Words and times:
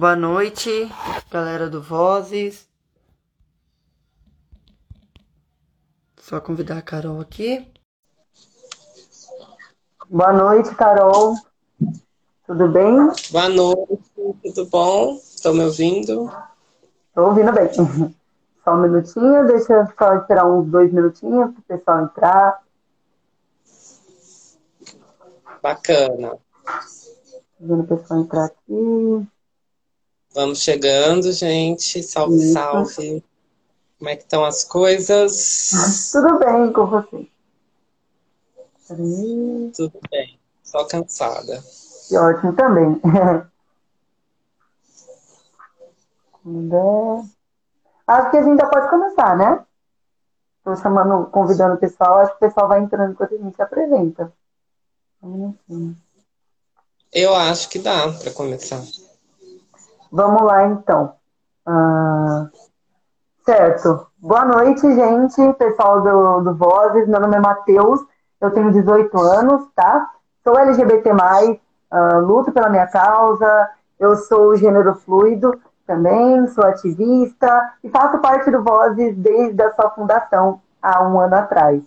Boa 0.00 0.16
noite, 0.16 0.90
galera 1.30 1.68
do 1.68 1.82
Vozes. 1.82 2.66
Só 6.16 6.40
convidar 6.40 6.78
a 6.78 6.82
Carol 6.82 7.20
aqui. 7.20 7.70
Boa 10.08 10.32
noite, 10.32 10.74
Carol. 10.74 11.34
Tudo 12.46 12.68
bem? 12.68 12.96
Boa 13.30 13.50
noite, 13.50 14.02
tudo 14.42 14.70
bom? 14.70 15.16
Estão 15.16 15.52
me 15.52 15.64
ouvindo? 15.66 16.32
Estou 17.08 17.26
ouvindo 17.26 17.52
bem. 17.52 17.68
Só 18.64 18.76
um 18.76 18.80
minutinho, 18.80 19.46
deixa 19.48 19.74
eu 19.74 19.86
só 19.98 20.14
esperar 20.14 20.46
uns 20.46 20.66
dois 20.70 20.90
minutinhos 20.90 21.52
para 21.52 21.60
o 21.60 21.78
pessoal 21.78 22.04
entrar. 22.04 22.62
Bacana. 25.62 26.38
Vendo 27.60 27.82
o 27.82 27.86
pessoal 27.86 28.20
entrar 28.20 28.46
aqui. 28.46 29.28
Vamos 30.34 30.62
chegando, 30.62 31.32
gente. 31.32 32.02
Salve, 32.02 32.36
Isso. 32.36 32.52
salve. 32.52 33.24
Como 33.98 34.08
é 34.08 34.16
que 34.16 34.22
estão 34.22 34.44
as 34.44 34.64
coisas? 34.64 36.10
Tudo 36.12 36.38
bem 36.38 36.72
com 36.72 36.86
você? 36.86 37.28
Tudo 39.76 40.00
bem. 40.10 40.38
Só 40.62 40.84
cansada. 40.84 41.62
Que 42.08 42.16
ótimo 42.16 42.52
também. 42.54 43.00
Acho 48.06 48.30
que 48.30 48.36
a 48.38 48.42
gente 48.42 48.60
já 48.60 48.66
pode 48.66 48.88
começar, 48.88 49.36
né? 49.36 49.64
Estou 50.58 50.76
chamando, 50.76 51.26
convidando 51.30 51.74
o 51.74 51.78
pessoal, 51.78 52.18
acho 52.18 52.32
que 52.32 52.44
o 52.44 52.48
pessoal 52.48 52.68
vai 52.68 52.80
entrando 52.80 53.12
enquanto 53.12 53.34
a 53.34 53.38
gente 53.38 53.54
se 53.54 53.62
apresenta. 53.62 54.32
Eu 57.12 57.34
acho 57.34 57.68
que 57.68 57.78
dá 57.78 58.12
para 58.12 58.32
começar. 58.32 58.82
Vamos 60.12 60.42
lá, 60.42 60.66
então. 60.66 61.12
Ah, 61.64 62.48
certo. 63.44 64.08
Boa 64.18 64.44
noite, 64.44 64.80
gente, 64.80 65.52
pessoal 65.54 66.02
do, 66.02 66.40
do 66.40 66.54
Vozes. 66.56 67.06
Meu 67.06 67.20
nome 67.20 67.36
é 67.36 67.40
Matheus, 67.40 68.00
eu 68.40 68.50
tenho 68.50 68.72
18 68.72 69.16
anos, 69.20 69.68
tá? 69.74 70.10
Sou 70.42 70.58
LGBT+, 70.58 71.10
ah, 71.90 72.18
luto 72.18 72.50
pela 72.50 72.68
minha 72.68 72.88
causa, 72.88 73.70
eu 74.00 74.16
sou 74.16 74.56
gênero 74.56 74.96
fluido 74.96 75.60
também, 75.86 76.44
sou 76.48 76.64
ativista 76.64 77.72
e 77.84 77.88
faço 77.88 78.18
parte 78.18 78.50
do 78.50 78.64
Vozes 78.64 79.16
desde 79.16 79.62
a 79.62 79.72
sua 79.74 79.90
fundação, 79.90 80.60
há 80.82 81.04
um 81.04 81.20
ano 81.20 81.36
atrás, 81.36 81.84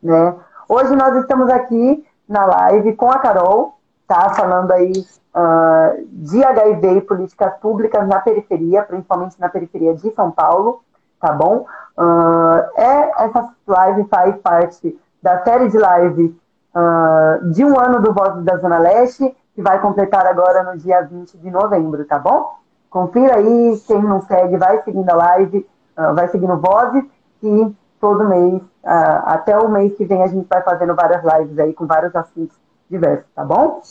né? 0.00 0.36
Hoje 0.68 0.94
nós 0.94 1.16
estamos 1.16 1.50
aqui 1.50 2.06
na 2.28 2.46
live 2.46 2.94
com 2.94 3.10
a 3.10 3.18
Carol, 3.18 3.73
tá? 4.06 4.30
Falando 4.30 4.70
aí 4.72 4.92
uh, 5.34 6.06
de 6.10 6.42
HIV 6.42 6.96
e 6.96 7.00
políticas 7.00 7.54
públicas 7.58 8.06
na 8.06 8.20
periferia, 8.20 8.82
principalmente 8.82 9.40
na 9.40 9.48
periferia 9.48 9.94
de 9.94 10.10
São 10.14 10.30
Paulo, 10.30 10.82
tá 11.20 11.32
bom? 11.32 11.66
Uh, 11.96 12.80
é, 12.80 13.24
essa 13.24 13.52
live 13.66 14.04
faz 14.08 14.36
parte 14.36 14.98
da 15.22 15.42
série 15.42 15.68
de 15.68 15.78
live 15.78 16.38
uh, 16.74 17.50
de 17.50 17.64
um 17.64 17.78
ano 17.78 18.00
do 18.00 18.12
Vozes 18.12 18.44
da 18.44 18.56
Zona 18.58 18.78
Leste, 18.78 19.34
que 19.54 19.62
vai 19.62 19.80
completar 19.80 20.26
agora 20.26 20.62
no 20.64 20.76
dia 20.78 21.02
20 21.02 21.38
de 21.38 21.50
novembro, 21.50 22.04
tá 22.04 22.18
bom? 22.18 22.54
Confira 22.90 23.36
aí, 23.36 23.82
quem 23.86 24.02
não 24.02 24.20
segue, 24.20 24.56
vai 24.56 24.82
seguindo 24.82 25.08
a 25.10 25.14
live, 25.14 25.66
vai 26.14 26.28
seguindo 26.28 26.56
Vozes, 26.56 27.04
e 27.42 27.74
todo 28.00 28.28
mês, 28.28 28.62
até 28.84 29.58
o 29.58 29.68
mês 29.68 29.96
que 29.96 30.04
vem, 30.04 30.22
a 30.22 30.28
gente 30.28 30.46
vai 30.48 30.62
fazendo 30.62 30.94
várias 30.94 31.22
lives 31.24 31.58
aí 31.58 31.72
com 31.72 31.86
vários 31.86 32.14
assuntos 32.14 32.56
diversos, 32.90 33.26
tá 33.34 33.44
bom? 33.44 33.82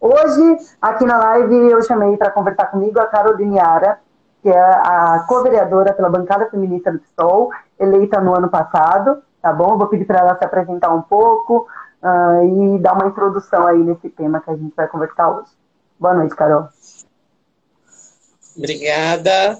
Hoje, 0.00 0.56
aqui 0.80 1.04
na 1.04 1.18
live, 1.18 1.70
eu 1.70 1.82
chamei 1.82 2.16
para 2.16 2.30
conversar 2.30 2.66
comigo 2.66 3.00
a 3.00 3.06
Caroline 3.06 3.58
Ara, 3.58 3.98
que 4.42 4.48
é 4.48 4.58
a 4.58 5.24
co-vereadora 5.28 5.92
pela 5.92 6.08
bancada 6.08 6.48
feminista 6.48 6.92
do 6.92 7.00
PSOL, 7.00 7.50
eleita 7.78 8.20
no 8.20 8.34
ano 8.34 8.48
passado, 8.48 9.22
tá 9.42 9.52
bom? 9.52 9.76
Vou 9.76 9.88
pedir 9.88 10.04
para 10.04 10.20
ela 10.20 10.38
se 10.38 10.44
apresentar 10.44 10.94
um 10.94 11.02
pouco 11.02 11.66
uh, 12.02 12.76
e 12.76 12.78
dar 12.78 12.94
uma 12.94 13.08
introdução 13.08 13.66
aí 13.66 13.78
nesse 13.78 14.08
tema 14.10 14.40
que 14.40 14.50
a 14.50 14.56
gente 14.56 14.74
vai 14.76 14.86
conversar 14.86 15.30
hoje. 15.30 15.50
Boa 15.98 16.14
noite, 16.14 16.36
Carol. 16.36 16.68
Obrigada. 18.56 19.58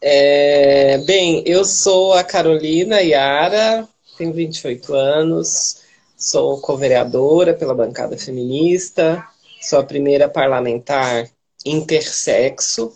É, 0.00 0.98
bem, 0.98 1.42
eu 1.46 1.64
sou 1.64 2.14
a 2.14 2.24
Carolina 2.24 3.00
Yara, 3.00 3.86
tenho 4.16 4.32
28 4.32 4.94
anos, 4.94 5.84
sou 6.20 6.60
co-vereadora 6.60 7.54
pela 7.54 7.74
bancada 7.74 8.16
feminista, 8.16 9.26
Sou 9.60 9.78
a 9.78 9.84
primeira 9.84 10.26
parlamentar 10.26 11.28
intersexo 11.66 12.92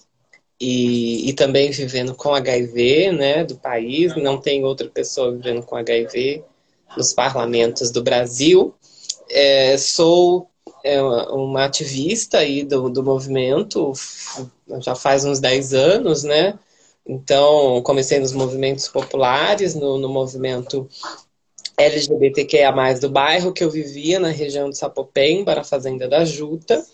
e, 0.58 1.28
e 1.28 1.32
também 1.34 1.70
vivendo 1.70 2.14
com 2.14 2.34
HIV 2.34 3.12
né, 3.12 3.44
do 3.44 3.56
país. 3.56 4.16
Não 4.16 4.40
tem 4.40 4.64
outra 4.64 4.88
pessoa 4.88 5.30
vivendo 5.30 5.62
com 5.62 5.76
HIV 5.76 6.42
nos 6.96 7.12
parlamentos 7.12 7.90
do 7.90 8.02
Brasil. 8.02 8.74
É, 9.28 9.76
sou 9.76 10.48
é, 10.82 11.02
uma 11.02 11.66
ativista 11.66 12.38
aí 12.38 12.64
do, 12.64 12.88
do 12.88 13.02
movimento, 13.02 13.92
já 14.80 14.94
faz 14.94 15.26
uns 15.26 15.38
10 15.38 15.74
anos, 15.74 16.22
né? 16.22 16.58
Então, 17.06 17.82
comecei 17.82 18.18
nos 18.18 18.32
movimentos 18.32 18.88
populares, 18.88 19.74
no, 19.74 19.98
no 19.98 20.08
movimento 20.08 20.88
LGBTQIA+, 21.76 22.72
do 23.00 23.10
bairro 23.10 23.52
que 23.52 23.64
eu 23.64 23.70
vivia, 23.70 24.18
na 24.18 24.28
região 24.28 24.70
de 24.70 24.78
Sapopemba, 24.78 25.54
na 25.54 25.64
Fazenda 25.64 26.08
da 26.08 26.24
Juta. 26.24 26.84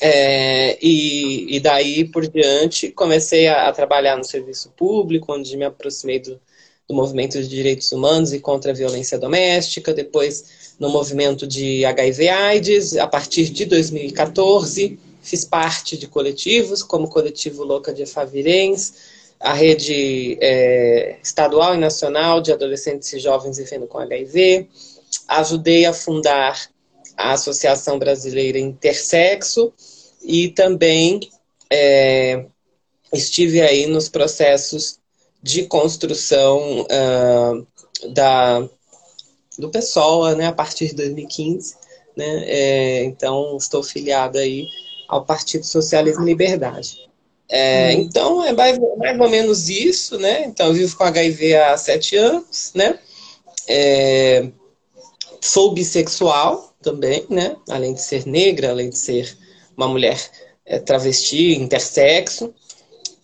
É, 0.00 0.78
e, 0.80 1.56
e, 1.56 1.60
daí 1.60 2.04
por 2.04 2.26
diante 2.28 2.88
comecei 2.92 3.48
a, 3.48 3.68
a, 3.68 3.72
trabalhar 3.72 4.16
no 4.16 4.22
serviço 4.22 4.72
público, 4.76 5.32
onde 5.32 5.56
me 5.56 5.64
aproximei 5.64 6.20
do, 6.20 6.40
do 6.88 6.94
movimento 6.94 7.42
de 7.42 7.48
direitos 7.48 7.90
humanos 7.90 8.32
e 8.32 8.38
contra 8.38 8.70
a 8.70 8.74
violência 8.74 9.18
doméstica, 9.18 9.92
depois 9.92 10.74
no 10.78 10.88
movimento 10.88 11.48
de 11.48 11.84
HIV/AIDS, 11.84 12.96
a 12.96 13.08
partir 13.08 13.50
de 13.50 13.64
2014 13.64 14.98
fiz 15.20 15.44
parte 15.44 15.96
de 15.98 16.06
coletivos, 16.06 16.82
como 16.82 17.06
o 17.06 17.10
coletivo 17.10 17.64
Louca 17.64 17.92
de 17.92 18.06
Favirens, 18.06 18.94
a 19.40 19.52
rede 19.52 20.36
é, 20.40 21.18
estadual 21.22 21.74
e 21.74 21.78
nacional 21.78 22.40
de 22.40 22.52
adolescentes 22.52 23.12
e 23.12 23.18
jovens 23.18 23.58
vivendo 23.58 23.86
com 23.86 23.98
HIV. 23.98 24.68
Ajudei 25.28 25.86
a 25.86 25.92
fundar 25.92 26.68
a 27.16 27.32
Associação 27.32 27.98
Brasileira 27.98 28.58
Intersexo 28.58 29.72
e 30.22 30.48
também 30.48 31.20
é, 31.70 32.46
estive 33.12 33.60
aí 33.60 33.86
nos 33.86 34.08
processos 34.08 34.98
de 35.42 35.64
construção 35.64 36.82
uh, 36.82 37.66
da, 38.12 38.68
do 39.58 39.70
PSOL 39.70 40.34
né, 40.36 40.46
a 40.46 40.52
partir 40.52 40.88
de 40.88 40.94
2015. 40.94 41.76
Né, 42.16 42.44
é, 42.46 43.04
então, 43.04 43.56
estou 43.56 43.82
filiada 43.82 44.40
aí 44.40 44.66
ao 45.08 45.24
Partido 45.24 45.64
Socialismo 45.64 46.22
e 46.22 46.26
Liberdade. 46.26 47.07
É, 47.48 47.94
uhum. 47.94 48.00
Então 48.00 48.44
é 48.44 48.52
mais, 48.52 48.78
mais 48.98 49.18
ou 49.18 49.28
menos 49.28 49.68
isso, 49.68 50.18
né? 50.18 50.44
Então 50.44 50.66
eu 50.66 50.74
vivo 50.74 50.96
com 50.96 51.04
HIV 51.04 51.56
há 51.56 51.76
sete 51.76 52.16
anos, 52.16 52.72
né? 52.74 52.98
É, 53.66 54.48
sou 55.40 55.72
bissexual 55.72 56.74
também, 56.82 57.24
né? 57.30 57.56
Além 57.68 57.94
de 57.94 58.02
ser 58.02 58.26
negra, 58.26 58.70
além 58.70 58.90
de 58.90 58.98
ser 58.98 59.36
uma 59.76 59.88
mulher 59.88 60.18
é, 60.66 60.78
travesti, 60.78 61.56
intersexo. 61.56 62.52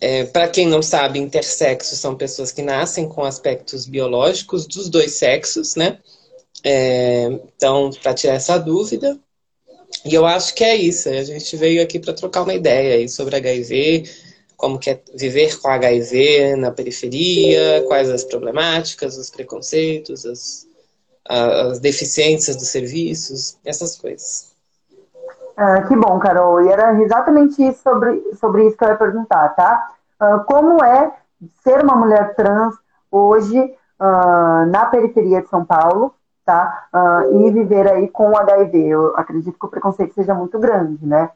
É, 0.00 0.24
Para 0.24 0.48
quem 0.48 0.66
não 0.66 0.82
sabe, 0.82 1.18
intersexo 1.18 1.96
são 1.96 2.16
pessoas 2.16 2.50
que 2.50 2.62
nascem 2.62 3.08
com 3.08 3.24
aspectos 3.24 3.86
biológicos 3.86 4.66
dos 4.66 4.88
dois 4.88 5.12
sexos, 5.12 5.76
né? 5.76 5.98
É, 6.62 7.24
então, 7.56 7.90
para 8.02 8.14
tirar 8.14 8.34
essa 8.34 8.56
dúvida, 8.56 9.18
e 10.04 10.14
eu 10.14 10.26
acho 10.26 10.54
que 10.54 10.64
é 10.64 10.76
isso. 10.76 11.08
A 11.08 11.22
gente 11.22 11.56
veio 11.56 11.82
aqui 11.82 11.98
para 11.98 12.14
trocar 12.14 12.42
uma 12.42 12.54
ideia 12.54 12.96
aí 12.96 13.08
sobre 13.08 13.36
HIV, 13.36 14.04
como 14.56 14.78
que 14.78 14.90
é 14.90 15.00
viver 15.14 15.60
com 15.60 15.68
HIV 15.68 16.56
na 16.56 16.70
periferia, 16.70 17.84
quais 17.86 18.10
as 18.10 18.24
problemáticas, 18.24 19.16
os 19.16 19.30
preconceitos, 19.30 20.24
as, 20.24 20.66
as 21.28 21.78
deficiências 21.80 22.56
dos 22.56 22.68
serviços, 22.68 23.58
essas 23.64 23.96
coisas. 23.96 24.52
Ah, 25.56 25.82
que 25.82 25.94
bom, 25.94 26.18
Carol. 26.18 26.62
E 26.62 26.68
era 26.68 27.00
exatamente 27.00 27.72
sobre, 27.74 28.22
sobre 28.40 28.66
isso 28.66 28.76
que 28.76 28.84
eu 28.84 28.88
ia 28.88 28.96
perguntar, 28.96 29.50
tá? 29.50 29.90
Ah, 30.18 30.38
como 30.40 30.82
é 30.84 31.12
ser 31.62 31.82
uma 31.82 31.96
mulher 31.96 32.34
trans 32.34 32.74
hoje 33.10 33.74
ah, 33.98 34.66
na 34.68 34.86
periferia 34.86 35.42
de 35.42 35.48
São 35.48 35.64
Paulo, 35.64 36.14
tá? 36.44 36.88
Uh, 36.92 37.46
e 37.46 37.50
viver 37.50 37.90
aí 37.90 38.08
com 38.08 38.36
HIV. 38.36 38.78
Eu 38.78 39.16
acredito 39.16 39.58
que 39.58 39.66
o 39.66 39.70
preconceito 39.70 40.14
seja 40.14 40.34
muito 40.34 40.58
grande, 40.58 41.04
né? 41.04 41.30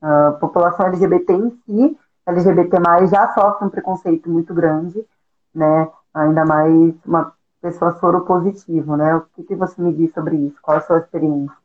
A 0.00 0.30
uh, 0.30 0.38
população 0.38 0.86
LGBT 0.86 1.32
em 1.32 1.50
si, 1.64 1.98
LGBT+, 2.26 2.76
já 3.10 3.32
sofre 3.34 3.66
um 3.66 3.70
preconceito 3.70 4.30
muito 4.30 4.54
grande, 4.54 5.04
né? 5.54 5.88
Ainda 6.12 6.44
mais 6.44 6.94
uma 7.04 7.32
pessoa 7.60 7.98
soropositiva, 7.98 8.96
né? 8.96 9.16
O 9.16 9.22
que, 9.36 9.42
que 9.42 9.54
você 9.54 9.80
me 9.80 9.92
diz 9.92 10.12
sobre 10.12 10.36
isso? 10.36 10.56
Qual 10.62 10.76
a 10.76 10.80
sua 10.80 10.98
experiência? 10.98 11.56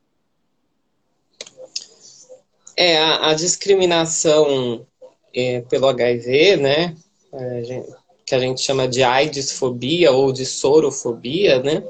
É, 2.75 2.97
a, 2.97 3.29
a 3.29 3.33
discriminação 3.33 4.85
é, 5.33 5.61
pelo 5.61 5.87
HIV, 5.87 6.57
né? 6.57 6.95
É, 7.31 7.83
que 8.25 8.35
a 8.35 8.39
gente 8.39 8.61
chama 8.61 8.87
de 8.87 9.03
AIDS-fobia 9.03 10.11
ou 10.11 10.31
de 10.31 10.45
sorofobia, 10.45 11.61
né? 11.63 11.83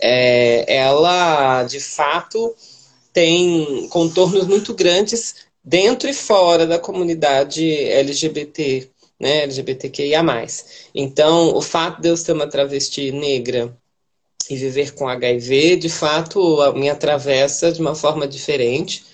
É, 0.00 0.76
ela, 0.76 1.64
de 1.64 1.80
fato, 1.80 2.54
tem 3.12 3.88
contornos 3.88 4.46
muito 4.46 4.74
grandes 4.74 5.34
dentro 5.62 6.08
e 6.08 6.14
fora 6.14 6.66
da 6.66 6.78
comunidade 6.78 7.64
LGBT, 7.64 8.88
né, 9.18 9.42
LGBTQIA+. 9.42 10.22
Então, 10.94 11.54
o 11.54 11.60
fato 11.60 12.00
de 12.00 12.08
eu 12.08 12.16
ser 12.16 12.32
uma 12.32 12.46
travesti 12.46 13.12
negra 13.12 13.76
e 14.48 14.56
viver 14.56 14.94
com 14.94 15.08
HIV, 15.08 15.76
de 15.76 15.88
fato, 15.88 16.58
me 16.74 16.88
atravessa 16.88 17.70
de 17.70 17.80
uma 17.80 17.94
forma 17.94 18.26
diferente 18.26 19.04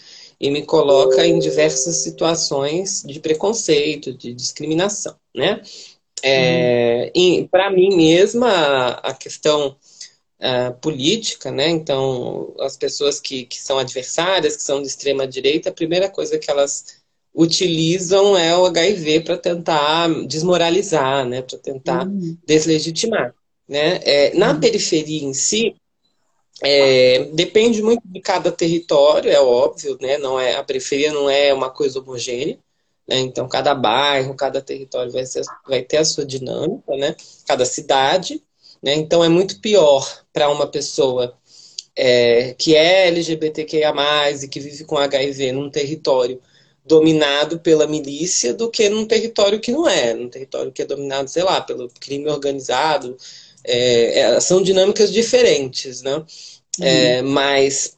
e 0.40 0.50
me 0.50 0.62
coloca 0.62 1.26
em 1.26 1.38
diversas 1.38 1.96
situações 1.96 3.02
de 3.04 3.20
preconceito, 3.20 4.12
de 4.12 4.32
discriminação, 4.32 5.14
né? 5.34 5.60
É, 6.22 7.12
uhum. 7.14 7.46
Para 7.48 7.70
mim 7.70 7.94
mesma, 7.94 9.00
a 9.02 9.12
questão 9.12 9.76
uh, 10.40 10.74
política, 10.80 11.50
né? 11.50 11.68
Então, 11.68 12.54
as 12.60 12.76
pessoas 12.76 13.20
que, 13.20 13.44
que 13.44 13.60
são 13.60 13.78
adversárias, 13.78 14.56
que 14.56 14.62
são 14.62 14.80
de 14.80 14.88
extrema 14.88 15.26
direita, 15.26 15.70
a 15.70 15.74
primeira 15.74 16.08
coisa 16.08 16.38
que 16.38 16.50
elas 16.50 17.04
utilizam 17.34 18.36
é 18.36 18.56
o 18.56 18.66
HIV 18.66 19.20
para 19.20 19.36
tentar 19.36 20.08
desmoralizar, 20.26 21.26
né? 21.26 21.42
Para 21.42 21.58
tentar 21.58 22.06
uhum. 22.06 22.36
deslegitimar, 22.46 23.34
né? 23.68 24.00
É, 24.02 24.34
na 24.34 24.52
uhum. 24.52 24.60
periferia 24.60 25.24
em 25.24 25.34
si, 25.34 25.76
é, 26.62 27.24
depende 27.34 27.82
muito 27.82 28.02
de 28.06 28.20
cada 28.20 28.50
território, 28.50 29.30
é 29.30 29.40
óbvio, 29.40 29.98
né? 30.00 30.16
Não 30.18 30.40
é 30.40 30.54
a 30.54 30.64
periferia 30.64 31.12
não 31.12 31.28
é 31.28 31.52
uma 31.52 31.70
coisa 31.70 32.00
homogênea. 32.00 32.58
Né? 33.06 33.20
Então, 33.20 33.48
cada 33.48 33.74
bairro, 33.74 34.34
cada 34.34 34.60
território 34.60 35.12
vai, 35.12 35.24
ser, 35.24 35.42
vai 35.66 35.82
ter 35.82 35.98
a 35.98 36.04
sua 36.04 36.24
dinâmica, 36.24 36.96
né? 36.96 37.14
Cada 37.46 37.64
cidade. 37.64 38.42
Né? 38.82 38.94
Então, 38.94 39.24
é 39.24 39.28
muito 39.28 39.60
pior 39.60 40.24
para 40.32 40.48
uma 40.50 40.66
pessoa 40.66 41.36
é, 41.96 42.54
que 42.58 42.76
é 42.76 43.08
LGBTQIA, 43.08 43.92
e 44.42 44.48
que 44.48 44.60
vive 44.60 44.84
com 44.84 44.98
HIV 44.98 45.52
num 45.52 45.70
território 45.70 46.40
dominado 46.84 47.58
pela 47.58 47.86
milícia 47.86 48.54
do 48.54 48.70
que 48.70 48.88
num 48.88 49.06
território 49.06 49.58
que 49.58 49.72
não 49.72 49.88
é, 49.88 50.14
num 50.14 50.28
território 50.28 50.70
que 50.70 50.82
é 50.82 50.84
dominado, 50.84 51.28
sei 51.28 51.42
lá, 51.42 51.60
pelo 51.60 51.88
crime 51.98 52.28
organizado. 52.28 53.16
É, 53.64 54.20
é, 54.20 54.40
são 54.40 54.62
dinâmicas 54.62 55.12
diferentes, 55.12 56.02
né? 56.02 56.24
É, 56.80 57.20
uhum. 57.20 57.30
mas 57.30 57.96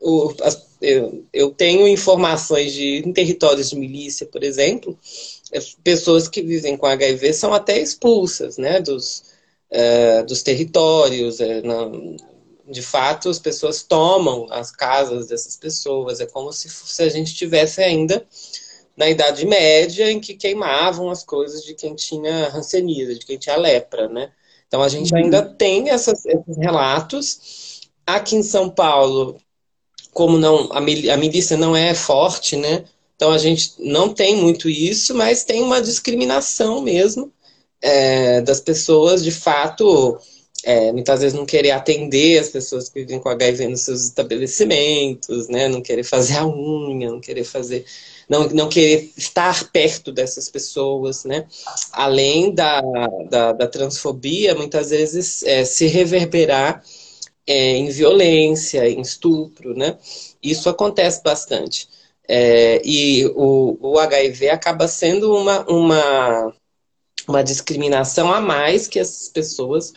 o, 0.00 0.32
as, 0.40 0.66
eu, 0.80 1.26
eu, 1.32 1.50
tenho 1.50 1.86
informações 1.86 2.72
de 2.72 3.02
em 3.04 3.12
territórios 3.12 3.68
de 3.68 3.76
milícia, 3.76 4.24
por 4.24 4.42
exemplo, 4.42 4.98
é, 5.52 5.58
pessoas 5.84 6.26
que 6.26 6.40
vivem 6.40 6.76
com 6.76 6.86
HIV 6.86 7.34
são 7.34 7.52
até 7.52 7.78
expulsas, 7.78 8.56
né? 8.56 8.80
Dos, 8.80 9.22
é, 9.70 10.22
dos 10.22 10.42
territórios. 10.42 11.40
É, 11.40 11.62
de 12.68 12.82
fato, 12.82 13.28
as 13.28 13.38
pessoas 13.38 13.82
tomam 13.82 14.46
as 14.50 14.70
casas 14.70 15.28
dessas 15.28 15.56
pessoas. 15.56 16.20
É 16.20 16.26
como 16.26 16.52
se, 16.52 16.68
se 16.68 17.02
a 17.02 17.08
gente 17.08 17.28
estivesse 17.28 17.82
ainda 17.82 18.24
na 18.96 19.08
Idade 19.08 19.46
Média, 19.46 20.10
em 20.10 20.20
que 20.20 20.34
queimavam 20.34 21.10
as 21.10 21.24
coisas 21.24 21.64
de 21.64 21.74
quem 21.74 21.94
tinha 21.94 22.48
ranceníase, 22.48 23.18
de 23.18 23.26
quem 23.26 23.38
tinha 23.38 23.56
lepra, 23.56 24.08
né? 24.08 24.30
Então, 24.66 24.82
a 24.82 24.88
gente 24.88 25.12
uhum. 25.12 25.18
ainda 25.18 25.42
tem 25.42 25.90
essas, 25.90 26.24
esses 26.26 26.56
relatos. 26.56 27.80
Aqui 28.06 28.36
em 28.36 28.42
São 28.42 28.68
Paulo, 28.68 29.36
como 30.12 30.38
não 30.38 30.68
a 30.72 30.80
milícia 30.80 31.56
não 31.56 31.74
é 31.74 31.94
forte, 31.94 32.56
né? 32.56 32.84
Então, 33.16 33.32
a 33.32 33.38
gente 33.38 33.74
não 33.78 34.12
tem 34.12 34.36
muito 34.36 34.68
isso, 34.68 35.14
mas 35.14 35.44
tem 35.44 35.62
uma 35.62 35.82
discriminação 35.82 36.80
mesmo 36.80 37.32
é, 37.82 38.40
das 38.42 38.60
pessoas, 38.60 39.22
de 39.22 39.30
fato, 39.30 40.18
é, 40.64 40.92
muitas 40.92 41.20
vezes 41.20 41.36
não 41.36 41.46
querer 41.46 41.70
atender 41.70 42.38
as 42.38 42.48
pessoas 42.48 42.88
que 42.88 43.00
vivem 43.00 43.18
com 43.18 43.28
HIV 43.28 43.68
nos 43.68 43.82
seus 43.82 44.04
estabelecimentos, 44.04 45.48
né? 45.48 45.68
Não 45.68 45.80
querer 45.80 46.04
fazer 46.04 46.36
a 46.36 46.46
unha, 46.46 47.10
não 47.10 47.20
querer 47.20 47.44
fazer, 47.44 47.84
não, 48.28 48.48
não 48.48 48.68
querer 48.68 49.10
estar 49.16 49.70
perto 49.70 50.12
dessas 50.12 50.48
pessoas, 50.50 51.24
né? 51.24 51.46
Além 51.92 52.52
da, 52.54 52.82
da, 53.30 53.52
da 53.52 53.66
transfobia, 53.66 54.54
muitas 54.54 54.90
vezes 54.90 55.42
é, 55.44 55.64
se 55.64 55.86
reverberar 55.86 56.82
é, 57.46 57.76
em 57.76 57.88
violência, 57.88 58.88
em 58.88 59.00
estupro, 59.00 59.74
né? 59.74 59.96
Isso 60.42 60.68
acontece 60.68 61.22
bastante. 61.22 61.88
É, 62.28 62.80
e 62.84 63.26
o, 63.34 63.76
o 63.80 63.98
HIV 63.98 64.50
acaba 64.50 64.86
sendo 64.86 65.34
uma, 65.34 65.64
uma 65.68 66.54
uma 67.28 67.42
discriminação 67.44 68.32
a 68.32 68.40
mais 68.40 68.86
que 68.86 68.98
as 68.98 69.28
pessoas 69.28 69.92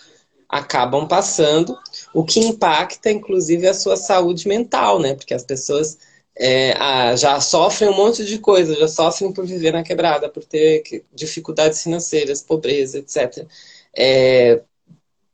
acabam 0.48 1.08
passando, 1.08 1.78
o 2.14 2.24
que 2.24 2.40
impacta, 2.40 3.10
inclusive, 3.12 3.68
a 3.68 3.74
sua 3.74 3.98
saúde 3.98 4.48
mental, 4.48 5.00
né? 5.00 5.16
Porque 5.16 5.34
as 5.34 5.44
pessoas 5.44 5.98
é, 6.38 7.16
já 7.18 7.40
sofrem 7.42 7.90
um 7.90 7.96
monte 7.96 8.24
de 8.26 8.38
coisa, 8.38 8.76
já 8.76 8.88
sofrem 8.88 9.32
por 9.32 9.46
viver 9.46 9.74
na 9.74 9.84
quebrada, 9.84 10.30
por 10.30 10.44
ter 10.44 11.04
dificuldades 11.14 11.82
financeiras, 11.84 12.42
pobreza, 12.42 13.00
etc. 13.00 13.48
É, 13.96 14.62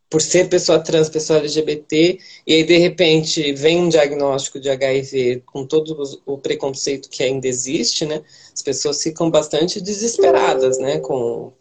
por 0.10 0.22
ser 0.22 0.50
pessoa 0.50 0.80
trans, 0.80 1.10
pessoa 1.10 1.40
LGBT, 1.40 2.20
e 2.48 2.54
aí 2.54 2.64
de 2.64 2.78
repente 2.78 3.54
vem 3.54 3.84
um 3.84 3.90
diagnóstico 3.90 4.60
de 4.60 4.70
HIV 4.70 5.44
com 5.46 5.66
todo 5.66 6.02
o 6.26 6.38
preconceito 6.38 7.10
que 7.10 7.24
ainda 7.24 7.48
existe, 7.48 8.06
né? 8.06 8.24
As 8.54 8.62
pessoas 8.62 9.04
ficam 9.04 9.30
bastante 9.30 9.80
desesperadas, 9.80 10.80
né? 10.80 11.00
Com, 11.00 11.54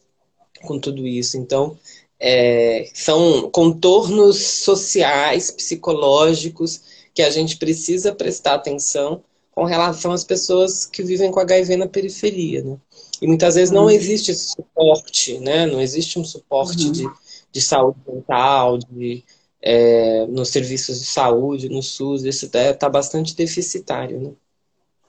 com 0.62 0.78
tudo 0.78 1.06
isso. 1.06 1.36
Então, 1.36 1.76
é, 2.20 2.88
são 2.94 3.50
contornos 3.50 4.38
sociais, 4.38 5.50
psicológicos, 5.50 6.82
que 7.14 7.22
a 7.22 7.30
gente 7.30 7.56
precisa 7.56 8.14
prestar 8.14 8.54
atenção 8.54 9.22
com 9.52 9.64
relação 9.64 10.12
às 10.12 10.22
pessoas 10.22 10.86
que 10.86 11.02
vivem 11.02 11.30
com 11.30 11.40
HIV 11.40 11.76
na 11.76 11.88
periferia. 11.88 12.62
Né? 12.62 12.76
E 13.20 13.26
muitas 13.26 13.56
vezes 13.56 13.72
não 13.72 13.84
uhum. 13.84 13.90
existe 13.90 14.30
esse 14.30 14.50
suporte, 14.50 15.38
né? 15.40 15.66
não 15.66 15.80
existe 15.80 16.18
um 16.18 16.24
suporte 16.24 16.86
uhum. 16.86 16.92
de, 16.92 17.08
de 17.50 17.60
saúde 17.60 17.98
mental, 18.06 18.78
de, 18.78 19.24
é, 19.60 20.26
nos 20.28 20.50
serviços 20.50 21.00
de 21.00 21.06
saúde, 21.06 21.68
no 21.68 21.82
SUS, 21.82 22.22
isso 22.22 22.46
está 22.46 22.72
tá 22.72 22.88
bastante 22.88 23.34
deficitário. 23.34 24.20
Né? 24.20 24.30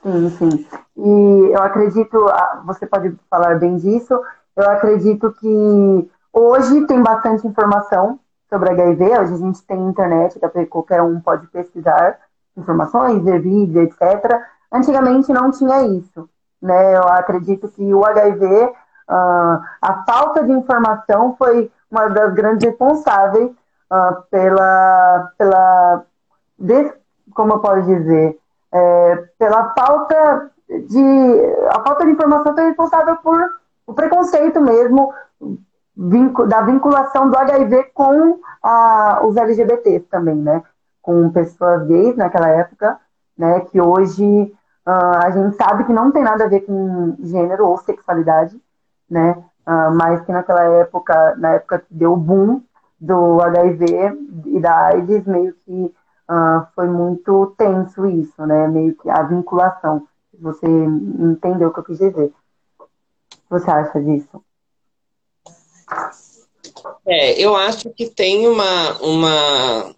Sim, 0.01 0.29
sim. 0.37 0.65
E 0.97 1.53
eu 1.53 1.61
acredito, 1.61 2.17
ah, 2.29 2.63
você 2.65 2.87
pode 2.87 3.15
falar 3.29 3.59
bem 3.59 3.77
disso, 3.77 4.19
eu 4.55 4.69
acredito 4.69 5.31
que 5.33 6.11
hoje 6.33 6.85
tem 6.85 7.01
bastante 7.01 7.47
informação 7.47 8.19
sobre 8.49 8.71
HIV, 8.71 9.19
hoje 9.19 9.33
a 9.33 9.37
gente 9.37 9.61
tem 9.63 9.79
internet, 9.79 10.39
qualquer 10.69 11.01
um 11.01 11.19
pode 11.19 11.47
pesquisar 11.47 12.19
informações, 12.57 13.23
ver 13.23 13.39
vídeo, 13.41 13.81
etc. 13.81 14.41
Antigamente 14.71 15.31
não 15.31 15.51
tinha 15.51 15.83
isso. 15.83 16.29
Né? 16.61 16.97
Eu 16.97 17.03
acredito 17.03 17.67
que 17.69 17.93
o 17.93 18.03
HIV, 18.03 18.45
uh, 18.45 18.73
ah, 19.07 19.61
a 19.81 20.03
falta 20.03 20.43
de 20.43 20.51
informação 20.51 21.35
foi 21.37 21.71
uma 21.89 22.07
das 22.09 22.33
grandes 22.33 22.67
responsáveis 22.67 23.49
uh, 23.49 24.21
pela, 24.29 25.31
pela 25.37 26.03
des, 26.57 26.91
como 27.33 27.53
eu 27.53 27.59
posso 27.59 27.83
dizer, 27.83 28.37
é, 28.71 29.15
pela 29.37 29.73
falta 29.73 30.51
de 30.69 31.55
a 31.71 31.81
falta 31.81 32.05
de 32.05 32.11
informação 32.11 32.53
foi 32.53 32.65
responsável 32.65 33.17
por 33.17 33.58
o 33.89 33.93
preconceito 33.93 34.61
mesmo 34.61 35.13
da 36.47 36.61
vinculação 36.61 37.29
do 37.29 37.37
HIV 37.37 37.85
com 37.93 38.39
os 39.23 39.35
LGBTs 39.35 40.05
também, 40.09 40.35
né? 40.35 40.63
Com 41.01 41.31
pessoas 41.31 41.85
gays 41.87 42.15
naquela 42.15 42.49
época, 42.49 42.99
né? 43.37 43.61
Que 43.61 43.81
hoje 43.81 44.53
uh, 44.87 45.17
a 45.25 45.29
gente 45.31 45.55
sabe 45.55 45.85
que 45.85 45.93
não 45.93 46.11
tem 46.11 46.23
nada 46.23 46.45
a 46.45 46.47
ver 46.47 46.61
com 46.61 47.15
gênero 47.19 47.67
ou 47.67 47.77
sexualidade, 47.79 48.61
né? 49.09 49.31
Uh, 49.67 49.95
mas 49.95 50.21
que 50.21 50.31
naquela 50.31 50.63
época, 50.63 51.35
na 51.37 51.53
época 51.55 51.79
que 51.79 51.93
deu 51.93 52.13
o 52.13 52.17
boom 52.17 52.61
do 52.99 53.41
HIV 53.41 53.85
e 54.45 54.59
da 54.59 54.85
AIDS, 54.87 55.25
meio 55.25 55.53
que 55.65 55.93
uh, 56.29 56.65
foi 56.75 56.87
muito 56.87 57.55
tenso 57.57 58.05
isso, 58.05 58.45
né? 58.45 58.67
Meio 58.67 58.95
que 58.95 59.09
a 59.09 59.23
vinculação. 59.23 60.03
Você 60.41 60.67
entendeu 60.67 61.69
o 61.69 61.73
que 61.73 61.79
eu 61.79 61.83
quis 61.83 61.97
dizer 61.97 62.33
você 63.49 63.71
acha 63.71 63.99
disso? 63.99 64.43
É, 67.05 67.41
eu 67.41 67.55
acho 67.55 67.89
que 67.89 68.07
tem 68.07 68.47
uma, 68.47 69.01
uma. 69.01 69.95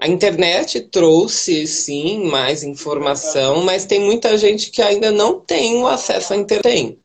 A 0.00 0.08
internet 0.08 0.80
trouxe, 0.80 1.66
sim, 1.66 2.24
mais 2.28 2.62
informação, 2.62 3.62
mas 3.62 3.84
tem 3.84 4.00
muita 4.00 4.36
gente 4.36 4.70
que 4.70 4.82
ainda 4.82 5.10
não 5.10 5.40
tem 5.40 5.80
o 5.80 5.86
acesso 5.86 6.32
à 6.32 6.36
internet. 6.36 6.98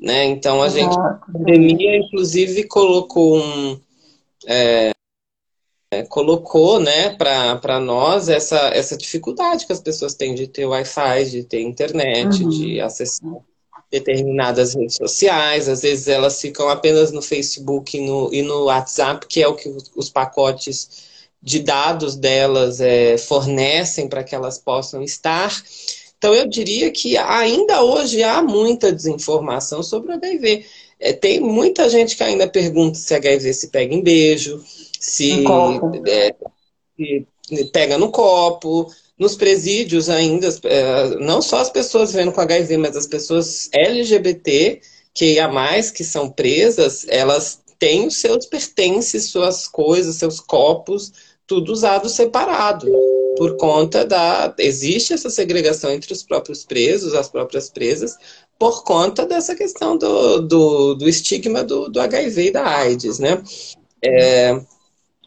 Né? 0.00 0.24
Então, 0.26 0.62
a 0.62 0.68
gente, 0.68 0.98
a 0.98 1.20
pandemia, 1.32 1.96
inclusive, 1.98 2.64
colocou 2.64 3.38
um. 3.38 3.78
É, 4.46 4.92
colocou 6.08 6.80
né, 6.80 7.10
para 7.10 7.78
nós 7.78 8.28
essa, 8.28 8.58
essa 8.74 8.96
dificuldade 8.96 9.66
que 9.66 9.72
as 9.72 9.80
pessoas 9.80 10.14
têm 10.14 10.34
de 10.34 10.48
ter 10.48 10.66
Wi-Fi, 10.66 11.24
de 11.26 11.44
ter 11.44 11.60
internet, 11.60 12.42
uhum. 12.42 12.48
de 12.48 12.80
acessar 12.80 13.30
determinadas 13.94 14.74
redes 14.74 14.96
sociais, 14.96 15.68
às 15.68 15.82
vezes 15.82 16.08
elas 16.08 16.40
ficam 16.40 16.68
apenas 16.68 17.12
no 17.12 17.22
Facebook 17.22 17.96
e 17.96 18.00
no, 18.00 18.28
e 18.34 18.42
no 18.42 18.64
WhatsApp, 18.64 19.24
que 19.28 19.40
é 19.40 19.46
o 19.46 19.54
que 19.54 19.72
os 19.94 20.10
pacotes 20.10 21.04
de 21.40 21.60
dados 21.60 22.16
delas 22.16 22.80
é, 22.80 23.16
fornecem 23.16 24.08
para 24.08 24.24
que 24.24 24.34
elas 24.34 24.58
possam 24.58 25.00
estar. 25.00 25.54
Então, 26.18 26.34
eu 26.34 26.48
diria 26.48 26.90
que 26.90 27.16
ainda 27.16 27.84
hoje 27.84 28.20
há 28.24 28.42
muita 28.42 28.90
desinformação 28.90 29.80
sobre 29.80 30.10
o 30.10 30.14
HIV. 30.14 30.66
É, 30.98 31.12
tem 31.12 31.38
muita 31.38 31.88
gente 31.88 32.16
que 32.16 32.24
ainda 32.24 32.48
pergunta 32.48 32.98
se 32.98 33.14
HIV 33.14 33.52
se 33.54 33.68
pega 33.68 33.94
em 33.94 34.02
beijo, 34.02 34.60
se, 34.98 35.44
é, 36.08 36.34
se 36.98 37.64
pega 37.72 37.96
no 37.96 38.10
copo, 38.10 38.90
nos 39.18 39.36
presídios 39.36 40.08
ainda, 40.08 40.48
é, 40.64 41.16
não 41.20 41.40
só 41.40 41.58
as 41.58 41.70
pessoas 41.70 42.12
vivendo 42.12 42.32
com 42.32 42.40
HIV, 42.40 42.76
mas 42.78 42.96
as 42.96 43.06
pessoas 43.06 43.68
LGBT, 43.72 44.80
que 45.12 45.38
a 45.38 45.48
mais 45.48 45.90
que 45.90 46.02
são 46.02 46.28
presas, 46.28 47.06
elas 47.08 47.60
têm 47.78 48.06
os 48.06 48.16
seus 48.16 48.46
pertences, 48.46 49.30
suas 49.30 49.68
coisas, 49.68 50.16
seus 50.16 50.40
copos, 50.40 51.12
tudo 51.46 51.72
usado 51.72 52.08
separado, 52.08 52.90
por 53.36 53.56
conta 53.56 54.04
da. 54.04 54.52
Existe 54.58 55.12
essa 55.12 55.30
segregação 55.30 55.90
entre 55.90 56.12
os 56.12 56.22
próprios 56.22 56.64
presos, 56.64 57.14
as 57.14 57.28
próprias 57.28 57.68
presas, 57.68 58.16
por 58.58 58.82
conta 58.84 59.26
dessa 59.26 59.54
questão 59.54 59.96
do, 59.96 60.40
do, 60.40 60.94
do 60.94 61.08
estigma 61.08 61.62
do, 61.62 61.88
do 61.88 62.00
HIV 62.00 62.46
e 62.46 62.50
da 62.50 62.66
AIDS, 62.66 63.18
né? 63.18 63.42
É, 64.02 64.60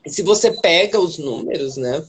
se 0.07 0.21
você 0.23 0.51
pega 0.51 0.99
os 0.99 1.17
números, 1.17 1.77
né? 1.77 2.03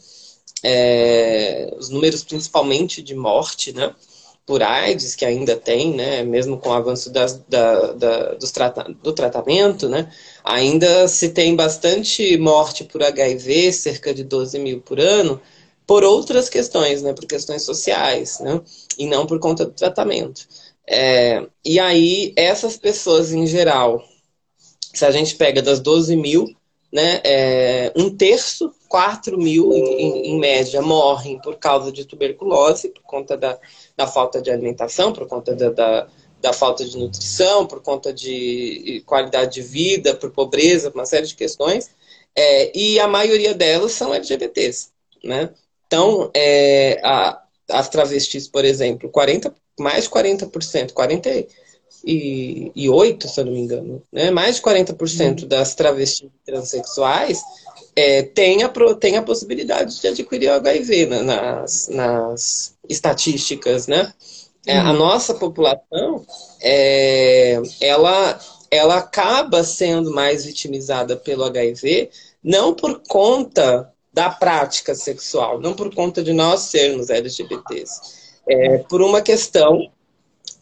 É, 0.63 1.73
os 1.79 1.89
números 1.89 2.25
principalmente 2.25 3.03
de 3.03 3.15
morte, 3.15 3.73
né? 3.73 3.95
Por 4.47 4.63
AIDS, 4.63 5.15
que 5.15 5.25
ainda 5.25 5.57
tem, 5.57 5.95
né? 5.95 6.23
Mesmo 6.23 6.59
com 6.59 6.71
o 6.71 6.73
avanço 6.73 7.11
das, 7.11 7.35
da, 7.49 7.93
da, 7.93 8.35
dos 8.35 8.51
trata 8.51 8.85
do 9.03 9.13
tratamento, 9.13 9.89
né? 9.89 10.11
Ainda 10.45 11.07
se 11.09 11.31
tem 11.31 11.55
bastante 11.55 12.37
morte 12.39 12.85
por 12.85 13.03
HIV, 13.03 13.73
cerca 13.73 14.15
de 14.15 14.25
12 14.25 14.59
mil 14.59 14.81
por 14.81 14.99
ano, 14.99 15.41
por 15.87 16.03
outras 16.05 16.49
questões, 16.49 17.03
né? 17.03 17.13
Por 17.13 17.27
questões 17.27 17.63
sociais, 17.63 18.41
né? 18.41 18.61
E 18.99 19.07
não 19.07 19.27
por 19.27 19.39
conta 19.39 19.65
do 19.65 19.73
tratamento. 19.73 20.47
É, 20.87 21.47
e 21.65 21.79
aí, 21.79 22.33
essas 22.35 22.79
pessoas 22.79 23.33
em 23.33 23.47
geral, 23.47 24.03
se 24.95 25.05
a 25.05 25.11
gente 25.11 25.37
pega 25.37 25.61
das 25.61 25.81
12 25.81 26.17
mil, 26.17 26.47
né, 26.93 27.21
é, 27.25 27.93
um 27.95 28.15
terço, 28.17 28.73
4 28.89 29.39
mil 29.39 29.73
em, 29.73 30.31
em, 30.31 30.39
média, 30.39 30.81
morrem 30.81 31.39
por 31.41 31.57
causa 31.57 31.93
de 31.93 32.05
tuberculose, 32.05 32.89
por 32.89 33.03
conta 33.03 33.37
da, 33.37 33.59
da 33.97 34.07
falta 34.07 34.41
de 34.41 34.51
alimentação, 34.51 35.13
por 35.13 35.27
conta 35.27 35.55
da, 35.55 35.71
da, 35.71 36.07
da, 36.41 36.53
falta 36.53 36.85
de 36.85 36.97
nutrição, 36.97 37.67
por 37.67 37.83
conta 37.83 38.13
de 38.13 39.03
qualidade 39.07 39.55
de 39.55 39.63
vida, 39.63 40.15
por 40.15 40.31
pobreza, 40.31 40.91
uma 40.95 41.07
série 41.07 41.27
de 41.27 41.35
questões. 41.35 41.91
É, 42.35 42.77
e 42.77 42.99
a 42.99 43.07
maioria 43.07 43.55
delas 43.55 43.93
são 43.93 44.15
LGBTs. 44.15 44.89
Né? 45.23 45.51
Então, 45.87 46.31
é, 46.35 47.01
a, 47.05 47.43
as 47.71 47.89
travestis, 47.89 48.49
por 48.49 48.65
exemplo, 48.65 49.11
40, 49.11 49.55
mais 49.79 50.05
de 50.05 50.11
40%, 50.11 50.93
40 50.93 51.47
e, 52.05 52.89
8, 52.89 53.29
se 53.29 53.41
eu 53.41 53.45
não 53.45 53.53
me 53.53 53.61
engano, 53.61 54.03
né? 54.13 54.31
mais 54.31 54.57
de 54.57 54.63
40% 54.63 55.43
uhum. 55.43 55.49
das 55.49 55.75
travestis 55.75 56.31
transexuais 56.45 57.43
é, 57.99 58.23
tem, 58.23 58.63
a, 58.63 58.71
tem 59.01 59.17
a 59.17 59.23
possibilidade 59.23 60.01
de 60.01 60.07
adquirir 60.07 60.51
o 60.51 60.55
HIV 60.55 61.07
nas, 61.07 61.89
nas 61.89 62.77
estatísticas, 62.89 63.89
né? 63.89 64.13
É, 64.65 64.79
a 64.79 64.93
uhum. 64.93 64.99
nossa 64.99 65.35
população, 65.35 66.25
é, 66.63 67.61
ela, 67.81 68.39
ela 68.71 68.99
acaba 68.99 69.65
sendo 69.65 70.13
mais 70.13 70.45
vitimizada 70.45 71.17
pelo 71.17 71.43
HIV, 71.43 72.09
não 72.45 72.73
por 72.73 73.03
conta 73.09 73.93
da 74.13 74.31
prática 74.31 74.95
sexual, 74.95 75.59
não 75.61 75.75
por 75.75 75.93
conta 75.93 76.23
de 76.23 76.33
nós 76.33 76.63
sermos 76.63 77.11
LGBTs, 77.11 78.01
é, 78.49 78.79
por 78.79 79.03
uma 79.03 79.21
questão 79.21 79.91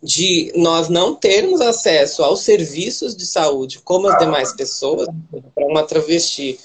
de 0.02 0.52
nós 0.56 0.88
não 0.88 1.14
termos 1.14 1.60
acesso 1.60 2.22
aos 2.22 2.40
serviços 2.40 3.14
de 3.14 3.26
saúde 3.26 3.80
como 3.80 4.08
as 4.08 4.18
demais 4.18 4.54
pessoas, 4.54 5.06
para 5.54 5.66
uma 5.66 5.82
travesti 5.82 6.58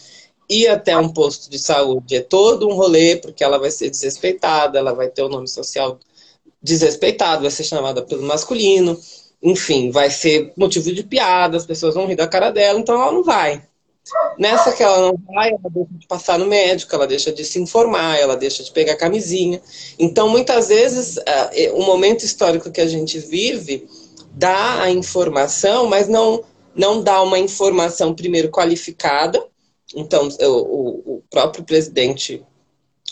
ir 0.51 0.67
até 0.67 0.97
um 0.97 1.09
posto 1.09 1.49
de 1.49 1.57
saúde 1.57 2.15
é 2.15 2.21
todo 2.21 2.67
um 2.67 2.73
rolê, 2.73 3.15
porque 3.15 3.43
ela 3.43 3.57
vai 3.57 3.71
ser 3.71 3.89
desrespeitada, 3.89 4.77
ela 4.77 4.93
vai 4.93 5.09
ter 5.09 5.23
o 5.23 5.29
nome 5.29 5.47
social 5.47 5.97
desrespeitado, 6.61 7.41
vai 7.41 7.51
ser 7.51 7.63
chamada 7.63 8.01
pelo 8.01 8.23
masculino, 8.23 8.99
enfim, 9.41 9.89
vai 9.89 10.11
ser 10.11 10.53
motivo 10.55 10.93
de 10.93 11.03
piada, 11.03 11.57
as 11.57 11.65
pessoas 11.65 11.95
vão 11.95 12.05
rir 12.05 12.15
da 12.15 12.27
cara 12.27 12.51
dela, 12.51 12.79
então 12.79 13.01
ela 13.01 13.11
não 13.11 13.23
vai. 13.23 13.63
Nessa 14.37 14.71
que 14.71 14.83
ela 14.83 14.99
não 14.99 15.15
vai, 15.27 15.49
ela 15.49 15.69
deixa 15.69 15.93
de 15.93 16.07
passar 16.07 16.37
no 16.37 16.47
médico, 16.47 16.93
ela 16.93 17.07
deixa 17.07 17.31
de 17.31 17.45
se 17.45 17.59
informar, 17.59 18.19
ela 18.19 18.35
deixa 18.35 18.63
de 18.63 18.71
pegar 18.71 18.95
camisinha. 18.95 19.61
Então, 19.97 20.27
muitas 20.27 20.67
vezes, 20.67 21.17
uh, 21.17 21.75
o 21.75 21.83
momento 21.83 22.23
histórico 22.23 22.71
que 22.71 22.81
a 22.81 22.87
gente 22.87 23.19
vive 23.19 23.87
dá 24.31 24.81
a 24.81 24.91
informação, 24.91 25.87
mas 25.87 26.07
não, 26.07 26.43
não 26.75 27.01
dá 27.01 27.21
uma 27.21 27.37
informação, 27.37 28.13
primeiro, 28.13 28.49
qualificada. 28.49 29.43
Então, 29.95 30.27
o, 30.41 31.15
o 31.17 31.23
próprio 31.29 31.63
presidente 31.63 32.43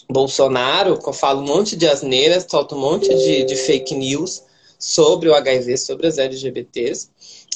Bolsonaro 0.09 0.99
fala 1.13 1.39
um 1.39 1.45
monte 1.45 1.75
de 1.75 1.87
asneiras, 1.87 2.45
solta 2.49 2.75
um 2.75 2.79
monte 2.79 3.09
de, 3.13 3.43
de 3.43 3.55
fake 3.55 3.93
news 3.95 4.43
sobre 4.77 5.29
o 5.29 5.35
HIV, 5.35 5.77
sobre 5.77 6.07
as 6.07 6.17
LGBTs. 6.17 7.09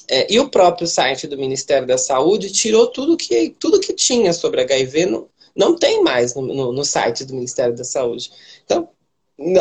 É, 0.07 0.31
e 0.31 0.39
o 0.39 0.49
próprio 0.49 0.85
site 0.85 1.25
do 1.25 1.37
Ministério 1.37 1.87
da 1.87 1.97
Saúde 1.97 2.51
tirou 2.51 2.87
tudo 2.87 3.15
que, 3.15 3.55
tudo 3.57 3.79
que 3.79 3.93
tinha 3.93 4.33
sobre 4.33 4.61
HIV, 4.61 5.05
não, 5.05 5.27
não 5.55 5.75
tem 5.75 6.03
mais 6.03 6.35
no, 6.35 6.41
no, 6.41 6.71
no 6.73 6.85
site 6.85 7.23
do 7.23 7.33
Ministério 7.33 7.75
da 7.75 7.83
Saúde. 7.83 8.29
Então, 8.65 8.89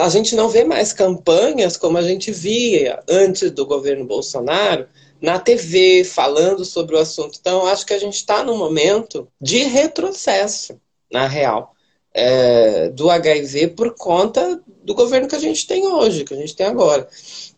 a 0.00 0.08
gente 0.08 0.34
não 0.34 0.48
vê 0.48 0.64
mais 0.64 0.92
campanhas 0.92 1.76
como 1.76 1.96
a 1.96 2.02
gente 2.02 2.30
via 2.30 3.02
antes 3.08 3.50
do 3.50 3.64
governo 3.64 4.04
Bolsonaro 4.04 4.86
na 5.22 5.38
TV 5.38 6.02
falando 6.02 6.64
sobre 6.64 6.96
o 6.96 6.98
assunto. 6.98 7.38
Então, 7.40 7.64
acho 7.66 7.86
que 7.86 7.94
a 7.94 7.98
gente 7.98 8.16
está 8.16 8.42
num 8.42 8.58
momento 8.58 9.28
de 9.40 9.58
retrocesso, 9.62 10.80
na 11.10 11.28
real, 11.28 11.72
é, 12.12 12.88
do 12.88 13.08
HIV 13.08 13.68
por 13.68 13.94
conta 13.94 14.60
do 14.82 14.94
governo 14.94 15.28
que 15.28 15.36
a 15.36 15.40
gente 15.40 15.64
tem 15.66 15.86
hoje, 15.86 16.24
que 16.24 16.34
a 16.34 16.36
gente 16.36 16.56
tem 16.56 16.66
agora. 16.66 17.08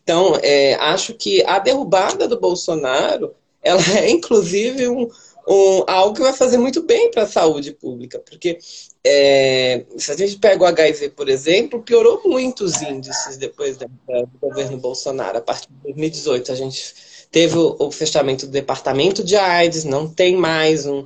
Então, 0.02 0.38
é, 0.42 0.74
acho 0.74 1.14
que 1.14 1.42
a 1.46 1.58
derrubada 1.58 2.28
do 2.28 2.38
Bolsonaro, 2.38 3.34
ela 3.62 3.80
é 3.98 4.10
inclusive 4.10 4.86
um, 4.88 5.08
um, 5.48 5.84
algo 5.86 6.14
que 6.14 6.22
vai 6.22 6.34
fazer 6.34 6.58
muito 6.58 6.82
bem 6.82 7.10
para 7.10 7.22
a 7.22 7.26
saúde 7.26 7.72
pública, 7.72 8.18
porque 8.18 8.58
é, 9.02 9.86
se 9.96 10.12
a 10.12 10.16
gente 10.16 10.36
pega 10.36 10.62
o 10.62 10.66
HIV, 10.66 11.10
por 11.10 11.30
exemplo, 11.30 11.82
piorou 11.82 12.20
muito 12.26 12.62
os 12.64 12.82
índices 12.82 13.38
depois 13.38 13.78
da, 13.78 13.86
da, 14.06 14.20
do 14.20 14.38
governo 14.38 14.76
Bolsonaro. 14.76 15.38
A 15.38 15.42
partir 15.42 15.68
de 15.68 15.82
2018, 15.84 16.52
a 16.52 16.54
gente 16.54 17.13
teve 17.34 17.58
o, 17.58 17.74
o 17.80 17.90
fechamento 17.90 18.46
do 18.46 18.52
departamento 18.52 19.24
de 19.24 19.34
AIDS, 19.34 19.82
não 19.82 20.08
tem 20.08 20.36
mais 20.36 20.86
um, 20.86 21.04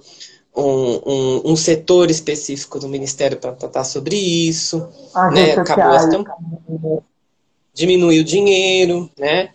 um, 0.54 1.00
um, 1.06 1.52
um, 1.52 1.56
setor 1.56 2.10
específico 2.10 2.78
do 2.78 2.86
Ministério 2.86 3.38
para 3.38 3.52
tratar 3.52 3.84
sobre 3.84 4.14
isso. 4.14 4.86
Ah, 5.14 5.30
né? 5.30 5.52
Acabou 5.52 5.92
as 5.92 6.04
campanhas 6.04 7.02
diminuir 7.72 8.20
o 8.20 8.24
dinheiro, 8.24 9.10
né? 9.16 9.48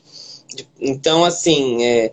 Então, 0.81 1.23
assim, 1.23 1.85
é, 1.85 2.11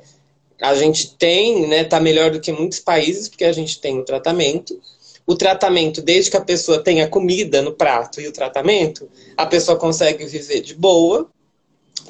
a 0.61 0.75
gente 0.75 1.17
tem, 1.17 1.67
né, 1.67 1.85
tá 1.85 1.99
melhor 1.99 2.31
do 2.31 2.39
que 2.39 2.53
muitos 2.53 2.81
países, 2.81 3.31
porque 3.31 3.47
a 3.47 3.53
gente 3.53 3.81
tem 3.81 3.99
o 3.99 4.05
tratamento. 4.05 4.79
O 5.27 5.35
tratamento, 5.37 6.03
desde 6.03 6.31
que 6.31 6.37
a 6.37 6.45
pessoa 6.45 6.83
tenha 6.83 7.09
comida 7.09 7.63
no 7.63 7.73
prato 7.73 8.21
e 8.21 8.29
o 8.29 8.33
tratamento, 8.33 9.09
a 9.39 9.47
pessoa 9.47 9.79
consegue 9.79 10.27
viver 10.27 10.61
de 10.61 10.75
boa. 10.75 11.31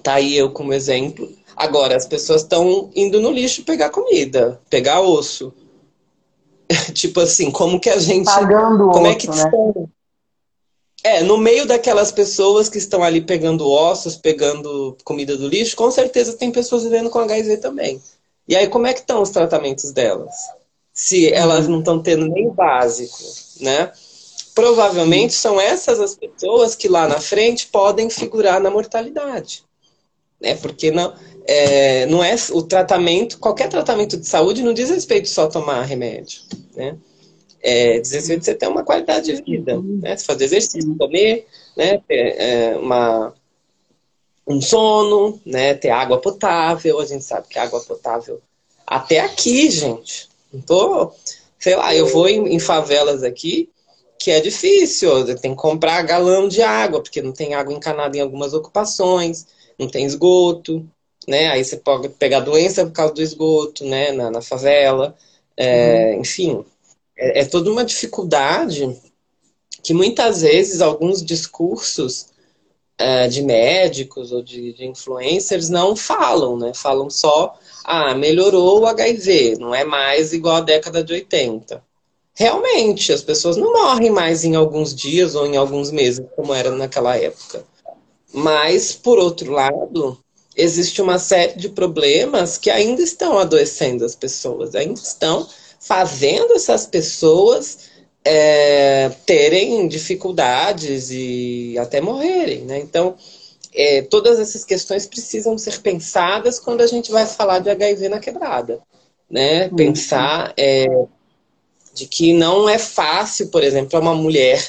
Tá 0.03 0.15
aí 0.15 0.37
eu 0.37 0.51
como 0.51 0.73
exemplo. 0.73 1.31
Agora, 1.61 1.95
as 1.95 2.07
pessoas 2.07 2.41
estão 2.41 2.91
indo 2.97 3.21
no 3.21 3.31
lixo 3.31 3.65
pegar 3.65 3.91
comida, 3.91 4.59
pegar 4.71 5.03
osso. 5.03 5.53
tipo 6.95 7.21
assim, 7.21 7.51
como 7.51 7.79
que 7.79 7.91
a 7.91 7.99
gente. 7.99 8.25
Pagando 8.25 8.89
como 8.89 9.07
osso, 9.07 9.13
é 9.13 9.15
que 9.15 9.29
né? 9.29 9.37
estão 9.37 9.91
é, 11.05 11.23
no 11.23 11.37
meio 11.37 11.67
daquelas 11.67 12.11
pessoas 12.11 12.71
que 12.71 12.79
estão 12.79 13.03
ali 13.03 13.21
pegando 13.21 13.69
ossos, 13.69 14.17
pegando 14.17 14.97
comida 15.05 15.37
do 15.37 15.49
lixo, 15.49 15.77
com 15.77 15.91
certeza 15.91 16.33
tem 16.33 16.51
pessoas 16.51 16.85
vivendo 16.85 17.11
com 17.11 17.19
HIV 17.19 17.59
também. 17.59 18.01
E 18.49 18.57
aí, 18.57 18.67
como 18.67 18.87
é 18.87 18.95
que 18.95 19.01
estão 19.01 19.21
os 19.21 19.29
tratamentos 19.29 19.93
delas? 19.93 20.35
Se 20.95 21.31
elas 21.31 21.69
não 21.69 21.81
estão 21.81 22.03
tendo 22.03 22.27
nem 22.27 22.49
o 22.49 22.53
básico, 22.53 23.19
né? 23.61 23.93
Provavelmente 24.55 25.35
são 25.35 25.61
essas 25.61 26.01
as 26.01 26.15
pessoas 26.15 26.75
que 26.75 26.89
lá 26.89 27.07
na 27.07 27.21
frente 27.21 27.67
podem 27.67 28.09
figurar 28.09 28.63
na 28.63 28.71
mortalidade. 28.71 29.63
Né? 30.41 30.55
Porque 30.55 30.91
não 30.91 31.15
é, 31.47 32.07
não 32.07 32.23
é 32.23 32.35
o 32.53 32.63
tratamento, 32.63 33.39
qualquer 33.39 33.69
tratamento 33.69 34.17
de 34.17 34.27
saúde 34.27 34.63
não 34.63 34.73
diz 34.73 34.91
respeito 34.91 35.29
só 35.29 35.45
a 35.45 35.49
tomar 35.49 35.83
remédio. 35.83 36.43
Né? 36.75 36.97
é, 37.63 37.99
diz 37.99 38.13
respeito 38.13 38.41
a 38.41 38.45
você 38.45 38.55
ter 38.55 38.69
uma 38.69 38.85
qualidade 38.85 39.33
de 39.33 39.43
vida, 39.43 39.81
né? 39.81 40.17
Você 40.17 40.25
fazer 40.25 40.45
exercício, 40.45 40.97
comer, 40.97 41.47
né? 41.77 42.01
É, 42.09 42.77
uma, 42.77 43.35
um 44.47 44.61
sono, 44.61 45.41
né? 45.45 45.75
Ter 45.75 45.91
água 45.91 46.21
potável. 46.21 46.99
A 47.01 47.05
gente 47.05 47.25
sabe 47.25 47.49
que 47.49 47.59
água 47.59 47.81
potável 47.81 48.41
até 48.87 49.21
aqui, 49.21 49.71
gente. 49.71 50.29
Não 50.53 50.61
tô, 50.61 51.13
sei 51.59 51.77
lá, 51.77 51.95
eu 51.95 52.07
vou 52.07 52.29
em, 52.29 52.55
em 52.55 52.59
favelas 52.59 53.23
aqui 53.23 53.69
que 54.19 54.31
é 54.31 54.39
difícil, 54.39 55.25
tem 55.39 55.53
que 55.53 55.63
comprar 55.63 56.03
galão 56.03 56.47
de 56.47 56.61
água, 56.61 57.03
porque 57.03 57.23
não 57.23 57.33
tem 57.33 57.55
água 57.55 57.73
encanada 57.73 58.15
em 58.19 58.21
algumas 58.21 58.53
ocupações, 58.53 59.47
não 59.79 59.89
tem 59.89 60.05
esgoto, 60.05 60.87
né? 61.27 61.49
Aí 61.49 61.65
você 61.65 61.77
pode 61.77 62.09
pegar 62.11 62.41
doença 62.41 62.85
por 62.85 62.93
causa 62.93 63.15
do 63.15 63.23
esgoto, 63.23 63.85
né? 63.85 64.13
Na, 64.13 64.31
na 64.31 64.41
favela. 64.41 65.17
É, 65.57 66.13
uhum. 66.15 66.21
Enfim, 66.21 66.65
é, 67.17 67.41
é 67.41 67.45
toda 67.45 67.71
uma 67.71 67.85
dificuldade 67.85 68.97
que 69.83 69.95
muitas 69.95 70.43
vezes 70.43 70.81
alguns 70.81 71.25
discursos 71.25 72.29
é, 72.99 73.29
de 73.29 73.43
médicos 73.43 74.31
ou 74.31 74.43
de, 74.43 74.75
de, 74.75 74.87
influencers 74.87 75.71
não 75.71 75.97
falam, 75.97 76.59
né? 76.59 76.73
Falam 76.75 77.09
só, 77.09 77.59
ah, 77.85 78.15
melhorou 78.15 78.81
o 78.81 78.87
HIV, 78.87 79.57
não 79.59 79.75
é 79.75 79.85
mais 79.85 80.33
igual 80.33 80.57
à 80.57 80.61
década 80.61 81.03
de 81.03 81.15
80. 81.15 81.83
Realmente, 82.35 83.13
as 83.13 83.23
pessoas 83.23 83.57
não 83.57 83.73
morrem 83.73 84.11
mais 84.11 84.45
em 84.45 84.55
alguns 84.55 84.95
dias 84.95 85.35
ou 85.35 85.47
em 85.47 85.57
alguns 85.57 85.91
meses, 85.91 86.25
como 86.37 86.55
era 86.55 86.71
naquela 86.71 87.17
época. 87.17 87.65
Mas, 88.33 88.93
por 88.93 89.19
outro 89.19 89.51
lado, 89.51 90.19
existe 90.61 91.01
uma 91.01 91.19
série 91.19 91.59
de 91.59 91.69
problemas 91.69 92.59
que 92.59 92.71
ainda 92.71 93.03
estão 93.03 93.39
adoecendo 93.39 94.05
as 94.05 94.15
pessoas, 94.15 94.75
ainda 94.75 95.01
estão 95.01 95.49
fazendo 95.79 96.53
essas 96.55 96.87
pessoas 96.87 97.91
é, 98.25 99.11
terem 99.25 99.89
dificuldades 99.89 101.11
e 101.11 101.77
até 101.79 102.01
morrerem, 102.01 102.63
né? 102.63 102.79
Então, 102.79 103.17
é, 103.73 104.03
todas 104.03 104.39
essas 104.39 104.65
questões 104.65 105.07
precisam 105.07 105.57
ser 105.57 105.81
pensadas 105.81 106.59
quando 106.59 106.83
a 106.83 106.87
gente 106.87 107.11
vai 107.11 107.27
falar 107.27 107.61
de 107.61 107.71
HIV 107.71 108.09
na 108.09 108.19
quebrada, 108.19 108.81
né? 109.31 109.69
Uhum. 109.69 109.77
Pensar 109.77 110.53
é, 110.57 110.87
de 111.95 112.07
que 112.07 112.33
não 112.33 112.69
é 112.69 112.79
fácil, 112.79 113.49
por 113.49 113.63
exemplo, 113.63 113.99
uma 113.99 114.15
mulher 114.15 114.63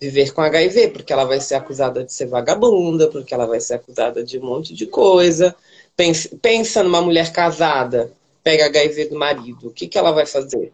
viver 0.00 0.32
com 0.32 0.40
HIV, 0.40 0.88
porque 0.88 1.12
ela 1.12 1.24
vai 1.24 1.40
ser 1.40 1.56
acusada 1.56 2.04
de 2.04 2.12
ser 2.12 2.26
vagabunda, 2.26 3.08
porque 3.08 3.34
ela 3.34 3.46
vai 3.46 3.60
ser 3.60 3.74
acusada 3.74 4.22
de 4.22 4.38
um 4.38 4.44
monte 4.44 4.72
de 4.74 4.86
coisa. 4.86 5.54
Pensa, 5.96 6.30
pensa 6.40 6.82
numa 6.82 7.02
mulher 7.02 7.32
casada, 7.32 8.12
pega 8.42 8.66
HIV 8.66 9.06
do 9.06 9.18
marido, 9.18 9.68
o 9.68 9.70
que, 9.70 9.88
que 9.88 9.98
ela 9.98 10.12
vai 10.12 10.24
fazer? 10.24 10.72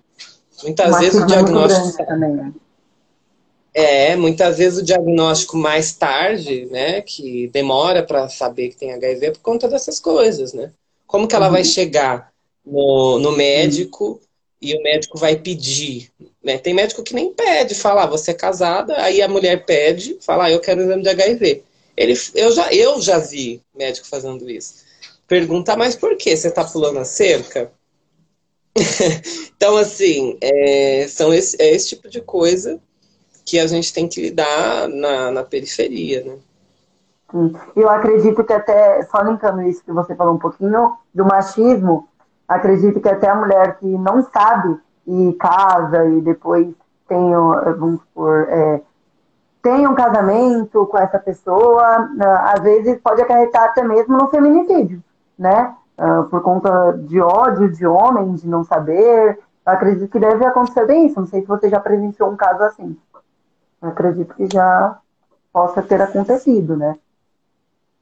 Muitas 0.63 0.99
vezes 1.01 1.21
o 1.21 1.27
diagnóstico. 1.27 2.07
Também, 2.07 2.33
né? 2.33 2.53
É, 3.73 4.15
muitas 4.15 4.59
vezes 4.59 4.79
o 4.79 4.85
diagnóstico 4.85 5.57
mais 5.57 5.93
tarde, 5.93 6.67
né, 6.67 7.01
que 7.01 7.49
demora 7.49 8.05
para 8.05 8.29
saber 8.29 8.69
que 8.69 8.77
tem 8.77 8.93
HIV 8.93 9.27
é 9.27 9.31
por 9.33 9.41
conta 9.41 9.67
dessas 9.67 9.99
coisas, 9.99 10.53
né? 10.53 10.71
Como 11.09 11.27
que 11.27 11.35
ela 11.35 11.47
uhum. 11.47 11.53
vai 11.53 11.65
chegar 11.65 12.33
no, 12.65 13.19
no 13.19 13.33
médico 13.33 14.11
uhum. 14.11 14.19
e 14.63 14.77
o 14.77 14.83
médico 14.83 15.19
vai 15.19 15.35
pedir? 15.35 16.13
Né? 16.45 16.59
Tem 16.59 16.75
médico 16.75 17.03
que 17.03 17.15
nem 17.15 17.33
pede, 17.33 17.75
fala, 17.75 18.05
ah, 18.05 18.07
você 18.07 18.33
é 18.33 18.35
casada, 18.35 19.01
aí 19.01 19.23
a 19.23 19.29
mulher 19.29 19.65
pede, 19.65 20.19
fala, 20.21 20.45
ah, 20.45 20.51
eu 20.51 20.61
quero 20.61 20.83
exame 20.83 21.03
de 21.03 21.09
HIV. 21.09 21.65
Ele, 21.97 22.15
eu, 22.35 22.53
já, 22.53 22.73
eu 22.73 23.01
já 23.01 23.19
vi 23.19 23.63
médico 23.75 24.07
fazendo 24.07 24.49
isso. 24.51 24.85
Pergunta, 25.27 25.75
mas 25.75 25.97
por 25.97 26.17
que 26.17 26.37
você 26.37 26.49
está 26.49 26.63
pulando 26.63 26.99
a 26.99 27.05
cerca? 27.05 27.73
então, 29.57 29.77
assim, 29.79 30.37
é, 30.41 31.07
são 31.09 31.33
esse, 31.33 31.57
é 31.63 31.75
esse 31.75 31.91
tipo 31.91 32.11
de 32.11 32.21
coisa 32.21 32.79
que 33.45 33.59
a 33.59 33.67
gente 33.67 33.93
tem 33.93 34.07
que 34.07 34.21
lidar 34.21 34.89
na, 34.89 35.31
na 35.31 35.45
periferia, 35.45 36.25
né? 36.25 36.37
Sim. 37.31 37.55
Eu 37.75 37.89
acredito 37.89 38.45
que 38.45 38.53
até, 38.53 39.03
só 39.05 39.23
linkando 39.23 39.63
isso 39.63 39.83
que 39.83 39.93
você 39.93 40.15
falou 40.15 40.35
um 40.35 40.39
pouquinho, 40.39 40.97
do 41.15 41.25
machismo, 41.25 42.09
acredito 42.47 43.01
que 43.01 43.09
até 43.09 43.29
a 43.29 43.35
mulher 43.35 43.79
que 43.79 43.87
não 43.87 44.23
sabe 44.31 44.79
e 45.07 45.33
casa 45.35 46.05
e 46.07 46.21
depois 46.21 46.69
tem, 47.09 47.31
vamos 47.79 48.01
supor, 48.01 48.47
é, 48.49 48.81
tem 49.63 49.87
um 49.87 49.95
casamento 49.95 50.87
com 50.87 50.99
essa 50.99 51.19
pessoa, 51.19 52.11
às 52.45 52.63
vezes 52.63 53.01
pode 53.01 53.21
acarretar 53.23 53.65
até 53.65 53.83
mesmo 53.83 54.17
no 54.17 54.29
feminicídio, 54.29 55.03
né? 55.39 55.75
uh, 55.99 56.29
por 56.29 56.43
conta 56.43 56.93
de 57.07 57.21
ódio 57.21 57.71
de 57.71 57.87
homem, 57.87 58.35
de 58.35 58.47
não 58.47 58.65
saber. 58.65 59.39
Eu 59.67 59.73
acredito 59.73 60.11
que 60.11 60.19
deve 60.19 60.45
acontecer 60.45 60.87
bem 60.87 61.07
isso. 61.07 61.21
Não 61.21 61.27
sei 61.27 61.41
se 61.41 61.47
você 61.47 61.69
já 61.69 61.81
presenciou 61.81 62.31
um 62.31 62.37
caso 62.37 62.63
assim. 62.63 62.97
Eu 63.81 63.89
acredito 63.89 64.35
que 64.35 64.49
já 64.53 64.99
possa 65.53 65.83
ter 65.83 66.01
acontecido, 66.01 66.77
né? 66.77 66.97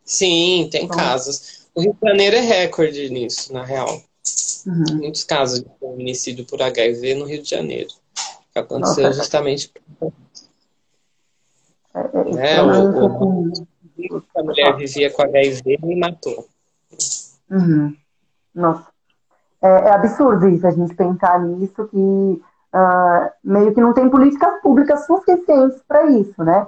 Sim, 0.05 0.69
tem 0.71 0.85
então, 0.85 0.97
casos. 0.97 1.69
O 1.75 1.81
Rio 1.81 1.95
de 1.95 2.09
Janeiro 2.09 2.37
é 2.37 2.41
recorde 2.41 3.09
nisso, 3.11 3.53
na 3.53 3.65
real. 3.65 3.89
Uhum. 4.67 4.99
Muitos 4.99 5.25
casos 5.25 5.61
de 5.61 5.71
feminicídio 5.79 6.47
por 6.47 6.63
HIV 6.63 7.15
no 7.15 7.25
Rio 7.25 7.43
de 7.43 7.51
Janeiro. 7.51 7.91
Que 8.53 8.59
aconteceu 8.59 9.05
Nossa, 9.05 9.19
justamente 9.19 9.73
por 9.99 10.13
é, 11.95 12.01
é, 12.01 12.25
né? 12.35 12.63
o, 12.63 13.07
o, 13.07 13.49
o, 13.49 14.23
a 14.37 14.43
mulher 14.43 14.77
vivia 14.77 15.11
com 15.11 15.23
HIV 15.23 15.79
e 15.83 15.97
matou. 15.97 16.47
Uhum. 17.51 17.95
Nossa. 18.55 18.87
É, 19.61 19.69
é, 19.69 19.91
absurdo 19.93 20.49
isso, 20.49 20.67
a 20.67 20.71
gente 20.71 20.95
pensar 20.95 21.39
nisso, 21.41 21.87
que 21.87 21.97
uh, 21.97 23.31
meio 23.45 23.73
que 23.73 23.81
não 23.81 23.93
tem 23.93 24.09
políticas 24.11 24.61
públicas 24.61 25.07
suficientes 25.07 25.81
para 25.87 26.07
isso, 26.07 26.43
né? 26.43 26.67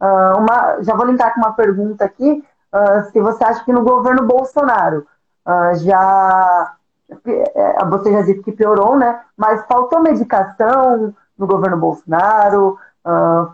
Uh, 0.00 0.38
uma, 0.38 0.80
já 0.82 0.94
vou 0.94 1.06
linkar 1.06 1.34
com 1.34 1.40
uma 1.40 1.52
pergunta 1.52 2.04
aqui, 2.04 2.44
uh, 2.72 3.10
se 3.10 3.20
você 3.20 3.42
acha 3.42 3.64
que 3.64 3.72
no 3.72 3.82
governo 3.82 4.24
Bolsonaro 4.24 5.06
já 5.76 6.74
é, 6.74 6.77
você 7.88 8.12
já 8.12 8.22
disse 8.22 8.42
que 8.42 8.52
piorou, 8.52 8.96
né? 8.96 9.22
Mas 9.36 9.66
faltou 9.66 10.02
medicação 10.02 11.14
no 11.36 11.46
governo 11.46 11.76
Bolsonaro, 11.76 12.78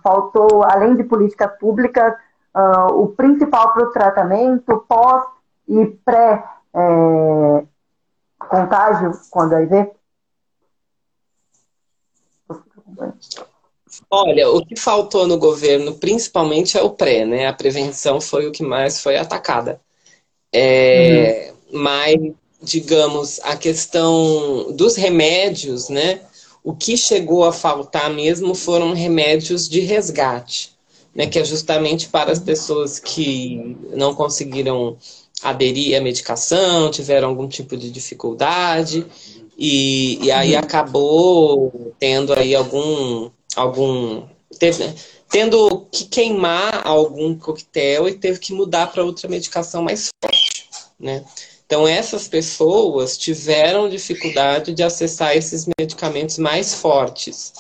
faltou, 0.02 0.64
além 0.64 0.96
de 0.96 1.04
políticas 1.04 1.50
públicas, 1.58 2.14
o 2.92 3.08
principal 3.08 3.72
para 3.72 3.84
o 3.84 3.90
tratamento 3.90 4.84
pós 4.88 5.24
e 5.68 5.86
pré 6.04 6.44
é, 6.74 7.64
contágio 8.38 9.12
com 9.30 9.40
HIV? 9.40 9.90
Olha, 14.10 14.50
o 14.50 14.64
que 14.64 14.76
faltou 14.76 15.26
no 15.26 15.38
governo, 15.38 15.94
principalmente, 15.94 16.76
é 16.76 16.82
o 16.82 16.90
pré, 16.90 17.24
né? 17.24 17.46
A 17.46 17.52
prevenção 17.52 18.20
foi 18.20 18.46
o 18.46 18.52
que 18.52 18.62
mais 18.62 19.00
foi 19.00 19.16
atacada. 19.16 19.80
É, 20.52 21.52
uhum. 21.72 21.80
Mas, 21.80 22.14
digamos, 22.64 23.38
a 23.42 23.57
questão 23.57 24.72
dos 24.72 24.96
remédios, 24.96 25.88
né? 25.88 26.20
O 26.62 26.74
que 26.74 26.96
chegou 26.96 27.44
a 27.44 27.53
faltar 27.53 28.11
mesmo 28.11 28.55
foram 28.55 28.94
remédios 28.94 29.68
de 29.68 29.81
resgate, 29.81 30.72
né? 31.14 31.27
Que 31.27 31.38
é 31.38 31.44
justamente 31.44 32.09
para 32.09 32.33
as 32.33 32.38
pessoas 32.38 32.98
que 32.98 33.77
não 33.92 34.14
conseguiram 34.14 34.96
aderir 35.42 35.96
à 35.96 36.00
medicação, 36.00 36.90
tiveram 36.90 37.29
algum 37.29 37.46
tipo 37.46 37.77
de 37.77 37.90
dificuldade 37.90 39.07
e, 39.59 40.18
e 40.24 40.33
aí 40.33 40.57
acabou 40.57 41.92
tendo 41.98 42.33
aí 42.33 42.55
algum 42.55 43.31
algum 43.55 44.22
teve, 44.59 44.92
tendo 45.29 45.87
que 45.92 46.05
queimar 46.05 46.87
algum 46.87 47.37
coquetel 47.37 48.09
e 48.09 48.14
teve 48.14 48.38
que 48.38 48.53
mudar 48.53 48.90
para 48.90 49.05
outra 49.05 49.29
medicação 49.29 49.83
mais 49.83 50.09
forte, 50.22 50.68
né? 50.98 51.24
Então 51.74 51.88
essas 51.88 52.28
pessoas 52.28 53.18
tiveram 53.18 53.88
dificuldade 53.88 54.72
de 54.72 54.84
acessar 54.84 55.37
esses 55.37 55.66
medicamentos 55.76 56.38
mais 56.38 56.72
fortes. 56.72 57.52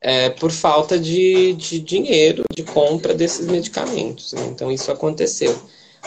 É, 0.00 0.30
por 0.30 0.52
falta 0.52 0.96
de, 0.96 1.52
de 1.54 1.80
dinheiro 1.80 2.44
de 2.54 2.62
compra 2.62 3.12
desses 3.12 3.46
medicamentos. 3.46 4.32
Né? 4.34 4.46
Então, 4.46 4.70
isso 4.70 4.92
aconteceu. 4.92 5.58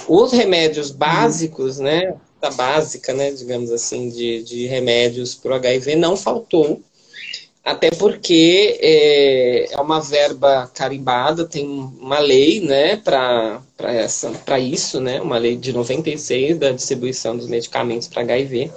Os 0.07 0.31
remédios 0.31 0.89
básicos, 0.89 1.79
né, 1.79 2.15
da 2.39 2.49
básica, 2.51 3.13
né, 3.13 3.31
digamos 3.31 3.71
assim, 3.71 4.07
de, 4.07 4.41
de 4.41 4.65
remédios 4.65 5.35
para 5.35 5.51
o 5.51 5.55
HIV 5.55 5.97
não 5.97 6.15
faltou, 6.15 6.81
até 7.63 7.91
porque 7.91 8.77
é, 8.81 9.73
é, 9.73 9.81
uma 9.81 9.99
verba 9.99 10.69
carimbada, 10.73 11.45
tem 11.45 11.67
uma 11.67 12.19
lei, 12.19 12.59
né, 12.61 12.95
para 12.97 14.59
isso, 14.59 14.99
né, 14.99 15.21
uma 15.21 15.37
lei 15.37 15.55
de 15.55 15.71
96 15.73 16.57
da 16.57 16.71
distribuição 16.71 17.37
dos 17.37 17.47
medicamentos 17.47 18.07
para 18.07 18.21
HIV. 18.21 18.71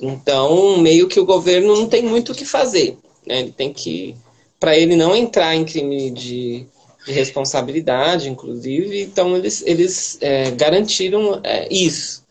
Então, 0.00 0.78
meio 0.78 1.08
que 1.08 1.18
o 1.18 1.24
governo 1.24 1.74
não 1.74 1.88
tem 1.88 2.02
muito 2.02 2.32
o 2.32 2.34
que 2.34 2.44
fazer, 2.44 2.96
né, 3.26 3.40
ele 3.40 3.52
tem 3.52 3.72
que, 3.72 4.14
para 4.60 4.76
ele 4.76 4.96
não 4.96 5.16
entrar 5.16 5.54
em 5.54 5.64
crime 5.64 6.10
de 6.10 6.66
de 7.04 7.12
responsabilidade, 7.12 8.30
inclusive, 8.30 9.02
então 9.02 9.36
eles, 9.36 9.62
eles 9.66 10.18
é, 10.20 10.50
garantiram 10.52 11.40
é, 11.44 11.68
isso. 11.70 12.24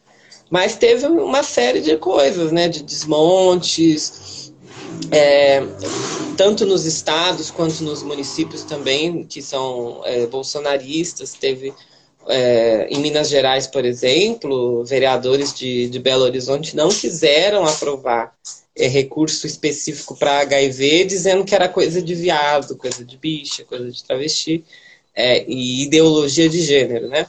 Mas 0.49 0.75
teve 0.75 1.05
uma 1.05 1.43
série 1.43 1.81
de 1.81 1.95
coisas, 1.97 2.51
né, 2.51 2.67
de 2.67 2.83
desmontes, 2.83 4.42
é, 5.13 5.62
tanto 6.38 6.65
nos 6.65 6.86
estados 6.86 7.52
quanto 7.52 7.84
nos 7.84 8.04
municípios 8.04 8.63
também, 8.63 9.23
que 9.23 9.41
são 9.41 10.02
é, 10.06 10.26
bolsonaristas, 10.26 11.34
teve 11.34 11.73
é, 12.28 12.88
em 12.89 12.99
Minas 12.99 13.30
Gerais, 13.30 13.67
por 13.67 13.86
exemplo, 13.86 14.84
vereadores 14.86 15.54
de, 15.54 15.89
de 15.89 15.99
Belo 15.99 16.23
Horizonte 16.23 16.76
não 16.76 16.89
quiseram 16.89 17.65
aprovar 17.65 18.34
é, 18.76 18.88
recurso 18.88 19.45
específico 19.45 20.15
para 20.15 20.39
HIV, 20.39 21.06
dizendo 21.06 21.43
que 21.43 21.54
era 21.54 21.69
coisa 21.69 22.02
de 22.02 22.15
viado, 22.15 22.78
coisa 22.78 23.04
de 23.04 23.17
bicha, 23.17 23.63
coisa 23.65 23.91
de 23.91 24.04
travesti 24.04 24.63
é, 25.15 25.45
e 25.47 25.84
ideologia 25.84 26.49
de 26.49 26.62
gênero, 26.62 27.08
né? 27.08 27.28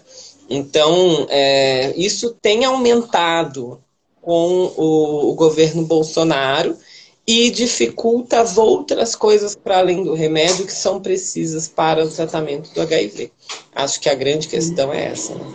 Então, 0.49 1.27
é, 1.31 1.92
isso 1.97 2.37
tem 2.40 2.64
aumentado 2.64 3.81
com 4.20 4.73
o, 4.77 5.31
o, 5.31 5.35
governo 5.35 5.85
Bolsonaro 5.85 6.77
e 7.26 7.50
dificulta 7.50 8.40
as 8.40 8.58
outras 8.58 9.16
coisas 9.16 9.56
para 9.56 9.78
além 9.78 10.04
do 10.04 10.14
remédio 10.14 10.66
que 10.66 10.72
são 10.72 11.00
precisas 11.00 11.68
para 11.68 12.04
o 12.04 12.10
tratamento 12.10 12.72
do 12.74 12.82
HIV. 12.82 13.32
Acho 13.74 13.98
que 14.00 14.10
a 14.10 14.14
grande 14.14 14.46
questão 14.46 14.92
é 14.92 15.06
essa. 15.06 15.34
Né? 15.34 15.54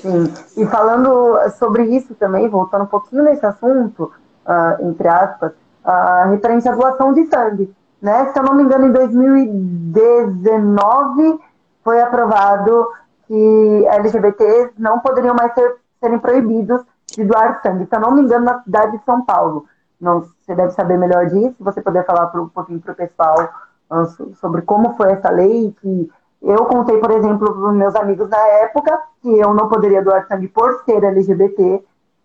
Sim, 0.00 0.32
e 0.56 0.64
falando 0.66 1.36
sobre 1.58 1.84
isso 1.84 2.14
também, 2.14 2.48
voltando 2.48 2.84
um 2.84 2.86
pouquinho 2.86 3.24
nesse 3.24 3.44
assunto, 3.44 4.10
uh, 4.46 4.88
entre 4.88 5.06
aspas, 5.06 5.52
uh, 5.84 6.30
referente 6.30 6.66
à 6.66 6.74
doação 6.74 7.12
de 7.12 7.26
sangue. 7.26 7.70
Né? 8.00 8.32
Se 8.32 8.38
eu 8.38 8.42
não 8.42 8.54
me 8.54 8.62
engano, 8.62 8.86
em 8.86 8.92
2019 8.92 11.38
foi 11.84 12.00
aprovado 12.00 12.88
que 13.26 13.84
LGBTs 13.86 14.70
não 14.78 15.00
poderiam 15.00 15.34
mais 15.34 15.52
ser, 15.52 15.76
serem 16.00 16.18
proibidos 16.18 16.80
de 17.14 17.24
doar 17.24 17.60
sangue. 17.62 17.86
Se 17.86 17.94
eu 17.94 18.00
não 18.00 18.12
me 18.12 18.22
engano, 18.22 18.46
na 18.46 18.62
cidade 18.62 18.96
de 18.96 19.04
São 19.04 19.20
Paulo. 19.22 19.66
Não, 20.00 20.20
você 20.40 20.54
deve 20.54 20.70
saber 20.70 20.96
melhor 20.96 21.26
disso. 21.26 21.54
Você 21.60 21.82
poder 21.82 22.04
falar 22.06 22.32
um 22.36 22.48
pouquinho 22.48 22.80
para 22.80 22.92
o 22.92 22.96
pessoal 22.96 23.52
uh, 23.90 24.34
sobre 24.36 24.62
como 24.62 24.96
foi 24.96 25.12
essa 25.12 25.30
lei. 25.30 25.74
Que 25.80 26.10
eu 26.42 26.64
contei, 26.64 26.98
por 26.98 27.10
exemplo, 27.10 27.52
para 27.52 27.68
os 27.68 27.74
meus 27.74 27.94
amigos 27.94 28.28
na 28.28 28.38
época 28.38 28.98
que 29.20 29.28
eu 29.28 29.52
não 29.52 29.68
poderia 29.68 30.02
doar 30.02 30.26
sangue 30.26 30.48
por 30.48 30.82
ser 30.84 31.04
LGBT 31.04 31.84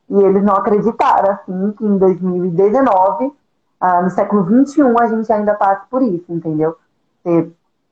e 0.09 0.21
eles 0.21 0.43
não 0.43 0.53
acreditaram, 0.53 1.31
assim, 1.31 1.71
que 1.71 1.83
em 1.83 1.97
2019, 1.97 3.33
ah, 3.79 4.01
no 4.03 4.09
século 4.09 4.65
XXI, 4.65 4.81
a 4.99 5.07
gente 5.07 5.33
ainda 5.33 5.55
passa 5.55 5.85
por 5.89 6.03
isso, 6.03 6.25
entendeu? 6.29 6.75
Se 7.23 7.51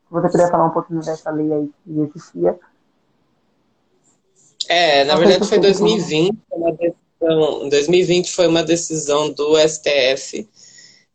você 0.10 0.30
puder 0.30 0.50
falar 0.52 0.66
um 0.66 0.70
pouquinho 0.70 1.02
dessa 1.02 1.32
lei 1.32 1.52
aí 1.52 1.72
que 1.84 2.00
existia. 2.02 2.58
É, 4.70 5.04
na 5.06 5.16
verdade 5.16 5.48
foi 5.48 5.60
2020, 5.60 6.38
uma 6.52 6.72
decisão, 7.24 7.70
2020 7.70 8.32
foi 8.32 8.48
uma 8.48 8.64
decisão 8.64 9.32
do 9.32 9.58
STF 9.68 10.48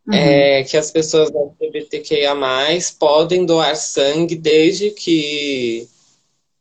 uhum. 0.09 0.15
é, 0.15 0.65
que 0.65 0.77
as 0.77 0.91
pessoas 0.91 1.31
LGBTQIA+, 1.31 2.35
podem 2.99 3.45
doar 3.45 3.77
sangue 3.77 4.35
desde 4.35 4.91
que 4.91 5.89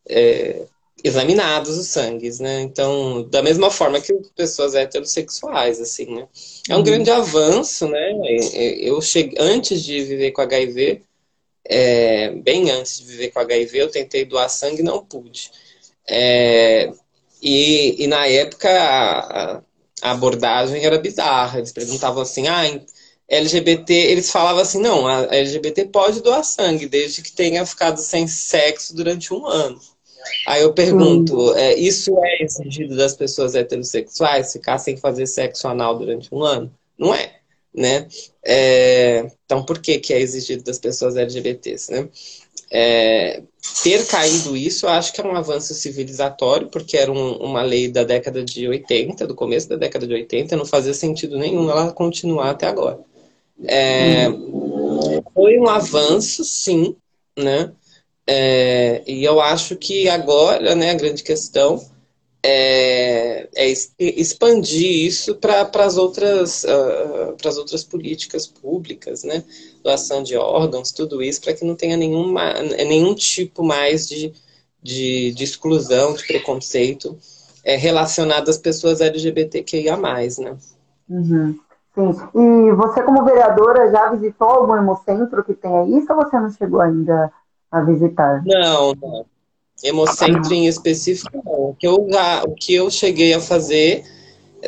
é, 0.09 0.63
examinados 1.03 1.77
os 1.77 1.87
sangues, 1.87 2.39
né? 2.39 2.61
Então, 2.61 3.23
da 3.29 3.41
mesma 3.41 3.71
forma 3.71 4.01
que 4.01 4.13
pessoas 4.35 4.75
heterossexuais, 4.75 5.79
assim, 5.79 6.13
né? 6.13 6.27
É 6.69 6.73
um 6.73 6.77
uhum. 6.77 6.83
grande 6.83 7.09
avanço, 7.09 7.87
né? 7.87 8.13
Eu 8.79 9.01
cheguei 9.01 9.37
antes 9.39 9.81
de 9.83 10.03
viver 10.03 10.31
com 10.31 10.41
HIV, 10.41 11.01
é, 11.65 12.31
bem 12.31 12.69
antes 12.71 12.99
de 12.99 13.05
viver 13.05 13.29
com 13.29 13.39
HIV, 13.39 13.77
eu 13.77 13.91
tentei 13.91 14.25
doar 14.25 14.49
sangue 14.49 14.81
e 14.81 14.85
não 14.85 15.03
pude. 15.03 15.51
É, 16.09 16.91
e, 17.41 18.03
e, 18.03 18.07
na 18.07 18.25
época 18.27 18.69
a, 18.69 19.61
a, 20.01 20.11
abordagem 20.11 20.83
era 20.83 20.97
bizarra. 20.97 21.59
Eles 21.59 21.71
perguntavam 21.71 22.21
assim, 22.21 22.47
ah, 22.47 22.63
LGBT, 23.29 23.93
eles 23.93 24.31
falavam 24.31 24.61
assim, 24.61 24.79
não, 24.79 25.05
a 25.07 25.27
LGBT 25.35 25.85
pode 25.85 26.21
doar 26.21 26.43
sangue, 26.43 26.87
desde 26.87 27.21
que 27.21 27.31
tenha 27.31 27.65
ficado 27.65 27.99
sem 27.99 28.27
sexo 28.27 28.95
durante 28.95 29.33
um 29.33 29.45
ano. 29.45 29.79
Aí 30.45 30.61
eu 30.61 30.73
pergunto, 30.73 31.53
é, 31.55 31.75
isso 31.75 32.17
é 32.19 32.43
exigido 32.43 32.95
das 32.95 33.15
pessoas 33.15 33.55
heterossexuais, 33.55 34.53
ficar 34.53 34.77
sem 34.77 34.97
fazer 34.97 35.25
sexo 35.27 35.67
anal 35.67 35.97
durante 35.97 36.33
um 36.33 36.43
ano? 36.43 36.71
Não 36.97 37.13
é, 37.13 37.35
né? 37.73 38.07
É, 38.43 39.29
então, 39.45 39.63
por 39.63 39.79
que, 39.79 39.99
que 39.99 40.13
é 40.13 40.19
exigido 40.19 40.63
das 40.63 40.79
pessoas 40.79 41.15
LGBTs, 41.15 41.91
né? 41.91 42.09
É, 42.69 43.41
ter 43.83 44.05
caído 44.07 44.57
isso, 44.57 44.85
eu 44.85 44.89
acho 44.89 45.13
que 45.13 45.21
é 45.21 45.23
um 45.25 45.35
avanço 45.35 45.73
civilizatório, 45.73 46.67
porque 46.67 46.97
era 46.97 47.11
um, 47.11 47.37
uma 47.37 47.61
lei 47.61 47.89
da 47.89 48.03
década 48.03 48.43
de 48.43 48.67
80, 48.67 49.25
do 49.25 49.35
começo 49.35 49.69
da 49.69 49.75
década 49.75 50.05
de 50.05 50.13
80, 50.13 50.55
não 50.55 50.65
fazia 50.65 50.93
sentido 50.93 51.37
nenhum 51.37 51.69
ela 51.69 51.91
continuar 51.91 52.49
até 52.49 52.67
agora. 52.67 52.99
É, 53.65 54.27
foi 55.33 55.57
um 55.57 55.67
avanço, 55.67 56.43
sim, 56.43 56.95
né? 57.37 57.71
É, 58.25 59.01
e 59.07 59.23
eu 59.23 59.39
acho 59.39 59.77
que 59.77 60.09
agora, 60.09 60.75
né, 60.75 60.91
a 60.91 60.95
grande 60.95 61.23
questão 61.23 61.81
é, 62.43 63.49
é 63.55 63.73
expandir 63.99 65.05
isso 65.05 65.35
para 65.35 65.69
as 65.83 65.97
outras, 65.97 66.63
uh, 66.63 67.35
outras 67.57 67.83
políticas 67.83 68.47
públicas, 68.47 69.23
né? 69.23 69.43
Doação 69.83 70.23
de 70.23 70.35
órgãos, 70.35 70.91
tudo 70.91 71.21
isso, 71.21 71.41
para 71.41 71.53
que 71.53 71.65
não 71.65 71.75
tenha 71.75 71.97
nenhuma, 71.97 72.53
nenhum 72.61 73.15
tipo 73.15 73.63
mais 73.63 74.07
de, 74.07 74.33
de, 74.81 75.33
de 75.33 75.43
exclusão, 75.43 76.13
de 76.13 76.25
preconceito 76.25 77.17
é, 77.63 77.75
relacionado 77.75 78.49
às 78.49 78.57
pessoas 78.57 79.01
LGBTQIA, 79.01 79.97
né? 79.97 80.57
Uhum. 81.09 81.59
Sim. 81.93 82.11
E 82.35 82.71
você, 82.73 83.01
como 83.01 83.25
vereadora, 83.25 83.91
já 83.91 84.11
visitou 84.11 84.47
algum 84.47 84.75
hemocentro 84.75 85.43
que 85.43 85.53
tenha 85.53 85.83
isso 85.97 86.13
ou 86.13 86.23
você 86.23 86.39
não 86.39 86.49
chegou 86.51 86.79
ainda 86.79 87.31
a 87.71 87.81
visitar? 87.81 88.43
Não, 88.45 88.93
não. 88.93 89.25
Hemocentro 89.83 90.53
em 90.53 90.67
específico, 90.67 91.41
não. 91.45 91.69
O 91.69 91.75
que 91.75 91.87
eu, 91.87 92.07
o 92.45 92.55
que 92.55 92.73
eu 92.73 92.89
cheguei 92.89 93.33
a 93.33 93.39
fazer 93.39 94.03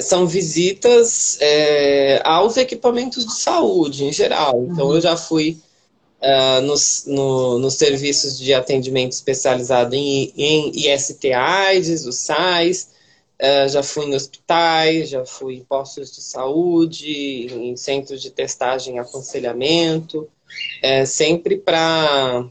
são 0.01 0.27
visitas 0.27 1.37
é, 1.41 2.21
aos 2.23 2.57
equipamentos 2.57 3.25
de 3.25 3.33
saúde 3.33 4.05
em 4.05 4.13
geral. 4.13 4.67
Então, 4.69 4.87
uhum. 4.87 4.95
eu 4.95 5.01
já 5.01 5.17
fui 5.17 5.57
uh, 6.21 6.61
nos, 6.61 7.05
no, 7.07 7.59
nos 7.59 7.75
serviços 7.75 8.37
de 8.37 8.53
atendimento 8.53 9.13
especializado 9.13 9.95
em, 9.95 10.31
em 10.37 10.71
IST 10.75 11.33
AIDS, 11.33 12.05
os 12.05 12.17
SAIS, 12.17 12.89
uh, 13.41 13.69
já 13.69 13.81
fui 13.81 14.05
em 14.05 14.15
hospitais, 14.15 15.09
já 15.09 15.25
fui 15.25 15.55
em 15.55 15.63
postos 15.63 16.11
de 16.13 16.21
saúde, 16.21 17.47
em 17.51 17.75
centros 17.75 18.21
de 18.21 18.29
testagem 18.29 18.95
e 18.95 18.99
aconselhamento, 18.99 20.27
é, 20.81 21.05
sempre 21.05 21.57
para 21.57 22.45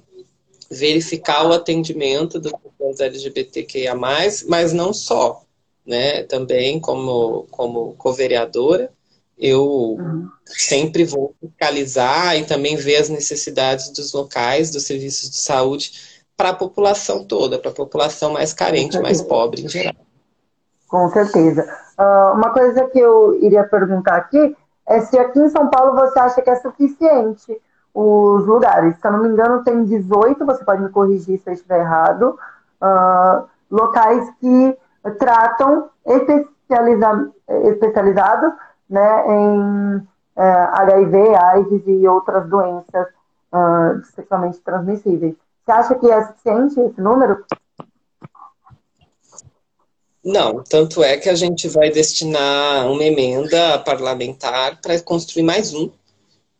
verificar 0.70 1.46
o 1.46 1.52
atendimento 1.52 2.38
das 2.38 2.52
pessoas 2.52 3.00
LGBTQIA+, 3.00 3.94
mas 3.94 4.72
não 4.72 4.92
só, 4.92 5.42
né? 5.86 6.22
Também 6.24 6.78
como, 6.78 7.46
como 7.50 7.94
co-vereadora, 7.94 8.90
eu 9.38 9.64
uhum. 9.64 10.28
sempre 10.44 11.04
vou 11.04 11.34
fiscalizar 11.40 12.36
e 12.36 12.44
também 12.44 12.76
ver 12.76 12.96
as 12.96 13.08
necessidades 13.08 13.90
dos 13.90 14.12
locais, 14.12 14.70
dos 14.70 14.84
serviços 14.84 15.30
de 15.30 15.36
saúde, 15.36 16.18
para 16.36 16.50
a 16.50 16.54
população 16.54 17.24
toda, 17.24 17.58
para 17.58 17.70
a 17.70 17.74
população 17.74 18.32
mais 18.32 18.52
carente, 18.52 18.98
mais 19.00 19.22
pobre 19.22 19.62
em 19.62 19.68
geral. 19.68 19.94
Com 20.88 21.10
certeza. 21.10 21.62
Uh, 21.98 22.34
uma 22.34 22.50
coisa 22.50 22.86
que 22.88 22.98
eu 22.98 23.42
iria 23.42 23.64
perguntar 23.64 24.16
aqui 24.16 24.56
é 24.86 25.00
se 25.00 25.18
aqui 25.18 25.38
em 25.38 25.48
São 25.48 25.68
Paulo 25.68 25.94
você 25.94 26.18
acha 26.18 26.40
que 26.40 26.50
é 26.50 26.56
suficiente 26.56 27.60
os 28.00 28.46
lugares. 28.46 28.96
Se 29.00 29.06
eu 29.08 29.12
não 29.12 29.22
me 29.24 29.28
engano, 29.28 29.64
tem 29.64 29.84
18, 29.84 30.46
você 30.46 30.64
pode 30.64 30.82
me 30.82 30.88
corrigir 30.88 31.40
se 31.40 31.50
eu 31.50 31.54
estiver 31.54 31.80
errado, 31.80 32.38
uh, 32.80 33.48
locais 33.68 34.30
que 34.40 34.78
tratam 35.18 35.90
especializa 36.06 37.32
especializados 37.64 38.52
né, 38.88 39.24
em 39.26 39.96
uh, 39.96 40.06
é, 40.36 40.50
HIV, 40.74 41.34
AIDS 41.34 41.82
e 41.86 42.06
outras 42.06 42.48
doenças 42.48 43.08
uh, 43.52 44.04
sexualmente 44.14 44.60
transmissíveis. 44.60 45.34
Você 45.64 45.72
acha 45.72 45.94
que 45.96 46.08
é 46.08 46.24
suficiente 46.24 46.80
esse 46.80 47.00
número? 47.00 47.44
Não, 50.24 50.62
tanto 50.62 51.02
é 51.02 51.16
que 51.16 51.28
a 51.28 51.34
gente 51.34 51.68
vai 51.68 51.90
destinar 51.90 52.86
uma 52.86 53.02
emenda 53.02 53.78
parlamentar 53.80 54.80
para 54.80 55.00
construir 55.00 55.42
mais 55.42 55.74
um 55.74 55.90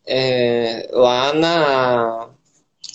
é, 0.09 0.89
lá 0.93 1.33
na 1.35 2.29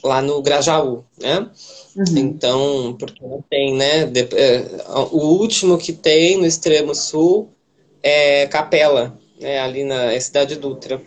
lá 0.04 0.22
no 0.22 0.42
Grajaú, 0.42 1.06
né? 1.18 1.50
Uhum. 1.96 2.18
Então, 2.18 2.96
porque 3.00 3.26
não 3.26 3.42
tem, 3.50 3.74
né? 3.74 4.06
De, 4.06 4.28
é, 4.36 4.66
o 4.90 5.18
último 5.40 5.78
que 5.78 5.94
tem 5.94 6.38
no 6.38 6.46
extremo 6.46 6.94
sul 6.94 7.50
é 8.02 8.48
Capela, 8.48 9.18
né? 9.40 9.60
Ali 9.60 9.84
na 9.84 10.12
é 10.12 10.20
cidade 10.20 10.58
Dutra. 10.58 10.98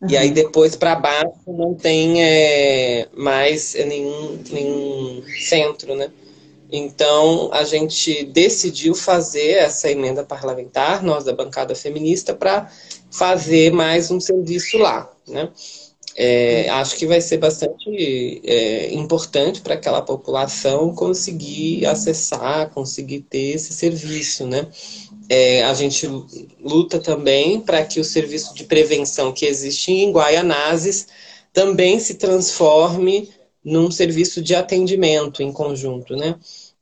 Uhum. 0.00 0.10
E 0.10 0.16
aí 0.16 0.28
uhum. 0.28 0.34
depois 0.34 0.74
para 0.74 0.96
baixo 0.96 1.38
não 1.46 1.74
tem 1.74 2.24
é, 2.24 3.06
mais 3.14 3.74
nenhum, 3.74 4.42
nenhum 4.50 5.22
centro, 5.46 5.94
né? 5.94 6.10
Então 6.72 7.50
a 7.52 7.64
gente 7.64 8.24
decidiu 8.24 8.94
fazer 8.94 9.58
essa 9.58 9.90
emenda 9.90 10.24
parlamentar, 10.24 11.02
nós 11.02 11.22
da 11.22 11.32
bancada 11.32 11.74
feminista, 11.74 12.34
para 12.34 12.72
fazer 13.12 13.72
mais 13.72 14.10
um 14.10 14.18
serviço 14.18 14.78
lá. 14.78 15.10
Né? 15.28 15.50
É, 16.14 16.68
acho 16.70 16.96
que 16.96 17.06
vai 17.06 17.20
ser 17.20 17.38
bastante 17.38 18.42
é, 18.44 18.92
importante 18.92 19.60
para 19.60 19.74
aquela 19.74 20.02
população 20.02 20.94
conseguir 20.94 21.86
acessar, 21.86 22.70
conseguir 22.70 23.20
ter 23.20 23.54
esse 23.54 23.72
serviço, 23.72 24.46
né? 24.46 24.66
É, 25.28 25.62
a 25.64 25.72
gente 25.72 26.06
luta 26.60 26.98
também 26.98 27.60
para 27.60 27.84
que 27.84 27.98
o 27.98 28.04
serviço 28.04 28.54
de 28.54 28.64
prevenção 28.64 29.32
que 29.32 29.46
existe 29.46 29.90
em 29.90 30.12
Guaianazes 30.12 31.06
também 31.52 31.98
se 31.98 32.14
transforme 32.14 33.30
num 33.64 33.90
serviço 33.90 34.42
de 34.42 34.54
atendimento 34.54 35.42
em 35.42 35.52
conjunto, 35.52 36.14
né? 36.14 36.38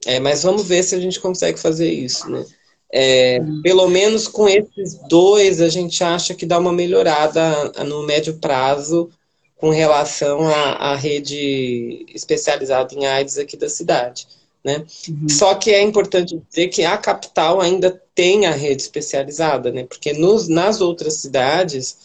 É, 0.06 0.18
mas 0.18 0.42
vamos 0.42 0.66
ver 0.66 0.82
se 0.82 0.94
a 0.94 1.00
gente 1.00 1.20
consegue 1.20 1.60
fazer 1.60 1.92
isso, 1.92 2.28
né? 2.28 2.44
É, 2.92 3.40
pelo 3.62 3.88
menos 3.88 4.26
com 4.26 4.48
esses 4.48 4.98
dois, 5.08 5.60
a 5.60 5.68
gente 5.68 6.02
acha 6.02 6.34
que 6.34 6.44
dá 6.44 6.58
uma 6.58 6.72
melhorada 6.72 7.72
no 7.84 8.04
médio 8.04 8.34
prazo 8.38 9.10
com 9.56 9.70
relação 9.70 10.48
à, 10.48 10.92
à 10.92 10.96
rede 10.96 12.04
especializada 12.14 12.94
em 12.94 13.06
AIDS 13.06 13.38
aqui 13.38 13.56
da 13.56 13.68
cidade. 13.68 14.26
Né? 14.64 14.84
Uhum. 15.08 15.28
Só 15.28 15.54
que 15.54 15.70
é 15.70 15.82
importante 15.82 16.40
dizer 16.48 16.68
que 16.68 16.84
a 16.84 16.98
capital 16.98 17.60
ainda 17.60 18.00
tem 18.14 18.46
a 18.46 18.52
rede 18.52 18.82
especializada, 18.82 19.70
né? 19.70 19.84
porque 19.84 20.12
nos, 20.12 20.48
nas 20.48 20.80
outras 20.80 21.14
cidades, 21.14 21.96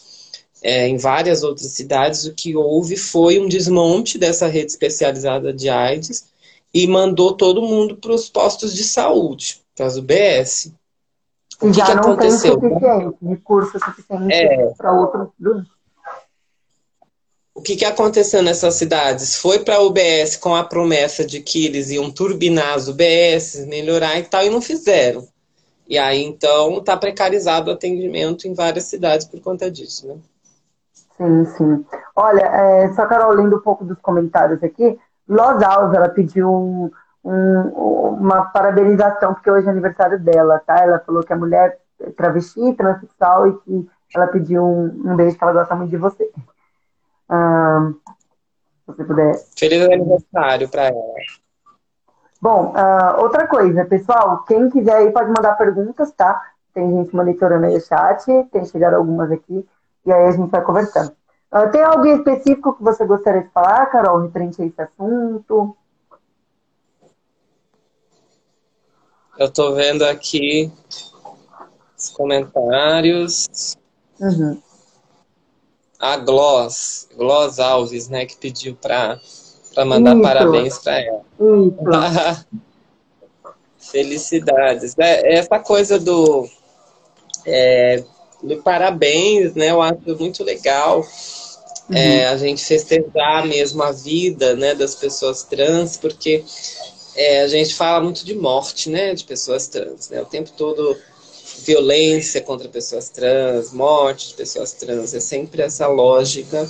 é, 0.62 0.88
em 0.88 0.96
várias 0.96 1.42
outras 1.42 1.70
cidades, 1.72 2.24
o 2.24 2.34
que 2.34 2.56
houve 2.56 2.96
foi 2.96 3.38
um 3.38 3.48
desmonte 3.48 4.18
dessa 4.18 4.46
rede 4.46 4.70
especializada 4.70 5.52
de 5.52 5.68
AIDS 5.68 6.26
e 6.72 6.86
mandou 6.86 7.32
todo 7.32 7.62
mundo 7.62 7.96
para 7.96 8.12
os 8.12 8.28
postos 8.28 8.74
de 8.74 8.84
saúde, 8.84 9.60
as 9.82 9.96
UBS. 9.96 10.72
O 11.60 11.68
que, 11.68 11.72
Já 11.72 11.86
que 11.86 11.94
não 11.94 12.02
aconteceu? 12.02 12.54
suficiente, 12.54 13.16
recurso 13.22 13.78
suficiente 13.78 14.34
é, 14.34 14.74
para 14.76 14.92
outros 14.92 15.30
o 17.56 17.62
que, 17.62 17.74
que 17.74 17.86
aconteceu 17.86 18.42
nessas 18.42 18.74
cidades? 18.74 19.36
Foi 19.36 19.60
para 19.60 19.76
a 19.76 19.82
UBS 19.82 20.36
com 20.36 20.54
a 20.54 20.62
promessa 20.62 21.24
de 21.24 21.40
que 21.40 21.64
eles 21.64 21.88
iam 21.88 22.10
turbinar 22.10 22.74
as 22.74 22.86
UBS, 22.86 23.66
melhorar 23.66 24.18
e 24.18 24.24
tal, 24.24 24.44
e 24.44 24.50
não 24.50 24.60
fizeram. 24.60 25.26
E 25.88 25.96
aí, 25.96 26.22
então, 26.22 26.76
está 26.78 26.94
precarizado 26.98 27.70
o 27.70 27.74
atendimento 27.74 28.46
em 28.46 28.52
várias 28.52 28.84
cidades 28.84 29.26
por 29.26 29.40
conta 29.40 29.70
disso, 29.70 30.06
né? 30.06 30.16
Sim, 31.16 31.44
sim. 31.56 31.84
Olha, 32.14 32.42
é, 32.42 32.92
só 32.92 33.06
Carol, 33.06 33.32
lendo 33.32 33.56
um 33.56 33.62
pouco 33.62 33.86
dos 33.86 33.98
comentários 34.00 34.62
aqui, 34.62 34.98
Los 35.26 35.62
Alves, 35.62 35.96
ela 35.96 36.10
pediu 36.10 36.92
um, 37.26 37.32
um, 37.32 38.08
uma 38.20 38.46
parabenização, 38.46 39.34
porque 39.34 39.50
hoje 39.50 39.66
é 39.66 39.70
aniversário 39.70 40.18
dela, 40.18 40.62
tá? 40.64 40.78
Ela 40.78 41.00
falou 41.00 41.24
que 41.24 41.32
a 41.32 41.36
mulher 41.36 41.78
é 42.00 42.10
travesti, 42.10 42.72
transexual, 42.74 43.48
e 43.48 43.52
que 43.54 43.88
ela 44.14 44.28
pediu 44.28 44.64
um, 44.64 45.02
um 45.04 45.16
beijo, 45.16 45.36
que 45.36 45.42
ela 45.42 45.52
gosta 45.52 45.74
muito 45.74 45.90
de 45.90 45.96
você. 45.96 46.30
Ah, 47.28 47.90
se 48.84 48.92
você 48.92 49.04
puder. 49.04 49.34
Feliz 49.58 49.84
aniversário 49.84 50.68
para 50.68 50.84
ela. 50.84 51.02
Bom, 52.40 52.74
uh, 52.76 53.20
outra 53.22 53.48
coisa, 53.48 53.84
pessoal, 53.84 54.44
quem 54.44 54.70
quiser 54.70 54.94
aí 54.94 55.10
pode 55.10 55.28
mandar 55.28 55.56
perguntas, 55.56 56.12
tá? 56.12 56.40
Tem 56.72 56.88
gente 56.88 57.16
monitorando 57.16 57.66
aí 57.66 57.76
o 57.76 57.80
chat, 57.80 58.24
tem 58.52 58.64
chegado 58.66 58.94
algumas 58.94 59.32
aqui, 59.32 59.66
e 60.04 60.12
aí 60.12 60.26
a 60.26 60.30
gente 60.30 60.50
vai 60.50 60.62
conversando. 60.62 61.12
Uh, 61.52 61.70
tem 61.72 61.82
algo 61.82 62.06
específico 62.06 62.74
que 62.74 62.84
você 62.84 63.04
gostaria 63.04 63.42
de 63.42 63.48
falar, 63.48 63.86
Carol, 63.86 64.20
referente 64.20 64.62
a 64.62 64.66
esse 64.66 64.80
assunto? 64.80 65.76
Eu 69.38 69.46
estou 69.46 69.74
vendo 69.74 70.02
aqui 70.02 70.70
os 71.96 72.08
comentários. 72.10 73.76
Uhum 74.20 74.60
a 75.98 76.16
Gloss, 76.16 77.08
Gloss 77.16 77.58
Alves, 77.58 78.08
né, 78.08 78.26
que 78.26 78.36
pediu 78.36 78.76
para 78.76 79.20
mandar 79.84 80.14
Isso. 80.14 80.22
parabéns 80.22 80.78
para 80.78 81.00
ela. 81.00 81.22
Felicidades. 83.78 84.94
É, 84.98 85.38
essa 85.38 85.58
coisa 85.58 85.98
do, 85.98 86.48
é, 87.46 88.02
do 88.42 88.56
parabéns, 88.62 89.54
né, 89.54 89.70
eu 89.70 89.80
acho 89.80 90.16
muito 90.18 90.44
legal. 90.44 91.06
Uhum. 91.88 91.96
É, 91.96 92.26
a 92.26 92.36
gente 92.36 92.64
festejar 92.64 93.46
mesmo 93.46 93.80
a 93.82 93.92
vida 93.92 94.56
né, 94.56 94.74
das 94.74 94.96
pessoas 94.96 95.44
trans, 95.44 95.96
porque 95.96 96.44
é, 97.16 97.40
a 97.40 97.48
gente 97.48 97.74
fala 97.74 98.04
muito 98.04 98.24
de 98.24 98.34
morte 98.34 98.90
né, 98.90 99.14
de 99.14 99.24
pessoas 99.24 99.66
trans. 99.66 100.10
Né, 100.10 100.20
o 100.20 100.26
tempo 100.26 100.50
todo 100.56 100.96
violência 101.64 102.40
contra 102.40 102.68
pessoas 102.68 103.08
trans, 103.08 103.72
morte 103.72 104.28
de 104.28 104.34
pessoas 104.34 104.72
trans. 104.72 105.14
É 105.14 105.20
sempre 105.20 105.62
essa 105.62 105.86
lógica 105.86 106.68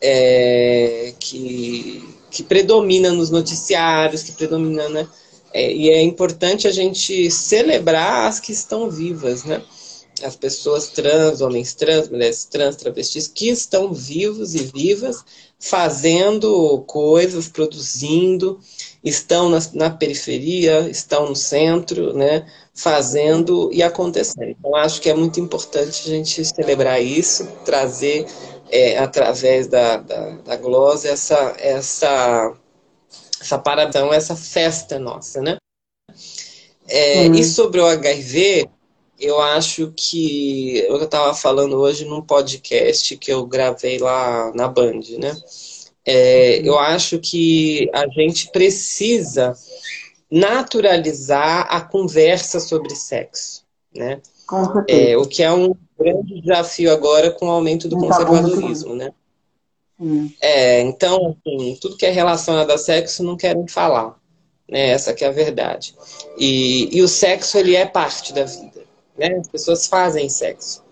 é, 0.00 1.12
que, 1.18 2.08
que 2.30 2.42
predomina 2.42 3.10
nos 3.10 3.30
noticiários, 3.30 4.22
que 4.22 4.32
predomina, 4.32 4.88
né? 4.88 5.08
É, 5.52 5.72
e 5.72 5.90
é 5.90 6.02
importante 6.02 6.66
a 6.66 6.72
gente 6.72 7.30
celebrar 7.30 8.26
as 8.28 8.40
que 8.40 8.52
estão 8.52 8.90
vivas, 8.90 9.44
né? 9.44 9.62
As 10.22 10.36
pessoas 10.36 10.88
trans, 10.88 11.40
homens 11.40 11.74
trans, 11.74 12.08
mulheres 12.08 12.44
trans, 12.44 12.76
travestis, 12.76 13.26
que 13.26 13.48
estão 13.48 13.92
vivos 13.92 14.54
e 14.54 14.64
vivas, 14.64 15.24
fazendo 15.58 16.82
coisas, 16.86 17.48
produzindo, 17.48 18.60
estão 19.02 19.48
na, 19.48 19.58
na 19.72 19.90
periferia, 19.90 20.88
estão 20.88 21.28
no 21.28 21.36
centro, 21.36 22.14
né? 22.14 22.46
fazendo 22.74 23.70
e 23.72 23.82
acontecendo. 23.82 24.50
Então, 24.50 24.74
acho 24.74 25.00
que 25.00 25.08
é 25.08 25.14
muito 25.14 25.38
importante 25.38 26.02
a 26.06 26.10
gente 26.10 26.44
celebrar 26.44 27.00
isso, 27.00 27.46
trazer 27.64 28.26
é, 28.68 28.98
através 28.98 29.68
da, 29.68 29.98
da, 29.98 30.30
da 30.38 30.56
glosa 30.56 31.08
essa, 31.08 31.54
essa, 31.58 32.52
essa 33.40 33.58
paradão, 33.58 34.12
essa 34.12 34.34
festa 34.34 34.98
nossa, 34.98 35.40
né? 35.40 35.56
É, 36.86 37.28
uhum. 37.28 37.34
E 37.34 37.44
sobre 37.44 37.80
o 37.80 37.86
HIV, 37.86 38.68
eu 39.24 39.40
acho 39.40 39.92
que 39.96 40.78
eu 40.88 41.02
estava 41.02 41.34
falando 41.34 41.76
hoje 41.76 42.04
num 42.04 42.22
podcast 42.22 43.16
que 43.16 43.32
eu 43.32 43.46
gravei 43.46 43.98
lá 43.98 44.52
na 44.54 44.68
Band, 44.68 45.00
né? 45.18 45.36
É, 46.06 46.60
eu 46.66 46.78
acho 46.78 47.18
que 47.18 47.90
a 47.92 48.06
gente 48.08 48.50
precisa 48.50 49.56
naturalizar 50.30 51.66
a 51.70 51.80
conversa 51.80 52.60
sobre 52.60 52.94
sexo, 52.94 53.64
né? 53.94 54.20
É, 54.88 55.16
o 55.16 55.26
que 55.26 55.42
é 55.42 55.52
um 55.52 55.74
grande 55.98 56.40
desafio 56.40 56.92
agora 56.92 57.30
com 57.30 57.46
o 57.46 57.50
aumento 57.50 57.88
do 57.88 57.96
tá 57.96 58.02
conservadorismo, 58.02 58.94
né? 58.94 59.12
É, 60.40 60.80
então, 60.80 61.36
assim, 61.46 61.78
tudo 61.80 61.96
que 61.96 62.04
é 62.04 62.10
relacionado 62.10 62.70
a 62.70 62.78
sexo 62.78 63.22
não 63.22 63.36
querem 63.36 63.66
falar, 63.68 64.16
né? 64.68 64.88
Essa 64.88 65.14
que 65.14 65.24
é 65.24 65.28
a 65.28 65.32
verdade. 65.32 65.94
E, 66.36 66.88
e 66.96 67.00
o 67.00 67.08
sexo, 67.08 67.56
ele 67.56 67.76
é 67.76 67.86
parte 67.86 68.32
da 68.32 68.44
vida, 68.44 68.73
né? 69.18 69.36
As 69.38 69.48
pessoas 69.48 69.86
fazem 69.86 70.28
sexo. 70.28 70.82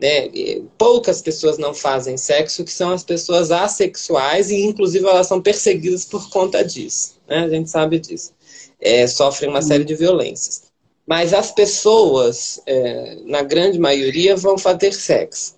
Né? 0.00 0.30
Poucas 0.78 1.20
pessoas 1.20 1.58
não 1.58 1.74
fazem 1.74 2.16
sexo, 2.16 2.64
que 2.64 2.72
são 2.72 2.92
as 2.92 3.04
pessoas 3.04 3.50
assexuais, 3.50 4.50
e 4.50 4.62
inclusive 4.62 5.06
elas 5.06 5.26
são 5.26 5.40
perseguidas 5.40 6.04
por 6.04 6.30
conta 6.30 6.64
disso. 6.64 7.16
Né? 7.28 7.44
A 7.44 7.48
gente 7.48 7.70
sabe 7.70 7.98
disso 7.98 8.32
é, 8.80 9.06
sofrem 9.06 9.50
uma 9.50 9.62
série 9.62 9.84
de 9.84 9.94
violências. 9.94 10.70
Mas 11.06 11.34
as 11.34 11.50
pessoas, 11.50 12.60
é, 12.66 13.16
na 13.26 13.42
grande 13.42 13.78
maioria, 13.78 14.36
vão 14.36 14.56
fazer 14.56 14.92
sexo. 14.92 15.56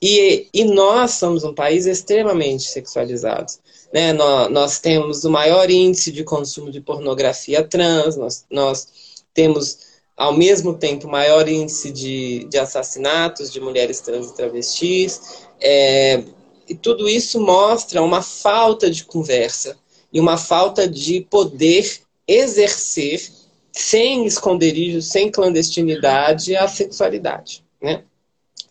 E, 0.00 0.48
e 0.52 0.64
nós 0.64 1.12
somos 1.12 1.44
um 1.44 1.54
país 1.54 1.86
extremamente 1.86 2.64
sexualizado. 2.64 3.52
Né? 3.92 4.12
Nós, 4.12 4.50
nós, 4.50 4.78
temos 4.78 5.24
o 5.24 5.30
maior 5.30 5.70
índice 5.70 6.12
de 6.12 6.24
consumo 6.24 6.70
de 6.70 6.80
pornografia 6.80 7.62
trans, 7.62 8.16
nós, 8.16 8.44
nós 8.50 8.88
temos, 9.32 9.78
ao 10.16 10.32
mesmo 10.32 10.74
tempo, 10.74 11.06
o 11.06 11.10
maior 11.10 11.48
índice 11.48 11.90
de, 11.90 12.44
de 12.44 12.58
assassinatos 12.58 13.52
de 13.52 13.60
mulheres 13.60 14.00
trans 14.00 14.28
e 14.28 14.34
travestis. 14.34 15.20
É, 15.60 16.22
e 16.68 16.74
tudo 16.74 17.08
isso 17.08 17.40
mostra 17.40 18.02
uma 18.02 18.22
falta 18.22 18.90
de 18.90 19.04
conversa 19.04 19.76
e 20.12 20.20
uma 20.20 20.36
falta 20.36 20.88
de 20.88 21.20
poder 21.22 22.00
exercer 22.26 23.28
sem 23.72 24.24
esconderijo, 24.24 25.02
sem 25.02 25.30
clandestinidade, 25.30 26.54
a 26.54 26.68
sexualidade, 26.68 27.64
né? 27.82 28.04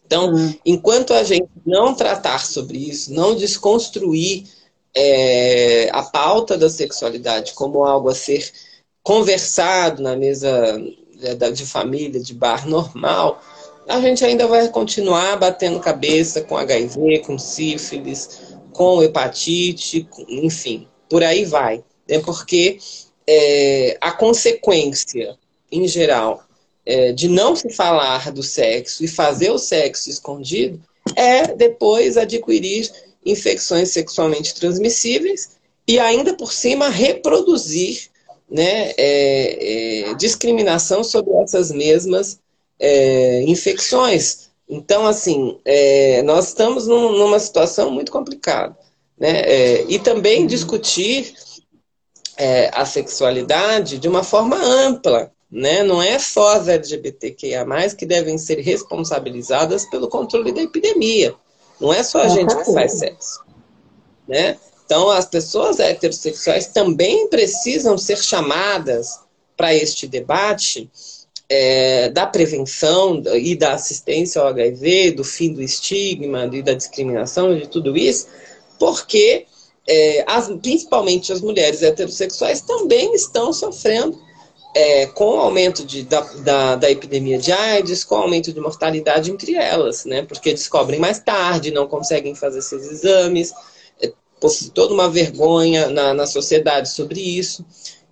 Então, 0.05 0.33
uhum. 0.33 0.53
enquanto 0.65 1.13
a 1.13 1.23
gente 1.23 1.49
não 1.65 1.93
tratar 1.93 2.45
sobre 2.45 2.77
isso, 2.77 3.13
não 3.13 3.35
desconstruir 3.35 4.45
é, 4.95 5.89
a 5.91 6.03
pauta 6.03 6.57
da 6.57 6.69
sexualidade 6.69 7.53
como 7.53 7.83
algo 7.83 8.09
a 8.09 8.15
ser 8.15 8.49
conversado 9.01 10.01
na 10.01 10.15
mesa 10.15 10.79
de 11.53 11.65
família, 11.65 12.19
de 12.19 12.33
bar 12.33 12.67
normal, 12.67 13.41
a 13.87 13.99
gente 13.99 14.23
ainda 14.23 14.47
vai 14.47 14.67
continuar 14.69 15.37
batendo 15.37 15.79
cabeça 15.79 16.41
com 16.41 16.57
HIV, 16.57 17.19
com 17.19 17.37
sífilis, 17.37 18.41
com 18.71 19.03
hepatite, 19.03 20.07
enfim, 20.27 20.87
por 21.09 21.23
aí 21.23 21.45
vai. 21.45 21.83
É 22.07 22.19
porque 22.19 22.79
é, 23.27 23.97
a 24.01 24.11
consequência, 24.11 25.37
em 25.71 25.87
geral, 25.87 26.43
é, 26.85 27.11
de 27.11 27.27
não 27.27 27.55
se 27.55 27.69
falar 27.69 28.31
do 28.31 28.43
sexo 28.43 29.03
e 29.03 29.07
fazer 29.07 29.51
o 29.51 29.57
sexo 29.57 30.09
escondido 30.09 30.81
é 31.15 31.53
depois 31.53 32.17
adquirir 32.17 32.89
infecções 33.25 33.89
sexualmente 33.89 34.53
transmissíveis 34.55 35.51
e 35.87 35.99
ainda 35.99 36.35
por 36.35 36.51
cima 36.51 36.89
reproduzir 36.89 38.09
né, 38.49 38.91
é, 38.97 40.09
é, 40.09 40.13
discriminação 40.15 41.03
sobre 41.03 41.33
essas 41.41 41.71
mesmas 41.71 42.39
é, 42.79 43.43
infecções. 43.43 44.49
Então, 44.69 45.05
assim, 45.05 45.59
é, 45.65 46.21
nós 46.23 46.47
estamos 46.47 46.87
num, 46.87 47.17
numa 47.17 47.39
situação 47.39 47.91
muito 47.91 48.11
complicada. 48.11 48.77
Né? 49.17 49.41
É, 49.41 49.85
e 49.87 49.99
também 49.99 50.47
discutir 50.47 51.33
é, 52.37 52.69
a 52.73 52.85
sexualidade 52.85 53.97
de 53.97 54.07
uma 54.07 54.23
forma 54.23 54.55
ampla. 54.57 55.31
Né? 55.51 55.83
Não 55.83 56.01
é 56.01 56.17
só 56.17 56.55
as 56.55 56.67
LGBTQIA, 56.67 57.65
que 57.95 58.05
devem 58.05 58.37
ser 58.37 58.59
responsabilizadas 58.59 59.85
pelo 59.89 60.07
controle 60.07 60.51
da 60.51 60.61
epidemia. 60.61 61.35
Não 61.79 61.93
é 61.93 62.01
só 62.01 62.21
a 62.21 62.27
gente 62.27 62.55
que 62.55 62.73
faz 62.73 62.93
sexo. 62.93 63.43
Né? 64.27 64.57
Então, 64.93 65.09
as 65.09 65.25
pessoas 65.25 65.79
heterossexuais 65.79 66.67
também 66.67 67.27
precisam 67.27 67.97
ser 67.97 68.15
chamadas 68.15 69.19
para 69.57 69.73
este 69.73 70.05
debate 70.05 70.87
é, 71.49 72.09
da 72.09 72.27
prevenção 72.27 73.19
e 73.33 73.55
da 73.55 73.73
assistência 73.73 74.39
ao 74.39 74.49
HIV, 74.49 75.13
do 75.13 75.23
fim 75.23 75.51
do 75.51 75.63
estigma 75.63 76.47
e 76.53 76.61
da 76.61 76.75
discriminação, 76.75 77.57
de 77.57 77.67
tudo 77.67 77.97
isso, 77.97 78.27
porque 78.77 79.47
é, 79.89 80.23
as, 80.27 80.47
principalmente 80.61 81.33
as 81.33 81.41
mulheres 81.41 81.81
heterossexuais 81.81 82.61
também 82.61 83.15
estão 83.15 83.51
sofrendo 83.51 84.21
é, 84.75 85.07
com 85.07 85.37
o 85.37 85.39
aumento 85.39 85.83
de, 85.83 86.03
da, 86.03 86.21
da, 86.21 86.75
da, 86.75 86.91
epidemia 86.91 87.39
de 87.39 87.51
AIDS, 87.51 88.03
com 88.03 88.13
o 88.13 88.19
aumento 88.19 88.53
de 88.53 88.59
mortalidade 88.59 89.31
entre 89.31 89.55
elas, 89.55 90.05
né? 90.05 90.21
Porque 90.21 90.53
descobrem 90.53 90.99
mais 90.99 91.17
tarde, 91.17 91.71
não 91.71 91.87
conseguem 91.87 92.35
fazer 92.35 92.61
seus 92.61 92.83
exames, 92.83 93.51
toda 94.73 94.93
uma 94.93 95.09
vergonha 95.09 95.89
na, 95.89 96.13
na 96.13 96.25
sociedade 96.25 96.89
sobre 96.89 97.19
isso. 97.19 97.65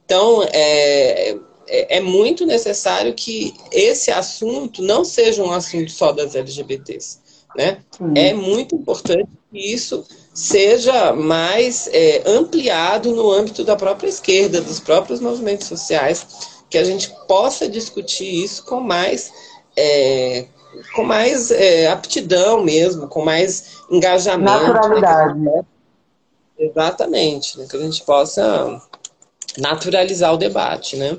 Então, 0.06 0.44
é, 0.52 1.38
é, 1.68 1.98
é 1.98 2.00
muito 2.02 2.46
necessário 2.46 3.14
que 3.14 3.54
esse 3.72 4.12
assunto 4.12 4.82
não 4.82 5.06
seja 5.06 5.42
um 5.42 5.52
assunto 5.52 5.90
só 5.92 6.12
das 6.12 6.36
LGBTs, 6.36 7.20
né? 7.56 7.80
Uhum. 8.00 8.14
É 8.16 8.34
muito 8.34 8.76
importante 8.76 9.30
que 9.52 9.74
isso 9.74 10.06
seja 10.34 11.14
mais 11.14 11.90
é, 11.92 12.24
ampliado 12.26 13.14
no 13.14 13.32
âmbito 13.32 13.64
da 13.64 13.76
própria 13.76 14.10
esquerda, 14.10 14.62
dos 14.62 14.80
próprios 14.80 15.20
movimentos 15.20 15.68
sociais, 15.68 16.26
que 16.70 16.78
a 16.78 16.84
gente 16.84 17.14
possa 17.28 17.68
discutir 17.68 18.44
isso 18.44 18.66
com 18.66 18.80
mais, 18.80 19.32
é, 19.78 20.46
com 20.96 21.04
mais 21.04 21.52
é, 21.52 21.88
aptidão 21.88 22.64
mesmo, 22.64 23.08
com 23.08 23.24
mais 23.24 23.78
engajamento. 23.90 24.74
Naturalidade. 24.74 25.40
Né? 25.40 25.66
Exatamente, 26.62 27.58
né? 27.58 27.66
que 27.68 27.76
a 27.76 27.80
gente 27.80 28.06
possa 28.06 28.80
naturalizar 29.58 30.32
o 30.32 30.38
debate, 30.38 30.96
né? 30.96 31.18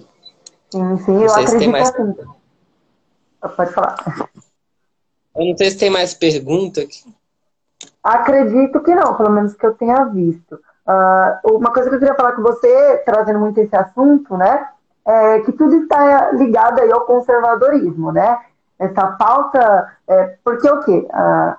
Sim, 0.71 0.99
sim, 0.99 1.25
eu 1.25 1.33
acredito 1.33 1.71
mais... 1.71 1.89
assim. 1.91 2.15
Pode 3.57 3.73
falar. 3.73 3.97
Eu 5.35 5.47
não 5.47 5.57
sei 5.57 5.71
se 5.71 5.79
tem 5.79 5.91
mais 5.91 6.15
pergunta 6.15 6.81
aqui. 6.83 7.03
Acredito 8.03 8.81
que 8.81 8.95
não, 8.95 9.17
pelo 9.17 9.31
menos 9.31 9.55
que 9.55 9.67
eu 9.67 9.75
tenha 9.75 10.05
visto. 10.05 10.55
Uh, 10.87 11.57
uma 11.57 11.73
coisa 11.73 11.89
que 11.89 11.97
eu 11.97 11.99
queria 11.99 12.15
falar 12.15 12.33
com 12.33 12.43
você, 12.43 13.03
trazendo 13.05 13.41
muito 13.41 13.59
esse 13.59 13.75
assunto, 13.75 14.37
né? 14.37 14.69
É 15.05 15.41
que 15.41 15.51
tudo 15.53 15.75
está 15.83 16.31
ligado 16.33 16.81
aí 16.81 16.93
ao 16.93 17.05
conservadorismo, 17.05 18.13
né? 18.13 18.39
Essa 18.83 19.07
pauta, 19.13 19.93
é, 20.09 20.37
porque 20.45 20.69
o 20.69 20.81
quê? 20.81 21.07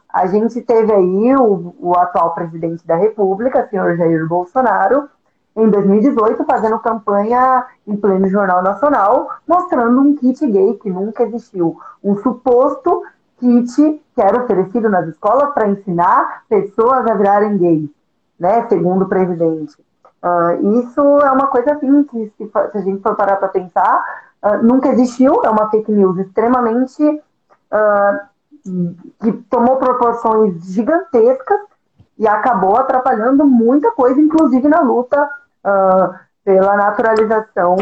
A 0.10 0.28
gente 0.28 0.62
teve 0.62 0.92
aí 0.92 1.36
o, 1.38 1.74
o 1.80 1.94
atual 1.96 2.34
presidente 2.34 2.86
da 2.86 2.98
República, 2.98 3.66
senhor 3.70 3.96
Jair 3.96 4.28
Bolsonaro, 4.28 5.10
em 5.56 5.70
2018, 5.70 6.44
fazendo 6.44 6.80
campanha 6.80 7.66
em 7.88 7.96
pleno 7.96 8.28
Jornal 8.28 8.62
Nacional, 8.62 9.30
mostrando 9.48 10.02
um 10.02 10.16
kit 10.16 10.46
gay 10.48 10.74
que 10.76 10.90
nunca 10.90 11.24
existiu. 11.24 11.80
Um 12.04 12.18
suposto 12.18 13.04
kit 13.38 14.02
que 14.14 14.22
era 14.22 14.44
oferecido 14.44 14.90
nas 14.90 15.08
escolas 15.08 15.54
para 15.54 15.70
ensinar 15.70 16.44
pessoas 16.50 17.06
a 17.08 17.14
virarem 17.14 17.58
gays, 17.58 17.90
né, 18.38 18.68
segundo 18.68 19.04
o 19.04 19.10
presidente. 19.10 19.78
Uh, 20.22 20.80
isso 20.80 21.02
é 21.22 21.32
uma 21.32 21.48
coisa 21.48 21.74
assim 21.74 22.04
que, 22.04 22.34
se, 22.38 22.46
se 22.46 22.78
a 22.78 22.82
gente 22.82 23.02
for 23.02 23.16
parar 23.16 23.38
para 23.38 23.48
pensar, 23.48 24.04
uh, 24.44 24.64
nunca 24.64 24.90
existiu, 24.90 25.42
é 25.44 25.50
uma 25.50 25.70
fake 25.70 25.92
news 25.92 26.18
extremamente 26.20 27.04
uh, 27.04 28.34
que 29.22 29.32
tomou 29.50 29.78
proporções 29.78 30.64
gigantescas 30.66 31.60
e 32.18 32.28
acabou 32.28 32.78
atrapalhando 32.78 33.46
muita 33.46 33.92
coisa, 33.92 34.20
inclusive 34.22 34.68
na 34.68 34.80
luta 34.82 35.30
pela 36.44 36.76
naturalização 36.76 37.76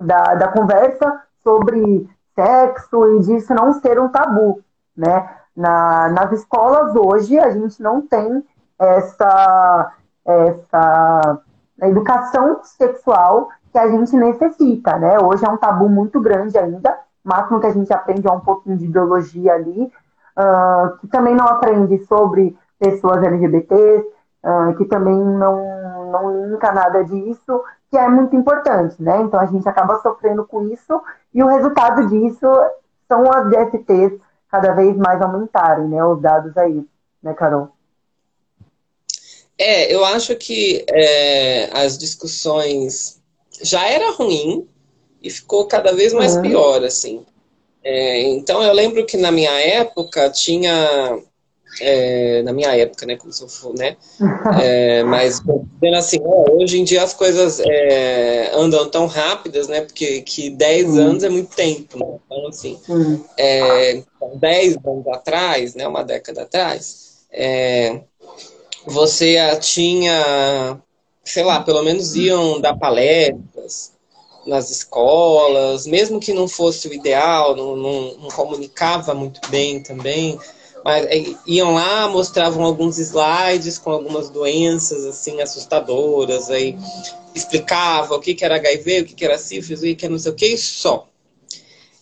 da, 0.00 0.34
da 0.34 0.48
conversa 0.48 1.22
sobre 1.42 2.08
sexo 2.34 3.16
e 3.16 3.20
disso 3.20 3.54
não 3.54 3.72
ser 3.74 4.00
um 4.00 4.08
tabu, 4.08 4.62
né? 4.96 5.28
Na, 5.54 6.08
nas 6.08 6.32
escolas 6.32 6.96
hoje 6.96 7.38
a 7.38 7.50
gente 7.50 7.82
não 7.82 8.00
tem 8.00 8.42
essa, 8.78 9.92
essa 10.24 11.38
educação 11.82 12.60
sexual 12.64 13.50
que 13.72 13.78
a 13.78 13.88
gente 13.88 14.14
necessita, 14.14 14.98
né? 14.98 15.18
Hoje 15.18 15.44
é 15.44 15.48
um 15.48 15.56
tabu 15.56 15.88
muito 15.88 16.20
grande 16.20 16.58
ainda, 16.58 16.98
o 17.24 17.28
máximo 17.28 17.58
que 17.58 17.66
a 17.66 17.72
gente 17.72 17.92
aprende 17.92 18.28
é 18.28 18.30
um 18.30 18.40
pouquinho 18.40 18.76
de 18.76 18.86
biologia 18.86 19.54
ali, 19.54 19.90
uh, 20.36 20.98
que 21.00 21.06
também 21.06 21.34
não 21.34 21.46
aprende 21.46 22.04
sobre 22.04 22.56
pessoas 22.78 23.22
LGBTs, 23.22 24.04
uh, 24.44 24.76
que 24.76 24.84
também 24.84 25.16
não, 25.16 26.10
não 26.10 26.50
linka 26.50 26.70
nada 26.72 27.02
disso, 27.02 27.62
que 27.90 27.96
é 27.96 28.08
muito 28.08 28.36
importante, 28.36 29.00
né? 29.02 29.22
Então 29.22 29.40
a 29.40 29.46
gente 29.46 29.66
acaba 29.68 30.00
sofrendo 30.00 30.44
com 30.44 30.68
isso 30.68 31.00
e 31.32 31.42
o 31.42 31.46
resultado 31.46 32.08
disso 32.08 32.46
são 33.08 33.30
as 33.32 33.48
DSTs 33.48 34.20
cada 34.50 34.72
vez 34.72 34.96
mais 34.96 35.22
aumentarem, 35.22 35.88
né? 35.88 36.04
Os 36.04 36.20
dados 36.20 36.56
aí, 36.58 36.84
né, 37.22 37.32
Carol? 37.32 37.70
É, 39.58 39.94
eu 39.94 40.04
acho 40.04 40.34
que 40.36 40.84
é, 40.88 41.70
as 41.72 41.96
discussões 41.96 43.21
já 43.62 43.88
era 43.88 44.10
ruim 44.12 44.66
e 45.22 45.30
ficou 45.30 45.66
cada 45.66 45.92
vez 45.92 46.12
mais 46.12 46.36
uhum. 46.36 46.42
pior, 46.42 46.84
assim. 46.84 47.24
É, 47.84 48.20
então 48.22 48.62
eu 48.62 48.72
lembro 48.72 49.04
que 49.04 49.16
na 49.16 49.32
minha 49.32 49.52
época 49.60 50.30
tinha 50.30 51.20
é, 51.80 52.42
na 52.42 52.52
minha 52.52 52.76
época, 52.76 53.06
né, 53.06 53.16
como 53.16 53.32
se 53.32 53.42
eu 53.42 53.48
for, 53.48 53.74
né, 53.74 53.96
é, 54.62 55.02
mas 55.04 55.40
dizendo 55.40 55.96
assim, 55.96 56.18
hoje 56.22 56.78
em 56.78 56.84
dia 56.84 57.02
as 57.02 57.14
coisas 57.14 57.60
é, 57.60 58.50
andam 58.54 58.88
tão 58.88 59.06
rápidas, 59.06 59.68
né, 59.68 59.80
porque 59.80 60.20
que 60.22 60.50
10 60.50 60.86
uhum. 60.86 60.98
anos 60.98 61.24
é 61.24 61.28
muito 61.28 61.54
tempo, 61.54 61.98
né? 61.98 62.18
então 62.26 62.48
assim, 62.48 62.78
uhum. 62.88 63.24
é, 63.38 64.02
10 64.36 64.76
anos 64.84 65.06
atrás, 65.08 65.74
né, 65.74 65.86
uma 65.86 66.04
década 66.04 66.42
atrás, 66.42 67.24
é, 67.32 68.00
você 68.86 69.38
tinha, 69.60 70.78
sei 71.24 71.44
lá, 71.44 71.60
pelo 71.60 71.82
menos 71.82 72.14
iam 72.16 72.60
dar 72.60 72.76
palestras 72.76 73.92
nas 74.46 74.70
escolas, 74.70 75.86
mesmo 75.86 76.18
que 76.18 76.32
não 76.32 76.48
fosse 76.48 76.88
o 76.88 76.94
ideal, 76.94 77.54
não, 77.54 77.76
não, 77.76 78.14
não 78.18 78.28
comunicava 78.28 79.14
muito 79.14 79.40
bem 79.48 79.80
também, 79.80 80.38
mas 80.84 81.06
é, 81.06 81.24
iam 81.46 81.74
lá, 81.74 82.08
mostravam 82.08 82.64
alguns 82.64 82.98
slides 82.98 83.78
com 83.78 83.90
algumas 83.90 84.30
doenças 84.30 85.04
assim 85.04 85.40
assustadoras, 85.40 86.50
aí 86.50 86.76
explicava 87.34 88.14
o 88.14 88.20
que, 88.20 88.34
que 88.34 88.44
era 88.44 88.56
HIV, 88.56 89.00
o 89.00 89.04
que, 89.04 89.14
que 89.14 89.24
era 89.24 89.38
sífilis, 89.38 89.80
o 89.80 89.84
que, 89.84 89.94
que 89.94 90.04
era 90.04 90.12
não 90.12 90.18
sei 90.18 90.32
o 90.32 90.34
que, 90.34 90.56
só. 90.58 91.08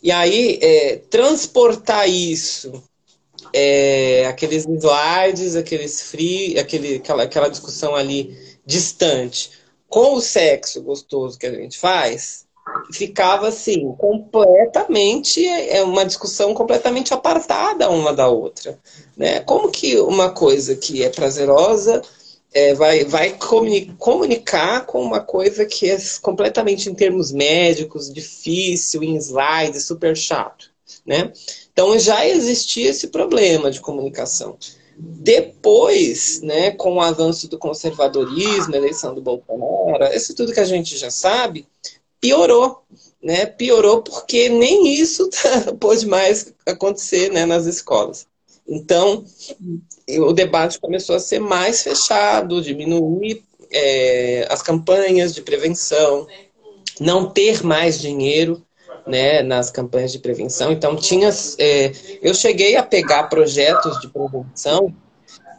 E 0.03 0.11
aí, 0.11 0.59
é, 0.63 0.97
transportar 1.11 2.09
isso, 2.09 2.73
é, 3.53 4.25
aqueles 4.27 4.65
slides, 4.67 5.57
aqueles 5.57 6.01
free, 6.01 6.59
aquele, 6.59 6.97
aquela, 6.97 7.25
aquela 7.25 7.49
discussão 7.49 7.95
ali 7.95 8.35
distante, 8.71 9.51
com 9.89 10.15
o 10.15 10.21
sexo 10.21 10.81
gostoso 10.81 11.37
que 11.37 11.47
a 11.47 11.53
gente 11.53 11.77
faz, 11.77 12.47
ficava 12.93 13.49
assim, 13.49 13.93
completamente, 13.99 15.45
é 15.45 15.83
uma 15.83 16.05
discussão 16.05 16.55
completamente 16.55 17.13
apartada 17.13 17.91
uma 17.91 18.13
da 18.13 18.29
outra. 18.29 18.79
Né? 19.17 19.41
Como 19.41 19.71
que 19.71 19.99
uma 19.99 20.31
coisa 20.31 20.77
que 20.77 21.03
é 21.03 21.09
prazerosa 21.09 22.01
é, 22.53 22.73
vai, 22.75 23.05
vai 23.05 23.37
comunicar 23.99 24.87
com 24.87 25.03
uma 25.03 25.21
coisa 25.21 25.67
que 25.67 25.91
é 25.91 25.99
completamente 26.23 26.89
em 26.89 26.95
termos 26.95 27.33
médicos, 27.33 28.13
difícil, 28.13 29.03
em 29.03 29.17
slides, 29.17 29.85
super 29.85 30.17
chato. 30.17 30.71
Né? 31.05 31.33
Então 31.73 31.99
já 31.99 32.25
existia 32.25 32.91
esse 32.91 33.09
problema 33.09 33.71
de 33.71 33.81
comunicação. 33.81 34.57
Depois, 35.03 36.43
né, 36.43 36.73
com 36.73 36.97
o 36.97 37.01
avanço 37.01 37.49
do 37.49 37.59
conservadorismo, 37.59 38.75
eleição 38.75 39.15
do 39.15 39.23
Bolsonaro, 39.23 40.15
isso 40.15 40.35
tudo 40.35 40.53
que 40.53 40.61
a 40.61 40.65
gente 40.65 40.99
já 40.99 41.11
sabe, 41.11 41.67
piorou. 42.21 42.83
Né? 43.23 43.47
Piorou 43.47 44.03
porque 44.03 44.51
nem 44.51 44.93
isso 44.93 45.29
tá, 45.33 45.73
pôde 45.79 46.07
mais 46.07 46.53
acontecer 46.67 47.31
né, 47.33 47.47
nas 47.47 47.65
escolas. 47.65 48.27
Então, 48.69 49.25
o 50.07 50.33
debate 50.33 50.79
começou 50.79 51.17
a 51.17 51.21
ser 51.21 51.39
mais 51.39 51.83
fechado, 51.83 52.63
diminuir 52.63 53.43
é, 53.73 54.47
as 54.51 54.63
campanhas 54.63 55.35
de 55.35 55.41
prevenção, 55.41 56.27
não 57.01 57.31
ter 57.31 57.65
mais 57.65 57.99
dinheiro 57.99 58.63
né, 59.11 59.43
nas 59.43 59.71
campanhas 59.71 60.13
de 60.13 60.19
prevenção. 60.19 60.73
Então, 60.73 60.97
tinha, 60.97 61.29
é, 61.59 61.93
eu 62.23 62.33
cheguei 62.33 62.77
a 62.77 62.83
pegar 62.83 63.25
projetos 63.25 64.01
de 64.01 64.09
prevenção 64.09 64.95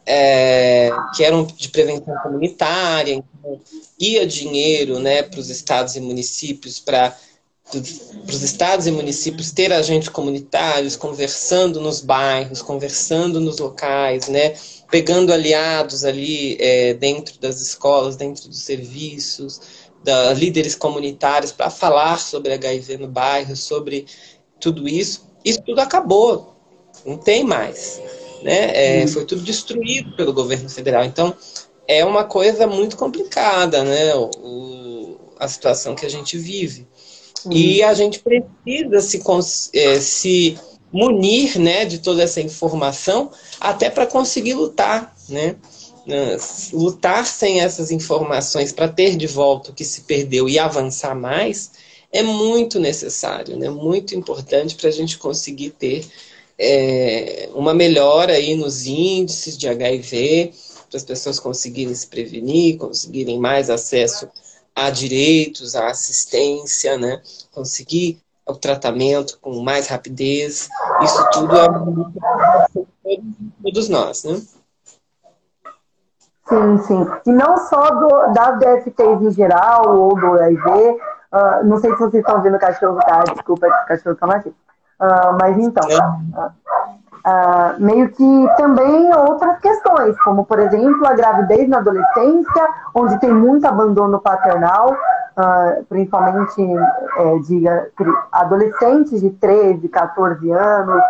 é, 0.05 0.89
que 1.15 1.23
eram 1.23 1.45
de 1.45 1.69
prevenção 1.69 2.15
comunitária, 2.23 3.13
então 3.13 3.59
ia 3.99 4.25
dinheiro 4.25 4.99
né, 4.99 5.21
para 5.21 5.39
os 5.39 5.49
estados 5.49 5.95
e 5.95 5.99
municípios 5.99 6.79
para 6.79 7.15
os 7.73 8.43
estados 8.43 8.85
e 8.87 8.91
municípios 8.91 9.51
ter 9.51 9.71
agentes 9.71 10.09
comunitários 10.09 10.97
conversando 10.97 11.79
nos 11.79 12.01
bairros, 12.01 12.61
conversando 12.61 13.39
nos 13.39 13.59
locais, 13.59 14.27
né, 14.27 14.55
pegando 14.89 15.31
aliados 15.31 16.03
ali 16.03 16.57
é, 16.59 16.93
dentro 16.93 17.39
das 17.39 17.61
escolas, 17.61 18.17
dentro 18.17 18.49
dos 18.49 18.59
serviços, 18.59 19.61
da, 20.03 20.33
líderes 20.33 20.75
comunitários 20.75 21.51
para 21.51 21.69
falar 21.69 22.19
sobre 22.19 22.53
HIV 22.53 22.97
no 22.97 23.07
bairro, 23.07 23.55
sobre 23.55 24.05
tudo 24.59 24.87
isso. 24.87 25.29
Isso 25.43 25.61
tudo 25.61 25.79
acabou, 25.79 26.55
não 27.05 27.17
tem 27.17 27.43
mais. 27.43 28.01
Né? 28.41 29.01
É, 29.01 29.07
foi 29.07 29.25
tudo 29.25 29.41
destruído 29.41 30.15
pelo 30.15 30.33
governo 30.33 30.69
federal. 30.69 31.03
Então, 31.03 31.35
é 31.87 32.03
uma 32.05 32.23
coisa 32.23 32.65
muito 32.65 32.95
complicada 32.95 33.83
né? 33.83 34.15
O, 34.15 35.17
a 35.37 35.47
situação 35.47 35.95
que 35.95 36.05
a 36.05 36.09
gente 36.09 36.37
vive. 36.37 36.87
E 37.49 37.81
a 37.81 37.93
gente 37.95 38.19
precisa 38.19 39.01
se, 39.01 39.19
é, 39.73 39.99
se 39.99 40.59
munir 40.93 41.57
né, 41.59 41.85
de 41.85 41.97
toda 41.97 42.21
essa 42.21 42.39
informação 42.39 43.31
até 43.59 43.89
para 43.89 44.05
conseguir 44.05 44.53
lutar. 44.53 45.15
Né? 45.27 45.55
Lutar 46.73 47.25
sem 47.25 47.61
essas 47.61 47.91
informações 47.91 48.71
para 48.71 48.87
ter 48.87 49.15
de 49.15 49.27
volta 49.27 49.71
o 49.71 49.73
que 49.73 49.85
se 49.85 50.01
perdeu 50.01 50.49
e 50.49 50.57
avançar 50.57 51.15
mais 51.15 51.71
é 52.11 52.21
muito 52.21 52.79
necessário, 52.79 53.57
né? 53.57 53.69
muito 53.69 54.13
importante 54.15 54.75
para 54.75 54.89
a 54.89 54.91
gente 54.91 55.17
conseguir 55.17 55.69
ter 55.71 56.05
é, 56.59 57.49
uma 57.53 57.73
melhora 57.73 58.33
aí 58.33 58.55
nos 58.55 58.85
índices 58.85 59.57
de 59.57 59.67
HIV, 59.67 60.53
para 60.89 60.97
as 60.97 61.03
pessoas 61.03 61.39
conseguirem 61.39 61.95
se 61.95 62.07
prevenir, 62.07 62.77
conseguirem 62.77 63.39
mais 63.39 63.69
acesso 63.69 64.27
a 64.75 64.89
direitos, 64.89 65.75
a 65.75 65.89
assistência, 65.89 66.97
né? 66.97 67.21
conseguir 67.51 68.19
o 68.45 68.55
tratamento 68.55 69.39
com 69.39 69.61
mais 69.61 69.87
rapidez. 69.87 70.67
Isso 71.03 71.29
tudo 71.31 71.55
é 71.55 73.17
todos 73.63 73.87
nós. 73.87 74.23
Né? 74.23 74.41
Sim, 76.51 76.77
sim. 76.79 77.07
E 77.27 77.31
não 77.31 77.55
só 77.55 77.81
do, 77.91 78.33
das 78.33 78.59
DSTs 78.59 79.21
em 79.21 79.31
geral 79.31 79.95
ou 79.95 80.13
do 80.19 80.33
HIV. 80.33 80.67
Uh, 80.67 80.99
ah, 81.31 81.61
não 81.63 81.77
sei 81.77 81.91
se 81.91 81.97
vocês 81.97 82.21
estão 82.21 82.41
vendo 82.41 82.57
o 82.57 82.59
cachorro, 82.59 82.97
tá? 82.97 83.23
Desculpa, 83.33 83.67
o 83.67 83.87
cachorro 83.87 84.15
tá 84.15 84.35
aqui. 84.35 84.49
Uh, 84.49 85.37
mas 85.39 85.57
então, 85.57 85.87
uh, 86.37 87.79
meio 87.79 88.09
que 88.11 88.49
também 88.57 89.15
outras 89.15 89.59
questões, 89.59 90.19
como 90.23 90.45
por 90.45 90.59
exemplo 90.59 91.07
a 91.07 91.13
gravidez 91.13 91.69
na 91.69 91.77
adolescência, 91.77 92.67
onde 92.93 93.17
tem 93.21 93.31
muito 93.31 93.65
abandono 93.65 94.19
paternal, 94.19 94.93
principalmente 95.87 96.61
é, 97.17 97.39
de 97.39 97.63
adolescentes 98.31 99.21
de 99.21 99.29
13, 99.29 99.87
14 99.87 100.51
anos. 100.51 101.01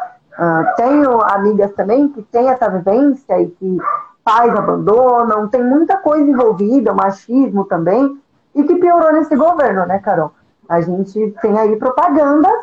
tenho 0.78 1.20
amigas 1.22 1.74
também 1.74 2.08
que 2.08 2.22
têm 2.22 2.48
essa 2.48 2.70
vivência 2.70 3.42
e 3.42 3.48
que 3.48 3.78
pais 4.24 4.56
abandonam, 4.56 5.48
tem 5.48 5.64
muita 5.64 5.98
coisa 5.98 6.30
envolvida, 6.30 6.94
machismo 6.94 7.66
também, 7.66 8.20
e 8.54 8.64
que 8.64 8.76
piorou 8.76 9.14
nesse 9.14 9.36
governo, 9.36 9.86
né, 9.86 10.00
Carol? 10.00 10.32
A 10.68 10.82
gente 10.82 11.34
tem 11.42 11.58
aí 11.58 11.76
propagandas 11.76 12.54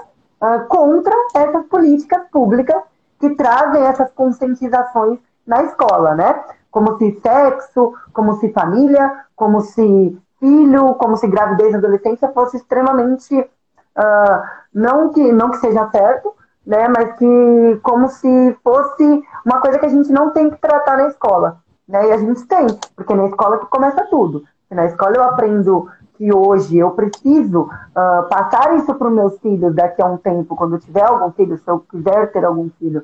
uh, 0.40 0.66
contra 0.68 1.14
essas 1.34 1.66
políticas 1.66 2.22
públicas 2.30 2.82
que 3.18 3.30
trazem 3.30 3.82
essas 3.82 4.10
conscientizações 4.12 5.18
na 5.46 5.62
escola, 5.64 6.14
né? 6.14 6.44
Como 6.70 6.96
se 6.98 7.18
sexo, 7.22 7.94
como 8.12 8.34
se 8.34 8.52
família, 8.52 9.24
como 9.34 9.60
se 9.60 10.16
filho, 10.38 10.94
como 10.94 11.16
se 11.16 11.26
gravidez 11.26 11.72
na 11.72 11.78
adolescência 11.78 12.30
fosse 12.32 12.58
extremamente 12.58 13.38
uh, 13.40 14.42
não 14.72 15.10
que 15.10 15.32
não 15.32 15.50
que 15.50 15.58
seja 15.58 15.88
certo, 15.90 16.32
né? 16.68 16.86
Mas 16.86 17.16
que 17.16 17.80
como 17.82 18.08
se 18.08 18.58
fosse 18.62 19.24
uma 19.44 19.58
coisa 19.58 19.78
que 19.78 19.86
a 19.86 19.88
gente 19.88 20.12
não 20.12 20.30
tem 20.30 20.50
que 20.50 20.60
tratar 20.60 20.98
na 20.98 21.08
escola, 21.08 21.56
né? 21.88 22.08
E 22.08 22.12
a 22.12 22.18
gente 22.18 22.46
tem, 22.46 22.66
porque 22.94 23.14
na 23.14 23.26
escola 23.26 23.58
que 23.58 23.66
começa 23.66 24.06
tudo. 24.10 24.44
Na 24.70 24.84
escola 24.84 25.16
eu 25.16 25.24
aprendo 25.24 25.88
que 26.18 26.30
hoje 26.30 26.76
eu 26.76 26.90
preciso 26.90 27.62
uh, 27.62 28.28
passar 28.28 28.76
isso 28.76 28.94
para 28.94 29.08
os 29.08 29.14
meus 29.14 29.38
filhos 29.38 29.74
daqui 29.74 30.02
a 30.02 30.06
um 30.06 30.18
tempo, 30.18 30.54
quando 30.54 30.74
eu 30.74 30.80
tiver 30.80 31.04
algum 31.04 31.32
filho, 31.32 31.56
se 31.56 31.66
eu 31.66 31.80
quiser 31.80 32.30
ter 32.32 32.44
algum 32.44 32.68
filho, 32.78 33.02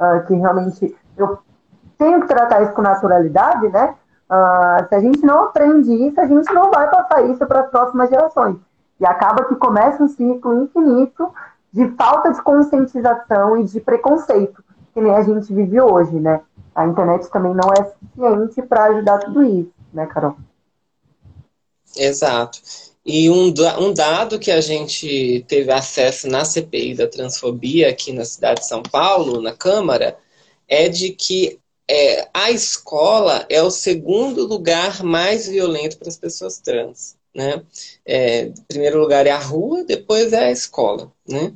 uh, 0.00 0.26
que 0.26 0.34
realmente 0.34 0.96
eu 1.16 1.38
tenho 1.96 2.20
que 2.22 2.26
tratar 2.26 2.62
isso 2.62 2.72
com 2.72 2.82
naturalidade, 2.82 3.68
né? 3.68 3.94
Uh, 4.28 4.88
se 4.88 4.94
a 4.96 4.98
gente 4.98 5.24
não 5.24 5.44
aprende 5.44 5.92
isso, 5.92 6.20
a 6.20 6.26
gente 6.26 6.52
não 6.52 6.72
vai 6.72 6.90
passar 6.90 7.22
isso 7.26 7.46
para 7.46 7.60
as 7.60 7.70
próximas 7.70 8.10
gerações. 8.10 8.56
E 8.98 9.06
acaba 9.06 9.44
que 9.44 9.54
começa 9.54 10.02
um 10.02 10.08
ciclo 10.08 10.64
infinito 10.64 11.30
de 11.76 11.94
falta 11.94 12.32
de 12.32 12.42
conscientização 12.42 13.58
e 13.58 13.64
de 13.64 13.78
preconceito, 13.80 14.64
que 14.94 15.00
nem 15.00 15.14
a 15.14 15.22
gente 15.22 15.52
vive 15.52 15.78
hoje, 15.78 16.14
né? 16.18 16.40
A 16.74 16.86
internet 16.86 17.30
também 17.30 17.54
não 17.54 17.70
é 17.70 17.84
suficiente 17.84 18.62
para 18.62 18.84
ajudar 18.84 19.18
tudo 19.18 19.44
isso, 19.44 19.72
né, 19.92 20.06
Carol? 20.06 20.36
Exato. 21.94 22.58
E 23.04 23.28
um, 23.28 23.52
um 23.78 23.92
dado 23.92 24.38
que 24.38 24.50
a 24.50 24.60
gente 24.62 25.44
teve 25.46 25.70
acesso 25.70 26.28
na 26.28 26.46
CPI 26.46 26.94
da 26.94 27.06
transfobia 27.06 27.90
aqui 27.90 28.10
na 28.10 28.24
cidade 28.24 28.60
de 28.60 28.66
São 28.66 28.82
Paulo, 28.82 29.42
na 29.42 29.52
Câmara, 29.52 30.16
é 30.66 30.88
de 30.88 31.10
que 31.10 31.60
é, 31.88 32.26
a 32.32 32.50
escola 32.50 33.44
é 33.50 33.62
o 33.62 33.70
segundo 33.70 34.46
lugar 34.46 35.02
mais 35.02 35.46
violento 35.46 35.98
para 35.98 36.08
as 36.08 36.16
pessoas 36.16 36.58
trans 36.58 37.15
né? 37.36 37.62
É, 38.04 38.50
primeiro 38.66 38.98
lugar 38.98 39.26
é 39.26 39.30
a 39.30 39.38
rua, 39.38 39.84
depois 39.84 40.32
é 40.32 40.46
a 40.46 40.50
escola, 40.50 41.12
né? 41.28 41.52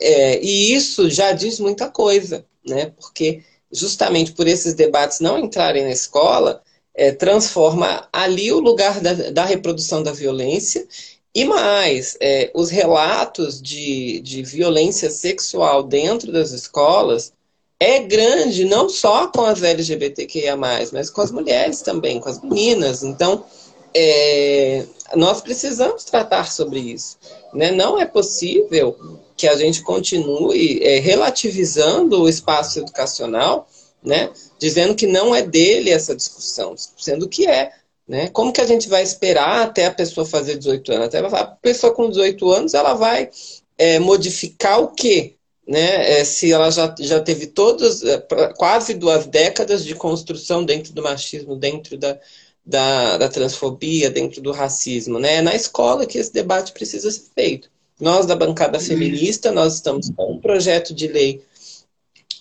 É, 0.00 0.40
e 0.40 0.72
isso 0.72 1.10
já 1.10 1.32
diz 1.32 1.58
muita 1.58 1.90
coisa, 1.90 2.44
né? 2.64 2.92
Porque 2.96 3.42
justamente 3.72 4.32
por 4.32 4.46
esses 4.46 4.74
debates 4.74 5.18
não 5.18 5.38
entrarem 5.38 5.82
na 5.82 5.90
escola, 5.90 6.62
é, 6.94 7.10
transforma 7.10 8.08
ali 8.12 8.52
o 8.52 8.60
lugar 8.60 9.00
da, 9.00 9.12
da, 9.12 9.44
reprodução 9.44 10.02
da 10.02 10.12
violência 10.12 10.86
e 11.34 11.44
mais, 11.44 12.16
é, 12.20 12.50
os 12.54 12.70
relatos 12.70 13.60
de, 13.60 14.20
de 14.20 14.42
violência 14.42 15.10
sexual 15.10 15.82
dentro 15.82 16.32
das 16.32 16.52
escolas 16.52 17.32
é 17.78 17.98
grande 17.98 18.64
não 18.64 18.88
só 18.88 19.26
com 19.26 19.42
as 19.42 19.62
LGBTQIA+, 19.62 20.56
mas 20.56 21.10
com 21.10 21.20
as 21.20 21.30
mulheres 21.30 21.82
também, 21.82 22.20
com 22.20 22.28
as 22.28 22.40
meninas. 22.40 23.02
Então, 23.02 23.44
é, 23.98 24.84
nós 25.14 25.40
precisamos 25.40 26.04
tratar 26.04 26.50
sobre 26.52 26.78
isso. 26.80 27.16
Né? 27.54 27.70
Não 27.70 27.98
é 27.98 28.04
possível 28.04 28.94
que 29.34 29.48
a 29.48 29.56
gente 29.56 29.80
continue 29.80 30.82
é, 30.82 30.98
relativizando 30.98 32.22
o 32.22 32.28
espaço 32.28 32.78
educacional, 32.78 33.66
né? 34.04 34.30
dizendo 34.58 34.94
que 34.94 35.06
não 35.06 35.34
é 35.34 35.40
dele 35.40 35.90
essa 35.90 36.14
discussão, 36.14 36.74
sendo 36.98 37.26
que 37.26 37.46
é. 37.46 37.72
Né? 38.06 38.28
Como 38.28 38.52
que 38.52 38.60
a 38.60 38.66
gente 38.66 38.86
vai 38.86 39.02
esperar 39.02 39.62
até 39.62 39.86
a 39.86 39.90
pessoa 39.90 40.26
fazer 40.26 40.58
18 40.58 40.92
anos? 40.92 41.06
Até 41.06 41.18
a 41.18 41.44
pessoa 41.46 41.94
com 41.94 42.10
18 42.10 42.52
anos 42.52 42.74
ela 42.74 42.92
vai 42.92 43.30
é, 43.78 43.98
modificar 43.98 44.78
o 44.80 44.88
quê? 44.88 45.36
Né? 45.66 46.20
É, 46.20 46.24
se 46.24 46.52
ela 46.52 46.70
já, 46.70 46.94
já 47.00 47.18
teve 47.18 47.46
todas, 47.46 48.02
é, 48.02 48.18
quase 48.58 48.92
duas 48.92 49.26
décadas 49.26 49.84
de 49.84 49.94
construção 49.94 50.64
dentro 50.64 50.92
do 50.92 51.02
machismo, 51.02 51.56
dentro 51.56 51.96
da, 51.96 52.20
da, 52.66 53.16
da 53.16 53.28
transfobia, 53.28 54.10
dentro 54.10 54.42
do 54.42 54.50
racismo, 54.50 55.18
né? 55.18 55.36
É 55.36 55.42
na 55.42 55.54
escola 55.54 56.04
que 56.04 56.18
esse 56.18 56.32
debate 56.32 56.72
precisa 56.72 57.10
ser 57.10 57.22
feito. 57.34 57.70
Nós, 58.00 58.26
da 58.26 58.34
bancada 58.34 58.80
feminista, 58.80 59.52
nós 59.52 59.74
estamos 59.74 60.10
com 60.10 60.32
um 60.32 60.40
projeto 60.40 60.92
de 60.92 61.06
lei 61.06 61.42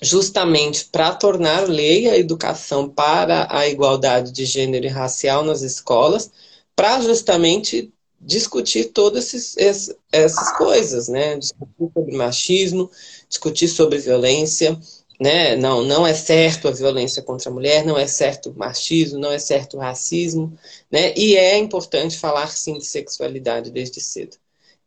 justamente 0.02 0.86
para 0.86 1.14
tornar 1.14 1.70
lei 1.70 2.10
a 2.10 2.18
educação 2.18 2.90
para 2.90 3.48
a 3.50 3.68
igualdade 3.68 4.32
de 4.32 4.46
gênero 4.46 4.86
e 4.86 4.90
racial 4.90 5.44
nas 5.44 5.62
escolas, 5.62 6.30
para 6.76 7.00
justamente 7.00 7.94
discutir 8.20 8.86
todas 8.86 9.34
esses, 9.34 9.96
essas 10.12 10.58
coisas, 10.58 11.08
né? 11.08 11.38
Discutir 11.38 11.92
sobre 11.94 12.18
machismo, 12.18 12.92
discutir 13.30 13.68
sobre 13.68 14.00
violência, 14.00 14.78
né? 15.20 15.56
Não, 15.56 15.84
não 15.84 16.06
é 16.06 16.14
certo 16.14 16.68
a 16.68 16.72
violência 16.72 17.22
contra 17.22 17.50
a 17.50 17.54
mulher, 17.54 17.86
não 17.86 17.98
é 17.98 18.08
certo 18.08 18.50
o 18.50 18.58
machismo, 18.58 19.20
não 19.20 19.32
é 19.32 19.40
certo 19.40 19.78
o 19.78 19.80
racismo, 19.80 20.54
né? 20.92 21.14
E 21.16 21.36
é 21.36 21.58
importante 21.58 22.18
falar 22.18 22.48
sim 22.48 22.78
de 22.78 22.86
sexualidade 22.86 23.72
desde 23.72 24.02
cedo. 24.02 24.38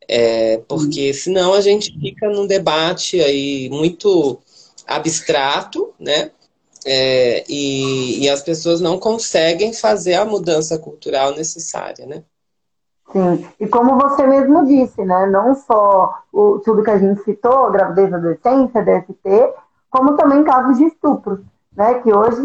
É, 0.08 0.58
porque 0.68 1.12
senão 1.12 1.52
a 1.52 1.60
gente 1.60 1.92
fica 1.98 2.28
num 2.30 2.46
debate 2.46 3.20
aí 3.20 3.68
muito 3.70 4.38
abstrato, 4.86 5.92
né? 6.00 6.30
é, 6.86 7.44
e, 7.48 8.24
e 8.24 8.28
as 8.28 8.42
pessoas 8.42 8.80
não 8.80 8.98
conseguem 8.98 9.72
fazer 9.72 10.14
a 10.14 10.24
mudança 10.24 10.78
cultural 10.78 11.34
necessária, 11.34 12.06
né? 12.06 12.22
Sim, 13.12 13.46
e 13.58 13.66
como 13.66 13.98
você 13.98 14.26
mesmo 14.26 14.66
disse, 14.66 15.02
né, 15.02 15.26
não 15.26 15.54
só 15.54 16.14
o, 16.32 16.58
tudo 16.58 16.82
que 16.82 16.90
a 16.90 16.98
gente 16.98 17.22
citou, 17.24 17.70
gravidez 17.70 18.12
adolescência, 18.12 18.82
DST, 18.82 19.54
como 19.91 20.16
também 20.16 20.45
casos 20.45 20.78
de 20.78 20.84
estupros, 20.84 21.41
né, 21.76 21.95
que 21.95 22.12
hoje 22.12 22.43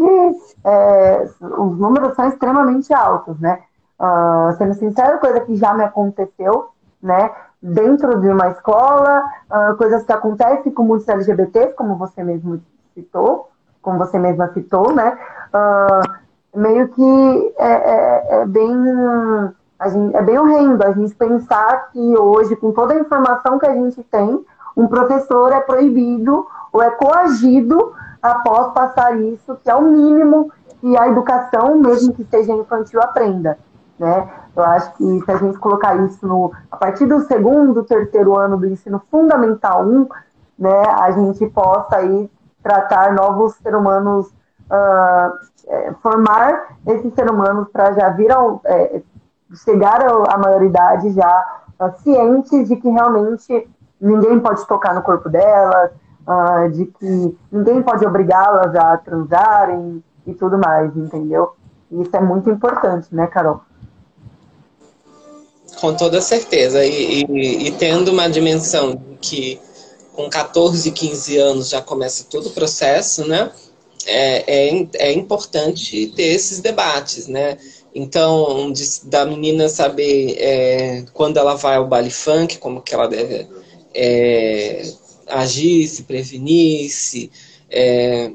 é, 0.64 1.30
os 1.42 1.78
números 1.78 2.16
são 2.16 2.28
extremamente 2.28 2.94
altos, 2.94 3.40
né. 3.40 3.62
Uh, 4.00 4.52
sendo 4.58 4.74
sincero, 4.74 5.20
coisa 5.20 5.40
que 5.40 5.56
já 5.56 5.74
me 5.74 5.84
aconteceu, 5.84 6.70
né, 7.02 7.32
dentro 7.62 8.20
de 8.20 8.28
uma 8.28 8.50
escola, 8.50 9.24
uh, 9.50 9.78
coisas 9.78 10.04
que 10.04 10.12
acontecem 10.12 10.72
com 10.74 10.84
muitos 10.84 11.08
LGBTs, 11.08 11.74
como 11.76 11.96
você 11.96 12.24
mesmo 12.24 12.62
citou, 12.94 13.50
como 13.82 14.00
você 14.00 14.20
mesma 14.20 14.52
citou, 14.52 14.94
né, 14.94 15.18
uh, 15.54 16.60
meio 16.60 16.90
que 16.90 17.54
é, 17.58 17.72
é, 17.72 18.42
é 18.42 18.46
bem 18.46 18.74
Gente, 19.90 20.16
é 20.16 20.22
bem 20.22 20.38
horrendo 20.40 20.84
a 20.84 20.92
gente 20.92 21.14
pensar 21.16 21.90
que 21.92 22.18
hoje, 22.18 22.56
com 22.56 22.72
toda 22.72 22.94
a 22.94 23.00
informação 23.00 23.60
que 23.60 23.66
a 23.66 23.74
gente 23.74 24.02
tem, 24.04 24.44
um 24.76 24.88
professor 24.88 25.52
é 25.52 25.60
proibido 25.60 26.48
ou 26.74 26.82
é 26.82 26.90
coagido 26.90 27.94
após 28.22 28.74
passar 28.74 29.16
isso, 29.22 29.56
que 29.64 29.70
é 29.70 29.76
o 29.76 29.84
mínimo 29.84 30.52
que 30.82 30.98
a 30.98 31.08
educação, 31.08 31.76
mesmo 31.78 32.14
que 32.14 32.26
seja 32.26 32.52
infantil, 32.52 33.02
aprenda. 33.02 33.58
Né? 33.98 34.30
Eu 34.56 34.64
acho 34.64 34.94
que 34.96 35.22
se 35.24 35.32
a 35.32 35.38
gente 35.38 35.58
colocar 35.60 35.96
isso 35.96 36.28
no, 36.28 36.52
a 36.72 36.76
partir 36.76 37.06
do 37.06 37.22
segundo, 37.22 37.84
terceiro 37.84 38.36
ano 38.36 38.58
do 38.58 38.66
ensino 38.66 39.02
fundamental 39.10 39.86
1, 39.86 40.10
né, 40.58 40.84
a 41.00 41.12
gente 41.12 41.46
possa 41.48 41.98
aí 41.98 42.30
tratar 42.62 43.14
novos 43.14 43.56
seres 43.56 43.80
humanos, 43.80 44.28
uh, 44.28 45.96
formar 46.02 46.78
esses 46.88 47.14
seres 47.14 47.32
humanos 47.32 47.68
para 47.72 47.94
já 47.94 48.10
vir 48.10 48.32
ao, 48.32 48.62
é, 48.66 49.02
chegaram 49.64 50.24
à 50.30 50.38
maioridade 50.38 51.12
já 51.12 51.62
uh, 51.80 51.92
cientes 52.02 52.68
de 52.68 52.76
que 52.76 52.90
realmente 52.90 53.70
ninguém 54.00 54.40
pode 54.40 54.66
tocar 54.68 54.94
no 54.94 55.02
corpo 55.02 55.30
delas, 55.30 55.92
uh, 56.28 56.70
de 56.72 56.86
que 56.86 57.38
ninguém 57.52 57.82
pode 57.82 58.06
obrigá-las 58.06 58.76
a 58.76 58.98
transarem 58.98 60.04
e 60.26 60.34
tudo 60.34 60.58
mais, 60.58 60.96
entendeu? 60.96 61.54
Isso 61.92 62.16
é 62.16 62.22
muito 62.22 62.50
importante, 62.50 63.08
né, 63.12 63.28
Carol? 63.28 63.62
Com 65.80 65.94
toda 65.94 66.22
certeza. 66.22 66.84
E, 66.84 67.24
e, 67.24 67.68
e 67.68 67.72
tendo 67.72 68.12
uma 68.12 68.30
dimensão 68.30 69.00
que 69.20 69.60
com 70.14 70.30
14, 70.30 70.92
15 70.92 71.38
anos 71.38 71.70
já 71.70 71.82
começa 71.82 72.26
todo 72.30 72.48
o 72.48 72.52
processo, 72.52 73.28
né? 73.28 73.52
É, 74.06 74.70
é, 74.70 74.88
é 74.96 75.14
importante 75.14 76.08
ter 76.16 76.24
esses 76.24 76.60
debates, 76.60 77.28
né? 77.28 77.58
Então, 77.96 78.72
de, 78.72 78.84
da 79.06 79.26
menina 79.26 79.70
saber 79.70 80.36
é, 80.38 81.06
quando 81.14 81.38
ela 81.38 81.56
vai 81.56 81.76
ao 81.76 81.88
baile 81.88 82.10
funk, 82.10 82.58
como 82.58 82.82
que 82.82 82.94
ela 82.94 83.08
deve 83.08 83.48
é, 83.94 84.84
agir, 85.28 85.88
se 85.88 86.04
prevenir, 86.04 86.90
se, 86.90 87.32
é, 87.70 88.32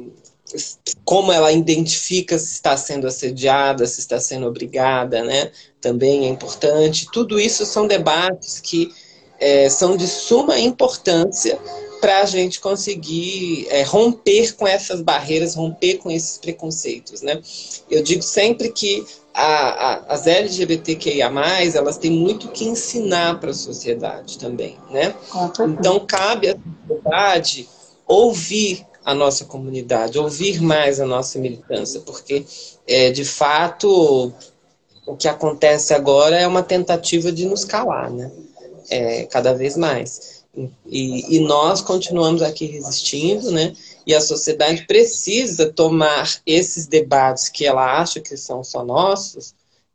como 1.04 1.32
ela 1.32 1.52
identifica 1.52 2.38
se 2.38 2.52
está 2.52 2.76
sendo 2.76 3.06
assediada, 3.06 3.86
se 3.86 4.00
está 4.00 4.18
sendo 4.18 4.46
obrigada, 4.46 5.22
né? 5.22 5.50
Também 5.80 6.26
é 6.26 6.28
importante. 6.28 7.08
Tudo 7.12 7.38
isso 7.38 7.66
são 7.66 7.86
debates 7.86 8.60
que 8.60 8.90
é, 9.38 9.68
são 9.68 9.96
de 9.96 10.06
suma 10.06 10.58
importância 10.58 11.58
para 12.00 12.20
a 12.20 12.24
gente 12.24 12.60
conseguir 12.60 13.66
é, 13.70 13.82
romper 13.82 14.54
com 14.54 14.66
essas 14.66 15.02
barreiras, 15.02 15.54
romper 15.54 15.98
com 15.98 16.10
esses 16.10 16.38
preconceitos, 16.38 17.22
né? 17.22 17.40
Eu 17.90 18.02
digo 18.02 18.22
sempre 18.22 18.70
que 18.70 19.04
a, 19.40 19.92
a, 19.92 20.14
as 20.14 20.26
LGBTQIA+, 20.26 21.30
elas 21.72 21.96
têm 21.96 22.10
muito 22.10 22.48
que 22.48 22.64
ensinar 22.64 23.38
para 23.38 23.50
a 23.50 23.54
sociedade 23.54 24.36
também, 24.36 24.76
né? 24.90 25.14
Então, 25.78 26.00
cabe 26.00 26.48
à 26.48 26.56
sociedade 26.88 27.68
ouvir 28.04 28.84
a 29.04 29.14
nossa 29.14 29.44
comunidade, 29.44 30.18
ouvir 30.18 30.60
mais 30.60 30.98
a 30.98 31.06
nossa 31.06 31.38
militância, 31.38 32.00
porque, 32.00 32.44
é, 32.84 33.12
de 33.12 33.24
fato, 33.24 34.32
o 35.06 35.16
que 35.16 35.28
acontece 35.28 35.94
agora 35.94 36.36
é 36.36 36.46
uma 36.46 36.62
tentativa 36.62 37.30
de 37.30 37.46
nos 37.46 37.64
calar, 37.64 38.10
né? 38.10 38.32
É, 38.90 39.24
cada 39.26 39.54
vez 39.54 39.76
mais. 39.76 40.37
E, 40.86 41.36
e 41.36 41.40
nós 41.40 41.80
continuamos 41.80 42.42
aqui 42.42 42.66
resistindo, 42.66 43.50
né? 43.50 43.74
E 44.06 44.14
a 44.14 44.20
sociedade 44.20 44.86
precisa 44.86 45.70
tomar 45.70 46.40
esses 46.46 46.86
debates 46.86 47.48
que 47.48 47.66
ela 47.66 48.00
acha 48.00 48.20
que 48.20 48.36
são 48.36 48.64
só 48.64 48.84
nossos 48.84 49.54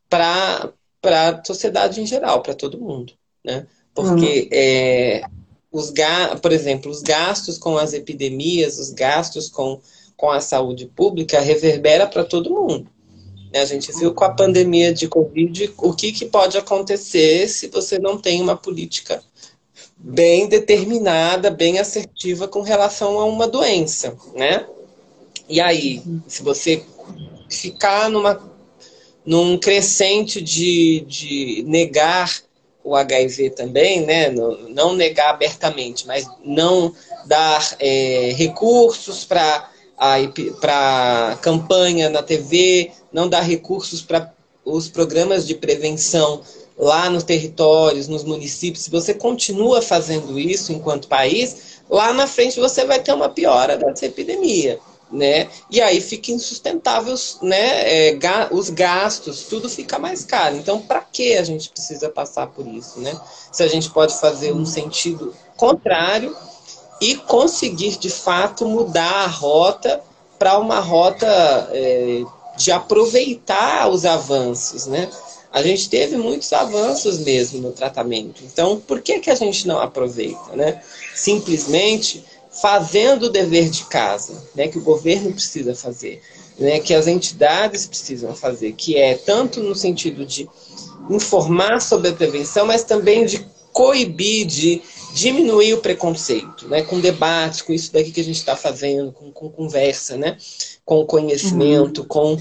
para 0.09 0.71
a 1.03 1.43
sociedade 1.43 1.99
em 1.99 2.05
geral, 2.05 2.41
para 2.41 2.53
todo 2.53 2.79
mundo. 2.79 3.13
Né? 3.43 3.65
Porque, 3.93 4.43
uhum. 4.43 4.49
é, 4.51 5.23
os 5.71 5.91
por 6.41 6.51
exemplo, 6.51 6.91
os 6.91 7.01
gastos 7.01 7.57
com 7.57 7.77
as 7.77 7.93
epidemias, 7.93 8.77
os 8.77 8.91
gastos 8.91 9.49
com, 9.49 9.81
com 10.15 10.29
a 10.29 10.39
saúde 10.39 10.85
pública 10.85 11.39
reverbera 11.39 12.05
para 12.05 12.23
todo 12.23 12.53
mundo. 12.53 12.87
Né? 13.51 13.59
A 13.61 13.65
gente 13.65 13.91
viu 13.93 14.13
com 14.13 14.23
a 14.23 14.33
pandemia 14.33 14.93
de 14.93 15.07
Covid 15.07 15.73
o 15.77 15.93
que, 15.93 16.11
que 16.11 16.25
pode 16.25 16.57
acontecer 16.57 17.47
se 17.47 17.67
você 17.67 17.97
não 17.97 18.17
tem 18.17 18.41
uma 18.41 18.55
política 18.55 19.23
bem 20.03 20.47
determinada, 20.47 21.49
bem 21.49 21.79
assertiva 21.79 22.45
com 22.45 22.61
relação 22.61 23.17
a 23.19 23.25
uma 23.25 23.47
doença, 23.47 24.17
né? 24.35 24.67
E 25.47 25.61
aí, 25.61 26.03
se 26.27 26.43
você 26.43 26.83
ficar 27.49 28.09
numa, 28.09 28.41
num 29.25 29.57
crescente 29.57 30.41
de, 30.41 31.05
de 31.07 31.63
negar 31.65 32.29
o 32.83 32.97
HIV 32.97 33.51
também, 33.51 34.05
né? 34.05 34.29
Não 34.29 34.93
negar 34.93 35.29
abertamente, 35.29 36.05
mas 36.05 36.27
não 36.43 36.93
dar 37.25 37.77
é, 37.79 38.33
recursos 38.35 39.23
para 39.23 39.69
a 39.97 41.37
campanha 41.41 42.09
na 42.09 42.21
TV, 42.21 42.91
não 43.11 43.29
dar 43.29 43.39
recursos 43.39 44.01
para 44.01 44.33
os 44.65 44.89
programas 44.89 45.47
de 45.47 45.55
prevenção 45.55 46.41
lá 46.77 47.09
nos 47.09 47.23
territórios, 47.23 48.07
nos 48.07 48.23
municípios, 48.23 48.83
se 48.83 48.91
você 48.91 49.13
continua 49.13 49.81
fazendo 49.81 50.39
isso 50.39 50.71
enquanto 50.71 51.07
país, 51.07 51.81
lá 51.89 52.13
na 52.13 52.27
frente 52.27 52.59
você 52.59 52.85
vai 52.85 52.99
ter 52.99 53.13
uma 53.13 53.29
piora 53.29 53.77
dessa 53.77 54.05
epidemia. 54.05 54.79
Né? 55.11 55.47
E 55.69 55.79
aí 55.79 56.01
fica 56.01 56.31
insustentável 56.31 57.13
né? 57.43 58.09
É, 58.09 58.19
os 58.49 58.71
gastos, 58.71 59.43
tudo 59.43 59.69
fica 59.69 59.99
mais 59.99 60.25
caro. 60.25 60.55
Então, 60.55 60.81
para 60.81 61.01
que 61.01 61.37
a 61.37 61.43
gente 61.43 61.69
precisa 61.69 62.09
passar 62.09 62.47
por 62.47 62.65
isso? 62.65 62.99
Né? 62.99 63.15
Se 63.51 63.61
a 63.61 63.67
gente 63.67 63.91
pode 63.91 64.19
fazer 64.19 64.53
um 64.53 64.65
sentido 64.65 65.31
contrário 65.55 66.35
e 66.99 67.15
conseguir 67.15 67.97
de 67.99 68.09
fato 68.09 68.65
mudar 68.65 69.25
a 69.25 69.27
rota 69.27 70.01
para 70.39 70.57
uma 70.57 70.79
rota 70.79 71.27
é, 71.71 72.23
de 72.57 72.71
aproveitar 72.71 73.89
os 73.89 74.05
avanços, 74.05 74.87
né? 74.87 75.09
A 75.53 75.61
gente 75.61 75.87
teve 75.87 76.17
muitos 76.17 76.51
avanços 76.51 77.19
mesmo 77.19 77.61
no 77.61 77.71
tratamento. 77.71 78.41
Então, 78.43 78.79
por 78.79 79.01
que, 79.01 79.19
que 79.19 79.29
a 79.29 79.35
gente 79.35 79.67
não 79.67 79.79
aproveita? 79.79 80.55
Né? 80.55 80.81
Simplesmente 81.13 82.25
fazendo 82.49 83.27
o 83.27 83.29
dever 83.29 83.69
de 83.69 83.85
casa, 83.85 84.43
né, 84.55 84.67
que 84.67 84.77
o 84.77 84.83
governo 84.83 85.31
precisa 85.31 85.73
fazer, 85.73 86.21
né, 86.59 86.79
que 86.79 86.93
as 86.93 87.07
entidades 87.07 87.87
precisam 87.87 88.35
fazer, 88.35 88.73
que 88.73 88.95
é 88.95 89.15
tanto 89.15 89.59
no 89.59 89.73
sentido 89.73 90.23
de 90.23 90.47
informar 91.09 91.81
sobre 91.81 92.09
a 92.09 92.13
prevenção, 92.13 92.67
mas 92.67 92.83
também 92.83 93.25
de 93.25 93.43
coibir, 93.71 94.45
de 94.45 94.81
diminuir 95.15 95.73
o 95.73 95.81
preconceito, 95.81 96.67
né, 96.67 96.83
com 96.83 96.99
debates, 96.99 97.63
com 97.63 97.73
isso 97.73 97.91
daqui 97.91 98.11
que 98.11 98.21
a 98.21 98.23
gente 98.23 98.37
está 98.37 98.55
fazendo, 98.55 99.11
com, 99.11 99.31
com, 99.31 99.49
conversa, 99.49 100.15
né, 100.15 100.37
com 100.85 101.05
conhecimento, 101.05 102.01
uhum. 102.01 102.07
com 102.07 102.37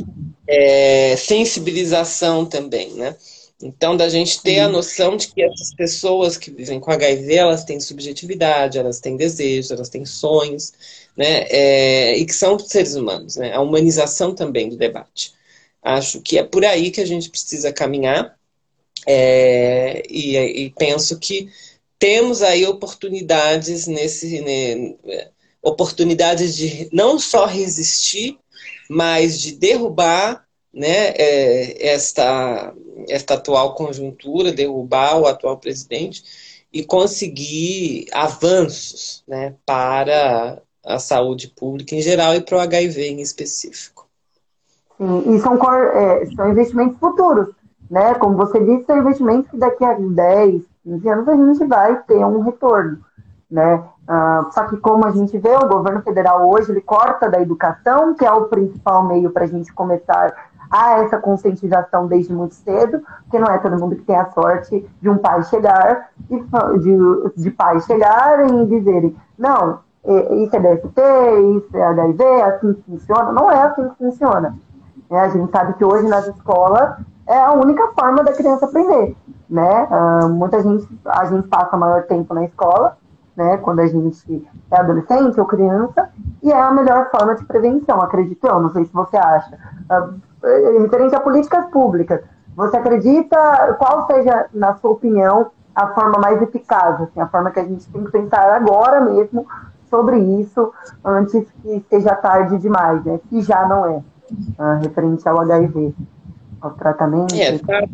é, 0.47 1.16
sensibilização 1.16 2.45
também, 2.45 2.93
né. 2.95 3.16
Então, 3.62 3.97
da 3.97 4.09
gente 4.09 4.43
ter 4.43 4.59
a 4.59 4.68
noção 4.68 5.16
de 5.16 5.28
que 5.28 5.40
essas 5.40 5.72
pessoas 5.72 6.36
que 6.36 6.51
vivem 6.51 6.80
com 6.80 6.90
HIV, 6.90 7.34
elas 7.34 7.64
têm 7.64 7.78
subjetividade, 7.78 8.76
elas 8.76 8.99
têm 8.99 9.16
desejos, 9.16 9.70
elas 9.70 9.88
têm 9.88 10.05
sonhos, 10.05 10.72
né, 11.16 11.47
é, 11.49 12.16
e 12.16 12.24
que 12.26 12.34
são 12.34 12.59
seres 12.59 12.97
humanos, 12.97 13.36
né, 13.36 13.53
a 13.53 13.61
humanização 13.61 14.34
também 14.34 14.68
do 14.68 14.76
debate. 14.76 15.32
Acho 15.80 16.20
que 16.20 16.38
é 16.38 16.43
por 16.43 16.64
aí 16.64 16.90
que 16.90 17.01
a 17.01 17.07
gente 17.07 17.30
precisa 17.30 17.72
caminhar, 17.72 18.36
é, 19.07 20.03
e, 20.09 20.36
e 20.36 20.70
penso 20.70 21.18
que 21.18 21.49
temos 21.99 22.43
aí 22.43 22.66
oportunidades 22.66 23.86
nesse 23.86 24.40
né, 24.40 24.97
oportunidades 25.62 26.56
de 26.56 26.88
não 26.92 27.18
só 27.18 27.46
resistir, 27.46 28.38
mas 28.90 29.40
de 29.40 29.52
derrubar 29.52 30.44
né, 30.72 31.10
é, 31.10 31.88
esta, 31.92 32.74
esta 33.08 33.34
atual 33.34 33.74
conjuntura, 33.74 34.52
derrubar 34.52 35.18
o 35.18 35.26
atual 35.26 35.58
presidente 35.58 36.24
e 36.72 36.82
conseguir 36.82 38.06
avanços 38.12 39.22
né, 39.28 39.54
para 39.66 40.60
a 40.84 40.98
saúde 40.98 41.48
pública 41.48 41.94
em 41.94 42.00
geral 42.00 42.34
e 42.34 42.40
para 42.40 42.56
o 42.56 42.60
HIV 42.60 43.08
em 43.08 43.20
específico. 43.20 44.08
Sim, 44.96 45.34
e 45.34 45.40
são, 45.40 45.54
é, 45.54 46.26
são 46.34 46.50
investimentos 46.50 46.98
futuros, 46.98 47.48
né? 47.90 48.14
Como 48.14 48.36
você 48.36 48.58
disse, 48.64 48.84
são 48.86 48.98
investimentos 48.98 49.50
que 49.50 49.56
daqui 49.56 49.84
a 49.84 49.94
10, 49.94 50.62
15 50.84 51.08
anos 51.08 51.28
a 51.28 51.36
gente 51.36 51.64
vai 51.66 52.02
ter 52.04 52.24
um 52.24 52.40
retorno, 52.40 52.98
né? 53.50 53.84
Ah, 54.07 54.48
só 54.50 54.64
que 54.64 54.76
como 54.76 55.07
a 55.07 55.11
gente 55.11 55.36
vê, 55.38 55.55
o 55.55 55.68
governo 55.68 56.03
federal 56.03 56.48
hoje 56.50 56.70
ele 56.70 56.80
corta 56.80 57.28
da 57.28 57.40
educação, 57.40 58.14
que 58.14 58.24
é 58.24 58.32
o 58.32 58.46
principal 58.46 59.05
meio 59.05 59.30
para 59.30 59.44
a 59.44 59.48
gente 59.48 59.72
começar 59.72 60.34
a 60.70 61.03
essa 61.03 61.18
conscientização 61.18 62.07
desde 62.07 62.32
muito 62.32 62.55
cedo, 62.55 63.03
porque 63.22 63.38
não 63.38 63.48
é 63.48 63.59
todo 63.59 63.78
mundo 63.78 63.94
que 63.96 64.03
tem 64.03 64.16
a 64.16 64.30
sorte 64.30 64.88
de 65.00 65.09
um 65.09 65.18
pai 65.18 65.42
chegar 65.44 66.09
e 66.30 66.38
de, 66.78 67.42
de 67.42 67.50
pais 67.50 67.84
chegarem 67.84 68.62
e 68.62 68.66
dizerem, 68.66 69.16
não, 69.38 69.80
isso 70.05 70.57
é 70.57 70.61
DST, 70.61 71.00
isso 71.59 71.76
é 71.76 71.82
HIV, 71.84 72.24
é 72.24 72.42
assim 72.44 72.72
que 72.72 72.82
funciona. 72.82 73.32
Não 73.32 73.50
é 73.50 73.62
assim 73.62 73.88
que 73.88 73.96
funciona. 73.96 74.57
É, 75.11 75.20
a 75.20 75.28
gente 75.28 75.50
sabe 75.53 75.74
que 75.74 75.84
hoje 75.84 76.09
nas 76.09 76.26
escolas 76.26 76.96
é 77.26 77.38
a 77.38 77.53
única 77.53 77.88
forma 77.88 78.24
da 78.24 78.32
criança 78.32 78.64
aprender. 78.64 79.14
Né? 79.48 79.86
Uh, 79.90 80.28
muita 80.30 80.62
gente, 80.62 80.88
a 81.05 81.26
gente 81.26 81.46
passa 81.48 81.76
maior 81.76 82.05
tempo 82.05 82.32
na 82.32 82.44
escola, 82.44 82.96
né, 83.37 83.57
quando 83.59 83.80
a 83.80 83.87
gente 83.87 84.47
é 84.70 84.76
adolescente 84.76 85.41
ou 85.41 85.47
criança, 85.47 86.11
e 86.43 86.51
é 86.51 86.61
a 86.61 86.70
melhor 86.70 87.11
forma 87.11 87.35
de 87.35 87.45
prevenção, 87.45 88.01
acredito 88.01 88.47
eu, 88.47 88.61
não 88.61 88.70
sei 88.72 88.85
se 88.85 88.93
você 88.93 89.16
acha. 89.16 89.57
Uh, 89.91 90.83
referente 90.83 91.14
a 91.14 91.20
políticas 91.20 91.66
públicas, 91.66 92.20
você 92.55 92.76
acredita, 92.76 93.76
qual 93.78 94.07
seja, 94.07 94.47
na 94.53 94.76
sua 94.76 94.91
opinião, 94.91 95.51
a 95.74 95.89
forma 95.89 96.18
mais 96.18 96.41
eficaz, 96.43 97.01
assim, 97.01 97.20
a 97.20 97.28
forma 97.28 97.51
que 97.51 97.61
a 97.61 97.64
gente 97.64 97.89
tem 97.89 98.05
que 98.05 98.11
pensar 98.11 98.53
agora 98.53 99.01
mesmo 99.01 99.47
sobre 99.89 100.18
isso 100.18 100.72
antes 101.05 101.47
que 101.62 101.85
seja 101.89 102.14
tarde 102.14 102.59
demais, 102.59 103.05
né? 103.05 103.20
Já 103.33 103.66
não 103.66 103.87
é, 103.87 103.97
uh, 103.97 104.83
referente 104.83 105.26
ao 105.28 105.41
HIV, 105.41 105.95
ao 106.61 106.70
tratamento. 106.72 107.35
É, 107.35 107.59
tarde, 107.59 107.93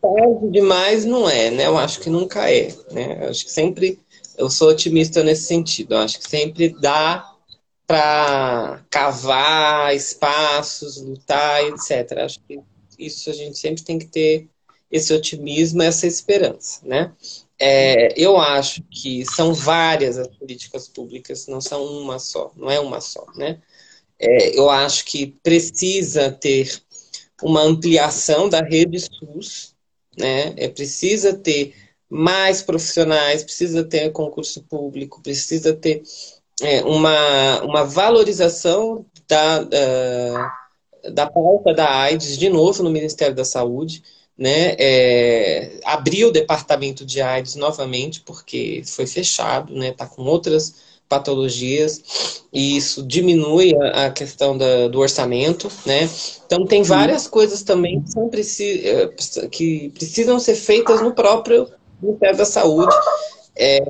tarde 0.00 0.50
demais 0.50 1.04
não 1.04 1.28
é, 1.28 1.50
né? 1.50 1.66
Eu 1.66 1.78
acho 1.78 2.00
que 2.00 2.10
nunca 2.10 2.50
é, 2.50 2.68
né? 2.92 3.24
Eu 3.24 3.30
acho 3.30 3.44
que 3.44 3.50
sempre, 3.50 3.98
eu 4.40 4.48
sou 4.50 4.70
otimista 4.70 5.22
nesse 5.22 5.44
sentido. 5.44 5.94
Eu 5.94 5.98
acho 5.98 6.18
que 6.18 6.28
sempre 6.28 6.70
dá 6.80 7.30
para 7.86 8.84
cavar 8.88 9.94
espaços, 9.94 10.96
lutar, 11.00 11.62
etc. 11.64 12.18
Acho 12.18 12.40
que 12.40 12.60
isso 12.98 13.28
a 13.30 13.32
gente 13.32 13.58
sempre 13.58 13.82
tem 13.82 13.98
que 13.98 14.06
ter 14.06 14.48
esse 14.90 15.12
otimismo, 15.12 15.82
essa 15.82 16.06
esperança, 16.06 16.80
né? 16.84 17.12
É, 17.58 18.18
eu 18.18 18.38
acho 18.38 18.82
que 18.90 19.24
são 19.26 19.52
várias 19.52 20.18
as 20.18 20.28
políticas 20.28 20.88
públicas, 20.88 21.46
não 21.46 21.60
são 21.60 21.84
uma 21.84 22.18
só, 22.18 22.50
não 22.56 22.70
é 22.70 22.80
uma 22.80 23.00
só, 23.00 23.26
né? 23.36 23.60
É, 24.18 24.58
eu 24.58 24.70
acho 24.70 25.04
que 25.04 25.26
precisa 25.42 26.30
ter 26.30 26.80
uma 27.42 27.62
ampliação 27.62 28.48
da 28.48 28.62
rede 28.62 28.98
SUS, 29.00 29.74
né? 30.16 30.54
É, 30.56 30.68
precisa 30.68 31.34
ter 31.34 31.74
mais 32.10 32.60
profissionais, 32.60 33.44
precisa 33.44 33.84
ter 33.84 34.10
concurso 34.10 34.62
público, 34.64 35.22
precisa 35.22 35.72
ter 35.72 36.02
é, 36.60 36.82
uma, 36.82 37.62
uma 37.62 37.84
valorização 37.84 39.06
da, 39.28 39.62
da, 39.62 40.52
da 41.12 41.30
pauta 41.30 41.72
da 41.72 41.88
AIDS, 41.88 42.36
de 42.36 42.48
novo, 42.48 42.82
no 42.82 42.90
Ministério 42.90 43.34
da 43.34 43.44
Saúde 43.44 44.02
né, 44.40 44.74
é, 44.78 45.80
abriu 45.84 46.28
o 46.28 46.32
departamento 46.32 47.04
de 47.04 47.20
AIDS 47.20 47.56
novamente, 47.56 48.22
porque 48.22 48.82
foi 48.86 49.06
fechado, 49.06 49.74
né, 49.74 49.90
está 49.90 50.06
com 50.06 50.22
outras 50.22 50.76
patologias, 51.06 52.40
e 52.50 52.78
isso 52.78 53.02
diminui 53.02 53.74
a, 53.76 54.06
a 54.06 54.10
questão 54.10 54.56
da, 54.56 54.88
do 54.88 55.00
orçamento, 55.00 55.70
né? 55.84 56.08
Então 56.46 56.64
tem 56.64 56.82
várias 56.82 57.26
coisas 57.26 57.62
também 57.62 58.00
que, 58.00 58.12
são, 58.12 58.30
é, 58.32 59.48
que 59.48 59.90
precisam 59.90 60.38
ser 60.38 60.54
feitas 60.54 61.02
no 61.02 61.12
próprio 61.12 61.68
Ministério 62.02 62.36
da 62.36 62.44
Saúde 62.44 62.94
é, 63.56 63.80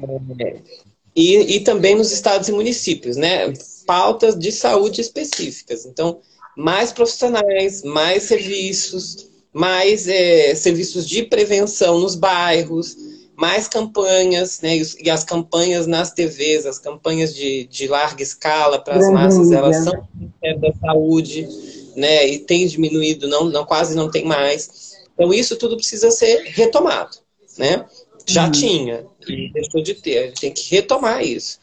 e, 1.14 1.56
e 1.56 1.60
também 1.60 1.94
nos 1.94 2.12
estados 2.12 2.48
e 2.48 2.52
municípios, 2.52 3.16
né? 3.16 3.52
Pautas 3.86 4.38
de 4.38 4.52
saúde 4.52 5.00
específicas. 5.00 5.84
Então, 5.84 6.20
mais 6.56 6.92
profissionais, 6.92 7.82
mais 7.82 8.24
serviços, 8.24 9.28
mais 9.52 10.06
é, 10.08 10.54
serviços 10.54 11.08
de 11.08 11.24
prevenção 11.24 11.98
nos 11.98 12.14
bairros, 12.14 12.96
mais 13.36 13.66
campanhas, 13.66 14.60
né? 14.60 14.80
E 15.02 15.10
as 15.10 15.24
campanhas 15.24 15.86
nas 15.86 16.12
TVs, 16.12 16.66
as 16.66 16.78
campanhas 16.78 17.34
de, 17.34 17.66
de 17.66 17.88
larga 17.88 18.22
escala 18.22 18.78
para 18.78 18.96
as 18.96 19.10
massas, 19.10 19.50
elas 19.50 19.76
são 19.76 19.94
do 20.14 20.60
da 20.60 20.72
Saúde, 20.74 21.48
né? 21.96 22.28
E 22.28 22.38
tem 22.38 22.66
diminuído, 22.66 23.26
não, 23.26 23.44
não 23.44 23.64
quase 23.64 23.96
não 23.96 24.10
tem 24.10 24.24
mais. 24.24 24.90
Então 25.14 25.32
isso 25.32 25.56
tudo 25.56 25.76
precisa 25.76 26.10
ser 26.10 26.42
retomado, 26.44 27.16
né? 27.58 27.84
Já 28.26 28.44
uhum. 28.44 28.52
tinha 28.52 29.06
e 29.26 29.52
deixou 29.52 29.82
de 29.82 29.94
ter. 29.94 30.18
A 30.18 30.26
gente 30.26 30.40
tem 30.40 30.52
que 30.52 30.74
retomar 30.74 31.24
isso. 31.24 31.58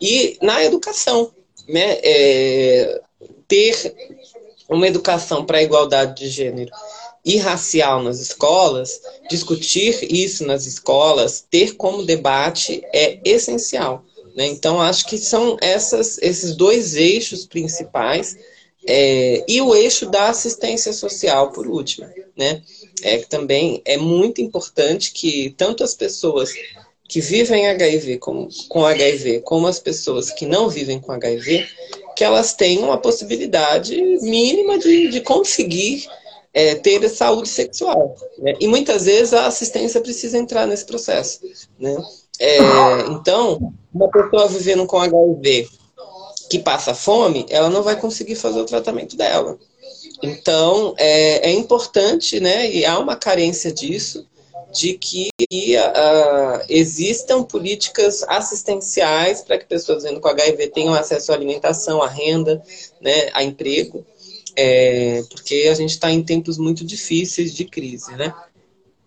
E 0.00 0.36
na 0.42 0.64
educação, 0.64 1.32
né? 1.68 1.98
É, 2.02 3.00
ter 3.46 3.94
uma 4.68 4.86
educação 4.86 5.44
para 5.44 5.58
a 5.58 5.62
igualdade 5.62 6.24
de 6.24 6.28
gênero 6.28 6.70
e 7.24 7.36
racial 7.38 8.02
nas 8.02 8.20
escolas, 8.20 9.00
discutir 9.30 10.12
isso 10.12 10.44
nas 10.46 10.66
escolas, 10.66 11.44
ter 11.48 11.74
como 11.76 12.04
debate 12.04 12.82
é 12.92 13.18
essencial. 13.24 14.04
Né? 14.36 14.46
Então, 14.46 14.80
acho 14.80 15.06
que 15.06 15.16
são 15.16 15.56
essas, 15.60 16.18
esses 16.18 16.54
dois 16.54 16.96
eixos 16.96 17.46
principais 17.46 18.36
é, 18.86 19.42
e 19.48 19.60
o 19.60 19.74
eixo 19.74 20.10
da 20.10 20.28
assistência 20.28 20.92
social, 20.92 21.50
por 21.52 21.66
último. 21.66 22.06
Né? 22.36 22.62
É, 23.02 23.18
que 23.18 23.28
também 23.28 23.82
é 23.84 23.96
muito 23.96 24.40
importante 24.40 25.12
que 25.12 25.52
tanto 25.56 25.82
as 25.82 25.94
pessoas 25.94 26.52
que 27.08 27.20
vivem 27.20 27.68
HIV 27.68 28.18
com, 28.18 28.48
com 28.68 28.84
HIV, 28.84 29.40
como 29.40 29.66
as 29.66 29.78
pessoas 29.78 30.30
que 30.30 30.46
não 30.46 30.68
vivem 30.68 31.00
com 31.00 31.12
HIV, 31.12 31.66
que 32.16 32.24
elas 32.24 32.54
tenham 32.54 32.92
a 32.92 32.98
possibilidade 32.98 34.00
mínima 34.22 34.78
de, 34.78 35.08
de 35.08 35.20
conseguir 35.20 36.06
é, 36.52 36.76
ter 36.76 37.06
saúde 37.08 37.48
sexual. 37.48 38.14
Né? 38.38 38.54
E 38.60 38.68
muitas 38.68 39.04
vezes 39.04 39.34
a 39.34 39.46
assistência 39.46 40.00
precisa 40.00 40.38
entrar 40.38 40.66
nesse 40.66 40.84
processo. 40.84 41.40
Né? 41.78 41.96
É, 42.38 42.58
então, 43.10 43.72
uma 43.92 44.08
pessoa 44.08 44.48
vivendo 44.48 44.86
com 44.86 44.98
HIV 44.98 45.68
que 46.48 46.58
passa 46.58 46.94
fome, 46.94 47.46
ela 47.48 47.68
não 47.68 47.82
vai 47.82 47.96
conseguir 47.96 48.36
fazer 48.36 48.60
o 48.60 48.66
tratamento 48.66 49.16
dela. 49.16 49.58
Então, 50.24 50.94
é, 50.96 51.50
é 51.50 51.52
importante, 51.52 52.40
né, 52.40 52.70
e 52.70 52.84
há 52.84 52.98
uma 52.98 53.16
carência 53.16 53.72
disso, 53.72 54.26
de 54.72 54.94
que 54.94 55.28
uh, 55.40 56.64
existam 56.68 57.44
políticas 57.44 58.24
assistenciais 58.28 59.40
para 59.42 59.56
que 59.58 59.66
pessoas 59.66 60.02
vivendo 60.02 60.20
com 60.20 60.28
HIV 60.28 60.68
tenham 60.68 60.94
acesso 60.94 61.30
à 61.30 61.34
alimentação, 61.34 62.02
à 62.02 62.08
renda, 62.08 62.60
né, 63.00 63.28
a 63.32 63.44
emprego 63.44 64.04
é, 64.56 65.22
porque 65.30 65.68
a 65.70 65.74
gente 65.74 65.90
está 65.90 66.10
em 66.10 66.22
tempos 66.22 66.58
muito 66.58 66.84
difíceis 66.84 67.52
de 67.52 67.64
crise, 67.64 68.14
né? 68.16 68.32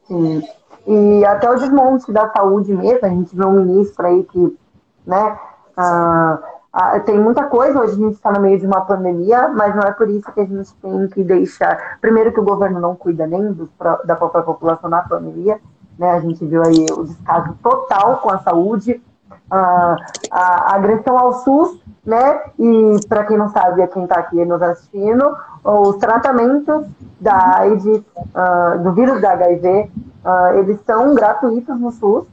Sim. 0.07 0.43
E 0.85 1.25
até 1.25 1.49
o 1.49 1.55
desmonte 1.55 2.11
da 2.11 2.31
saúde 2.31 2.73
mesmo, 2.73 3.05
a 3.05 3.09
gente 3.09 3.35
vê 3.35 3.45
um 3.45 3.63
ministro 3.63 4.05
aí 4.05 4.23
que, 4.23 4.57
né, 5.05 5.39
ah, 5.75 6.39
ah, 6.79 6.99
tem 6.99 7.17
muita 7.17 7.43
coisa, 7.45 7.79
hoje 7.79 7.93
a 7.93 7.95
gente 7.95 8.13
está 8.13 8.31
no 8.31 8.39
meio 8.39 8.59
de 8.59 8.67
uma 8.67 8.81
pandemia, 8.81 9.47
mas 9.47 9.75
não 9.75 9.81
é 9.81 9.91
por 9.91 10.07
isso 10.09 10.31
que 10.31 10.39
a 10.39 10.45
gente 10.45 10.71
tem 10.75 11.07
que 11.07 11.23
deixar. 11.23 11.97
Primeiro, 11.99 12.31
que 12.31 12.39
o 12.39 12.45
governo 12.45 12.79
não 12.79 12.95
cuida 12.95 13.25
nem 13.25 13.51
do, 13.51 13.67
da 14.05 14.15
própria 14.15 14.43
população 14.43 14.87
na 14.87 15.01
pandemia, 15.01 15.59
né? 15.97 16.11
A 16.11 16.19
gente 16.19 16.45
viu 16.45 16.61
aí 16.61 16.85
o 16.95 17.03
descaso 17.03 17.57
total 17.63 18.17
com 18.17 18.29
a 18.29 18.37
saúde, 18.37 19.01
a, 19.49 19.95
a 20.29 20.75
agressão 20.75 21.17
ao 21.17 21.33
SUS, 21.33 21.81
né? 22.05 22.41
E 22.59 22.99
para 23.09 23.25
quem 23.25 23.37
não 23.37 23.49
sabe, 23.49 23.87
quem 23.87 24.03
está 24.03 24.19
aqui 24.19 24.45
nos 24.45 24.61
assistindo, 24.61 25.35
os 25.63 25.95
tratamentos 25.95 26.85
da 27.19 27.57
AIDS, 27.57 27.85
uh, 27.85 28.77
do 28.83 28.93
vírus 28.93 29.19
da 29.19 29.31
HIV, 29.31 29.89
ah, 30.23 30.51
eles 30.55 30.79
são 30.85 31.15
gratuitos 31.15 31.79
no 31.79 31.89
SUS, 31.89 32.27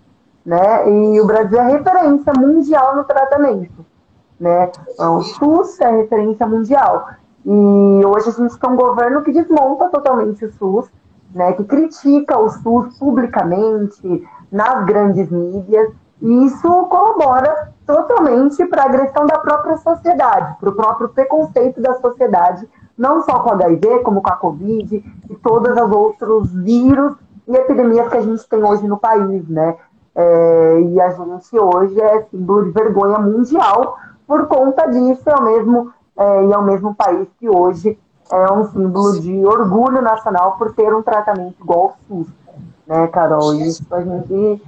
né? 0.45 0.87
E 0.87 1.19
o 1.19 1.25
Brasil 1.25 1.59
é 1.59 1.71
referência 1.71 2.33
mundial 2.35 2.95
no 2.97 3.05
tratamento, 3.05 3.73
né? 4.39 4.71
O 4.99 5.21
SUS 5.23 5.81
é 5.81 5.91
referência 5.91 6.47
mundial. 6.47 7.09
E 7.45 8.05
hoje 8.05 8.31
a 8.31 8.33
gente 8.33 8.59
tem 8.59 8.71
um 8.71 8.77
governo 8.77 9.23
que 9.23 9.33
desmonta 9.33 9.89
totalmente 9.89 10.45
o 10.45 10.53
SUS, 10.53 10.91
né? 11.35 11.53
Que 11.53 11.65
critica 11.65 12.39
o 12.39 12.49
SUS 12.49 12.99
publicamente 12.99 14.27
nas 14.51 14.85
grandes 14.87 15.31
mídias 15.31 15.93
e 16.23 16.47
isso 16.47 16.69
colabora 16.87 17.73
totalmente 17.87 18.65
para 18.67 18.83
a 18.83 18.87
agressão 18.87 19.27
da 19.27 19.39
própria 19.39 19.77
sociedade, 19.77 20.57
para 20.59 20.71
o 20.71 20.75
próprio 20.75 21.09
preconceito 21.11 21.83
da 21.83 21.95
sociedade, 21.95 22.67
não 22.97 23.23
só 23.23 23.41
com 23.41 23.51
a 23.51 23.55
HIV, 23.55 23.99
como 24.01 24.23
com 24.23 24.31
a 24.31 24.37
Covid 24.37 25.05
e 25.29 25.35
todos 25.37 25.71
os 25.71 25.91
outros 25.93 26.51
vírus 26.53 27.15
e 27.47 27.55
epidemias 27.55 28.09
que 28.09 28.17
a 28.17 28.23
gente 28.23 28.49
tem 28.49 28.65
hoje 28.65 28.87
no 28.87 28.97
país, 28.97 29.47
né? 29.49 29.77
É, 30.17 30.81
e 30.81 31.01
a 31.01 31.11
gente 31.11 31.59
hoje 31.59 32.01
é 32.01 32.23
símbolo 32.31 32.65
de 32.65 32.71
vergonha 32.71 33.19
mundial 33.19 33.99
por 34.27 34.47
conta 34.47 34.87
disso 34.87 35.23
é 35.29 35.35
o 35.35 35.43
mesmo, 35.43 35.93
é, 36.17 36.47
e 36.47 36.53
é 36.53 36.59
o 36.59 36.63
mesmo 36.63 36.95
país 36.95 37.29
que 37.39 37.49
hoje 37.49 37.99
é 38.31 38.53
um 38.53 38.71
símbolo 38.73 39.21
de 39.21 39.45
orgulho 39.45 40.01
nacional 40.01 40.57
por 40.57 40.75
ter 40.75 40.95
um 40.95 41.03
tratamento 41.03 41.57
igual 41.61 41.81
ao 41.81 41.97
SUS, 42.09 42.27
né, 42.87 43.07
Carol? 43.09 43.55
Isso 43.55 43.85
a 43.91 44.01
gente 44.01 44.63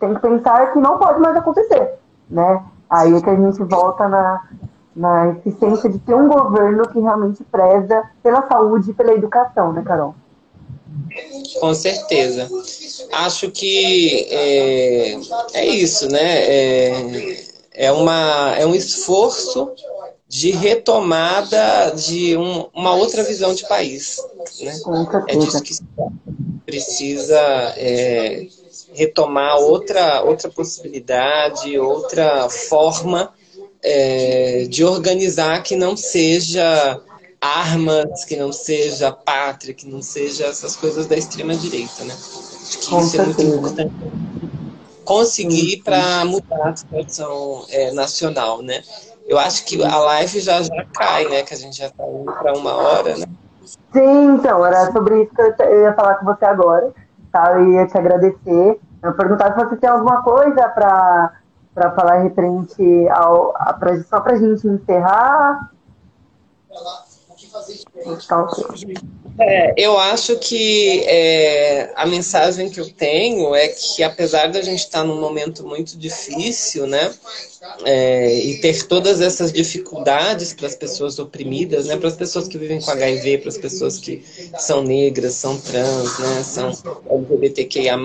tem 0.00 0.14
que 0.14 0.20
pensar 0.20 0.72
que 0.72 0.78
não 0.78 0.98
pode 0.98 1.20
mais 1.20 1.36
acontecer, 1.36 1.98
né? 2.30 2.62
Aí 2.88 3.14
é 3.14 3.20
que 3.20 3.30
a 3.30 3.36
gente 3.36 3.62
volta 3.64 4.08
na, 4.08 4.44
na 4.94 5.28
eficiência 5.28 5.88
de 5.88 5.98
ter 5.98 6.14
um 6.14 6.28
governo 6.28 6.88
que 6.88 7.00
realmente 7.00 7.44
preza 7.44 8.02
pela 8.22 8.46
saúde 8.48 8.90
e 8.90 8.94
pela 8.94 9.12
educação, 9.12 9.72
né, 9.72 9.82
Carol? 9.82 10.14
Com 11.60 11.74
certeza. 11.74 12.48
Acho 13.12 13.50
que 13.50 14.26
é, 14.30 15.14
é 15.54 15.66
isso, 15.66 16.08
né? 16.08 16.20
É, 16.20 17.51
é, 17.74 17.90
uma, 17.92 18.54
é 18.56 18.66
um 18.66 18.74
esforço 18.74 19.72
de 20.28 20.50
retomada 20.50 21.90
de 21.90 22.36
um, 22.36 22.66
uma 22.74 22.94
outra 22.94 23.22
visão 23.22 23.54
de 23.54 23.66
país. 23.66 24.16
Né? 24.60 24.74
É 25.28 25.36
disso 25.36 25.62
que 25.62 25.74
precisa 26.64 27.38
é, 27.76 28.46
retomar 28.94 29.58
outra, 29.58 30.22
outra 30.22 30.50
possibilidade, 30.50 31.78
outra 31.78 32.48
forma 32.48 33.32
é, 33.82 34.64
de 34.68 34.84
organizar 34.84 35.62
que 35.62 35.76
não 35.76 35.96
seja 35.96 37.00
armas, 37.40 38.24
que 38.24 38.36
não 38.36 38.52
seja 38.52 39.10
pátria, 39.10 39.74
que 39.74 39.86
não 39.86 40.00
seja 40.00 40.46
essas 40.46 40.76
coisas 40.76 41.06
da 41.06 41.16
extrema 41.16 41.54
direita, 41.56 42.04
né? 42.04 42.14
Acho 42.14 42.78
que 42.78 42.86
Com 42.86 43.00
isso 43.00 43.10
certeza. 43.10 43.42
é 43.42 43.44
muito 43.44 43.58
importante 43.58 43.92
conseguir 45.04 45.82
para 45.82 46.24
mudar 46.24 46.68
a 46.68 46.76
situação 46.76 47.64
é, 47.70 47.92
nacional, 47.92 48.62
né? 48.62 48.82
Eu 49.26 49.38
acho 49.38 49.64
que 49.64 49.82
a 49.82 49.96
live 49.96 50.40
já, 50.40 50.62
já 50.62 50.84
cai, 50.92 51.28
né? 51.28 51.42
Que 51.42 51.54
a 51.54 51.56
gente 51.56 51.76
já 51.76 51.86
está 51.86 52.06
indo 52.06 52.32
para 52.32 52.52
uma 52.52 52.74
hora, 52.74 53.16
né? 53.16 53.26
Sim, 53.92 54.34
então, 54.34 54.64
era 54.64 54.90
sobre 54.92 55.22
isso 55.22 55.34
que 55.34 55.62
eu 55.62 55.82
ia 55.82 55.94
falar 55.94 56.16
com 56.16 56.26
você 56.26 56.44
agora, 56.44 56.92
tá? 57.30 57.52
Eu 57.52 57.72
ia 57.72 57.86
te 57.86 57.96
agradecer. 57.96 58.80
Eu 59.02 59.12
perguntar 59.14 59.52
se 59.52 59.64
você 59.64 59.76
tem 59.76 59.90
alguma 59.90 60.22
coisa 60.22 60.68
para 60.68 61.32
para 61.74 61.90
falar 61.92 62.18
referente 62.18 63.08
ao 63.08 63.54
a, 63.56 63.72
pra, 63.72 64.02
só 64.04 64.20
para 64.20 64.34
a 64.34 64.36
gente 64.36 64.66
encerrar. 64.66 65.70
É, 69.40 69.74
eu 69.76 69.98
acho 69.98 70.36
que 70.36 71.00
é, 71.06 71.90
a 71.96 72.06
mensagem 72.06 72.68
que 72.68 72.78
eu 72.78 72.90
tenho 72.90 73.54
é 73.54 73.68
que 73.68 74.02
apesar 74.02 74.48
da 74.48 74.60
gente 74.60 74.80
estar 74.80 75.04
num 75.04 75.20
momento 75.20 75.66
muito 75.66 75.96
difícil, 75.96 76.86
né, 76.86 77.12
é, 77.84 78.34
e 78.34 78.60
ter 78.60 78.86
todas 78.86 79.20
essas 79.20 79.52
dificuldades 79.52 80.52
para 80.52 80.66
as 80.66 80.76
pessoas 80.76 81.18
oprimidas, 81.18 81.86
né, 81.86 81.96
para 81.96 82.08
as 82.08 82.16
pessoas 82.16 82.46
que 82.46 82.58
vivem 82.58 82.80
com 82.80 82.90
HIV, 82.90 83.38
para 83.38 83.48
as 83.48 83.58
pessoas 83.58 83.98
que 83.98 84.22
são 84.58 84.82
negras, 84.82 85.34
são 85.34 85.58
trans, 85.58 86.18
né, 86.18 86.42
são 86.42 86.70
LGBTQIA+, 87.10 87.96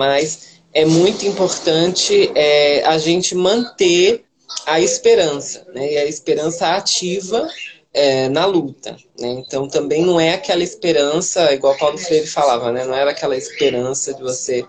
é 0.72 0.84
muito 0.84 1.26
importante 1.26 2.30
é, 2.34 2.84
a 2.84 2.98
gente 2.98 3.34
manter 3.34 4.24
a 4.66 4.80
esperança, 4.80 5.66
né? 5.74 5.92
E 5.92 5.98
a 5.98 6.06
esperança 6.06 6.68
ativa 6.74 7.48
é, 7.92 8.28
na 8.28 8.46
luta. 8.46 8.96
Né? 9.18 9.28
Então 9.46 9.68
também 9.68 10.04
não 10.04 10.20
é 10.20 10.34
aquela 10.34 10.62
esperança, 10.62 11.52
igual 11.52 11.76
Paulo 11.76 11.98
Freire 11.98 12.26
falava, 12.26 12.70
né? 12.72 12.84
Não 12.84 12.94
era 12.94 13.10
aquela 13.10 13.36
esperança 13.36 14.14
de 14.14 14.22
você 14.22 14.64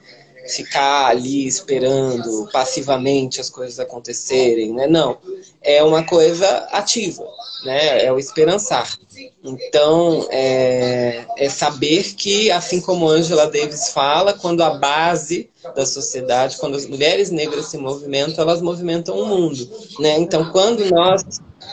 ficar 0.49 1.07
ali 1.07 1.47
esperando 1.47 2.49
passivamente 2.51 3.39
as 3.39 3.49
coisas 3.49 3.79
acontecerem, 3.79 4.73
né? 4.73 4.87
Não, 4.87 5.17
é 5.61 5.83
uma 5.83 6.03
coisa 6.03 6.47
ativa, 6.71 7.25
né? 7.63 8.05
É 8.05 8.11
o 8.11 8.19
esperançar. 8.19 8.97
Então, 9.43 10.27
é, 10.29 11.25
é 11.37 11.49
saber 11.49 12.13
que, 12.15 12.51
assim 12.51 12.81
como 12.81 13.09
Angela 13.09 13.47
Davis 13.47 13.89
fala, 13.89 14.33
quando 14.33 14.61
a 14.61 14.71
base 14.71 15.49
da 15.75 15.85
sociedade, 15.85 16.57
quando 16.57 16.75
as 16.75 16.85
mulheres 16.85 17.29
negras 17.29 17.65
se 17.65 17.77
movimentam, 17.77 18.43
elas 18.43 18.61
movimentam 18.61 19.17
o 19.17 19.25
mundo, 19.25 19.69
né? 19.99 20.17
Então, 20.17 20.51
quando 20.51 20.85
nós 20.85 21.23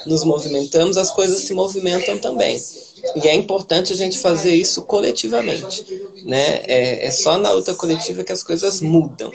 nos 0.07 0.25
movimentamos, 0.25 0.97
as 0.97 1.11
coisas 1.11 1.43
se 1.43 1.55
movimentam 1.55 2.19
também. 2.19 2.61
E 3.15 3.29
é 3.29 3.35
importante 3.35 3.93
a 3.93 3.97
gente 3.97 4.19
fazer 4.19 4.55
isso 4.55 4.83
coletivamente. 4.83 5.85
Né? 6.25 6.63
É, 6.67 7.07
é 7.07 7.11
só 7.11 7.39
na 7.39 7.53
luta 7.53 7.75
coletiva 7.75 8.25
que 8.25 8.33
as 8.33 8.43
coisas 8.43 8.81
mudam. 8.81 9.31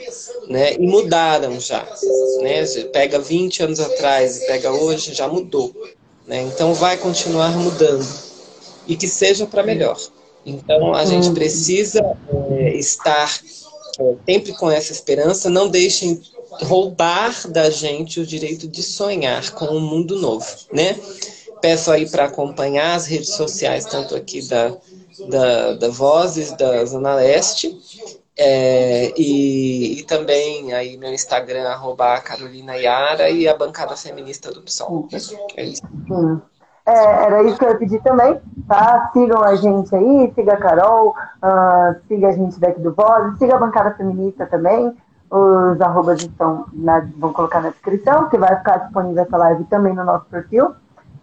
Né? 0.48 0.74
E 0.74 0.86
mudaram 0.86 1.58
já. 1.60 1.86
Né? 2.40 2.64
Pega 2.92 3.18
20 3.18 3.62
anos 3.62 3.80
atrás 3.80 4.42
e 4.42 4.46
pega 4.46 4.72
hoje, 4.72 5.14
já 5.14 5.28
mudou. 5.28 5.72
Né? 6.26 6.42
Então 6.42 6.74
vai 6.74 6.96
continuar 6.96 7.56
mudando. 7.56 8.06
E 8.86 8.96
que 8.96 9.08
seja 9.08 9.46
para 9.46 9.62
melhor. 9.62 9.98
Então 10.44 10.94
a 10.94 11.04
gente 11.04 11.30
precisa 11.30 12.00
é, 12.50 12.76
estar 12.76 13.40
é, 13.98 14.14
sempre 14.26 14.52
com 14.52 14.70
essa 14.70 14.92
esperança. 14.92 15.48
Não 15.48 15.68
deixem 15.68 16.20
roubar 16.60 17.48
da 17.48 17.70
gente 17.70 18.20
o 18.20 18.26
direito 18.26 18.68
de 18.68 18.82
sonhar 18.82 19.52
com 19.52 19.66
um 19.66 19.80
mundo 19.80 20.18
novo. 20.18 20.46
Né? 20.72 20.96
Peço 21.62 21.92
aí 21.92 22.10
para 22.10 22.24
acompanhar 22.24 22.96
as 22.96 23.06
redes 23.06 23.34
sociais, 23.34 23.86
tanto 23.86 24.16
aqui 24.16 24.46
da, 24.48 24.76
da, 25.30 25.74
da 25.74 25.88
Vozes 25.88 26.52
da 26.52 26.84
Zona 26.84 27.14
Leste, 27.14 27.70
é, 28.36 29.12
e, 29.16 30.00
e, 30.00 30.02
também 30.04 30.72
aí 30.72 30.96
meu 30.96 31.12
Instagram, 31.12 31.68
arroba 31.68 32.20
Carolina 32.20 32.74
Yara 32.74 33.30
e 33.30 33.46
a 33.46 33.56
bancada 33.56 33.96
feminista 33.96 34.50
do 34.50 34.62
PSOL. 34.62 35.06
É 35.56 35.64
isso. 35.64 35.86
É, 36.84 37.24
era 37.26 37.42
isso 37.44 37.58
que 37.58 37.64
eu 37.64 37.68
ia 37.68 37.78
pedir 37.78 38.02
também, 38.02 38.40
tá? 38.66 39.10
Sigam 39.12 39.42
a 39.44 39.54
gente 39.54 39.94
aí, 39.94 40.32
siga 40.34 40.54
a 40.54 40.56
Carol, 40.56 41.10
uh, 41.10 41.94
siga 42.08 42.28
a 42.28 42.32
gente 42.32 42.58
daqui 42.58 42.80
do 42.80 42.92
Voz, 42.92 43.38
siga 43.38 43.54
a 43.54 43.58
bancada 43.58 43.94
feminista 43.94 44.46
também. 44.46 44.92
Os 45.30 45.80
arrobas 45.80 46.20
estão 46.20 46.66
na, 46.72 47.06
vão 47.16 47.32
colocar 47.32 47.60
na 47.60 47.70
descrição, 47.70 48.28
que 48.28 48.36
vai 48.36 48.56
ficar 48.56 48.78
disponível 48.78 49.22
essa 49.22 49.36
live 49.36 49.64
também 49.64 49.94
no 49.94 50.04
nosso 50.04 50.24
perfil. 50.26 50.74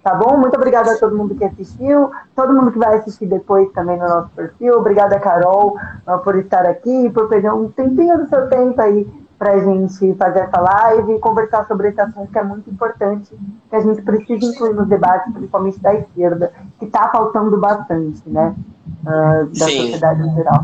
Tá 0.04 0.16
bom? 0.16 0.38
Muito 0.38 0.56
obrigada 0.56 0.93
a 0.93 0.97
todo 0.97 1.16
mundo 1.16 1.36
que 1.36 1.43
assistiu, 1.43 2.10
todo 2.34 2.54
mundo 2.54 2.72
que 2.72 2.80
vai 2.80 2.97
assistir 2.97 3.26
depois 3.26 3.70
também 3.74 3.97
no 3.97 4.08
nosso 4.08 4.30
perfil. 4.30 4.78
Obrigada, 4.78 5.20
Carol, 5.20 5.78
uh, 6.08 6.20
por 6.20 6.38
estar 6.38 6.66
aqui, 6.66 7.10
por 7.10 7.28
perder 7.28 7.54
um 7.54 7.70
tempinho 7.70 8.18
do 8.18 8.30
seu 8.30 8.47
tempo 8.47 8.80
aí 8.82 9.06
para 9.38 9.54
a 9.54 9.60
gente 9.60 10.14
fazer 10.16 10.39
essa 10.39 10.60
live 10.60 11.14
e 11.14 11.20
conversar 11.20 11.66
sobre 11.66 11.89
esse 11.89 12.02
assunto 12.02 12.30
que 12.30 12.38
é 12.38 12.43
muito 12.43 12.70
importante, 12.70 13.34
que 13.70 13.76
a 13.76 13.80
gente 13.80 14.02
precisa 14.02 14.45
incluir 14.45 14.74
nos 14.74 14.88
debates, 14.88 15.32
principalmente 15.34 15.80
da 15.80 15.93
esquerda, 15.95 16.52
que 16.78 16.86
está 16.86 17.08
faltando 17.08 17.58
bastante, 17.58 18.22
né? 18.28 18.54
Uh, 19.02 19.45
da 19.58 19.66
Sim. 19.66 19.82
sociedade 19.82 20.22
em 20.22 20.36
geral. 20.36 20.64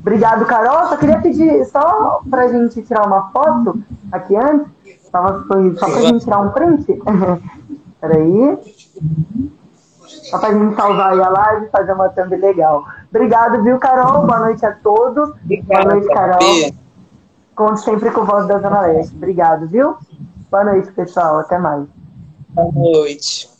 Obrigado, 0.00 0.44
Carol. 0.46 0.88
Só 0.88 0.96
queria 0.96 1.20
pedir, 1.20 1.64
só 1.66 2.20
para 2.28 2.42
a 2.42 2.48
gente 2.48 2.82
tirar 2.82 3.06
uma 3.06 3.30
foto 3.30 3.80
aqui 4.10 4.34
antes, 4.34 4.66
só, 5.12 5.44
só 5.44 5.86
para 5.86 5.98
a 5.98 6.02
gente 6.02 6.24
tirar 6.24 6.40
um 6.40 6.50
print. 6.50 6.86
Peraí. 8.00 8.58
Só 10.30 10.38
pra 10.38 10.52
gente 10.52 10.76
salvar 10.76 11.12
aí 11.12 11.22
a 11.22 11.28
live 11.28 11.66
e 11.66 11.70
fazer 11.70 11.92
uma 11.92 12.08
thumb 12.08 12.36
legal. 12.36 12.84
Obrigado, 13.10 13.62
viu, 13.62 13.78
Carol? 13.78 14.26
Boa 14.26 14.40
noite 14.40 14.64
a 14.64 14.72
todos. 14.72 15.34
Boa 15.64 15.84
noite, 15.84 16.06
Carol. 16.08 16.38
Conte 17.54 17.80
sempre 17.80 18.10
com 18.10 18.20
o 18.20 18.24
Voz 18.24 18.46
da 18.46 18.58
Zona 18.58 18.80
Leste. 18.82 19.16
Obrigado, 19.16 19.66
viu? 19.66 19.96
Boa 20.50 20.64
noite, 20.64 20.92
pessoal. 20.92 21.38
Até 21.40 21.58
mais. 21.58 21.84
Boa 22.50 22.72
noite. 22.72 23.57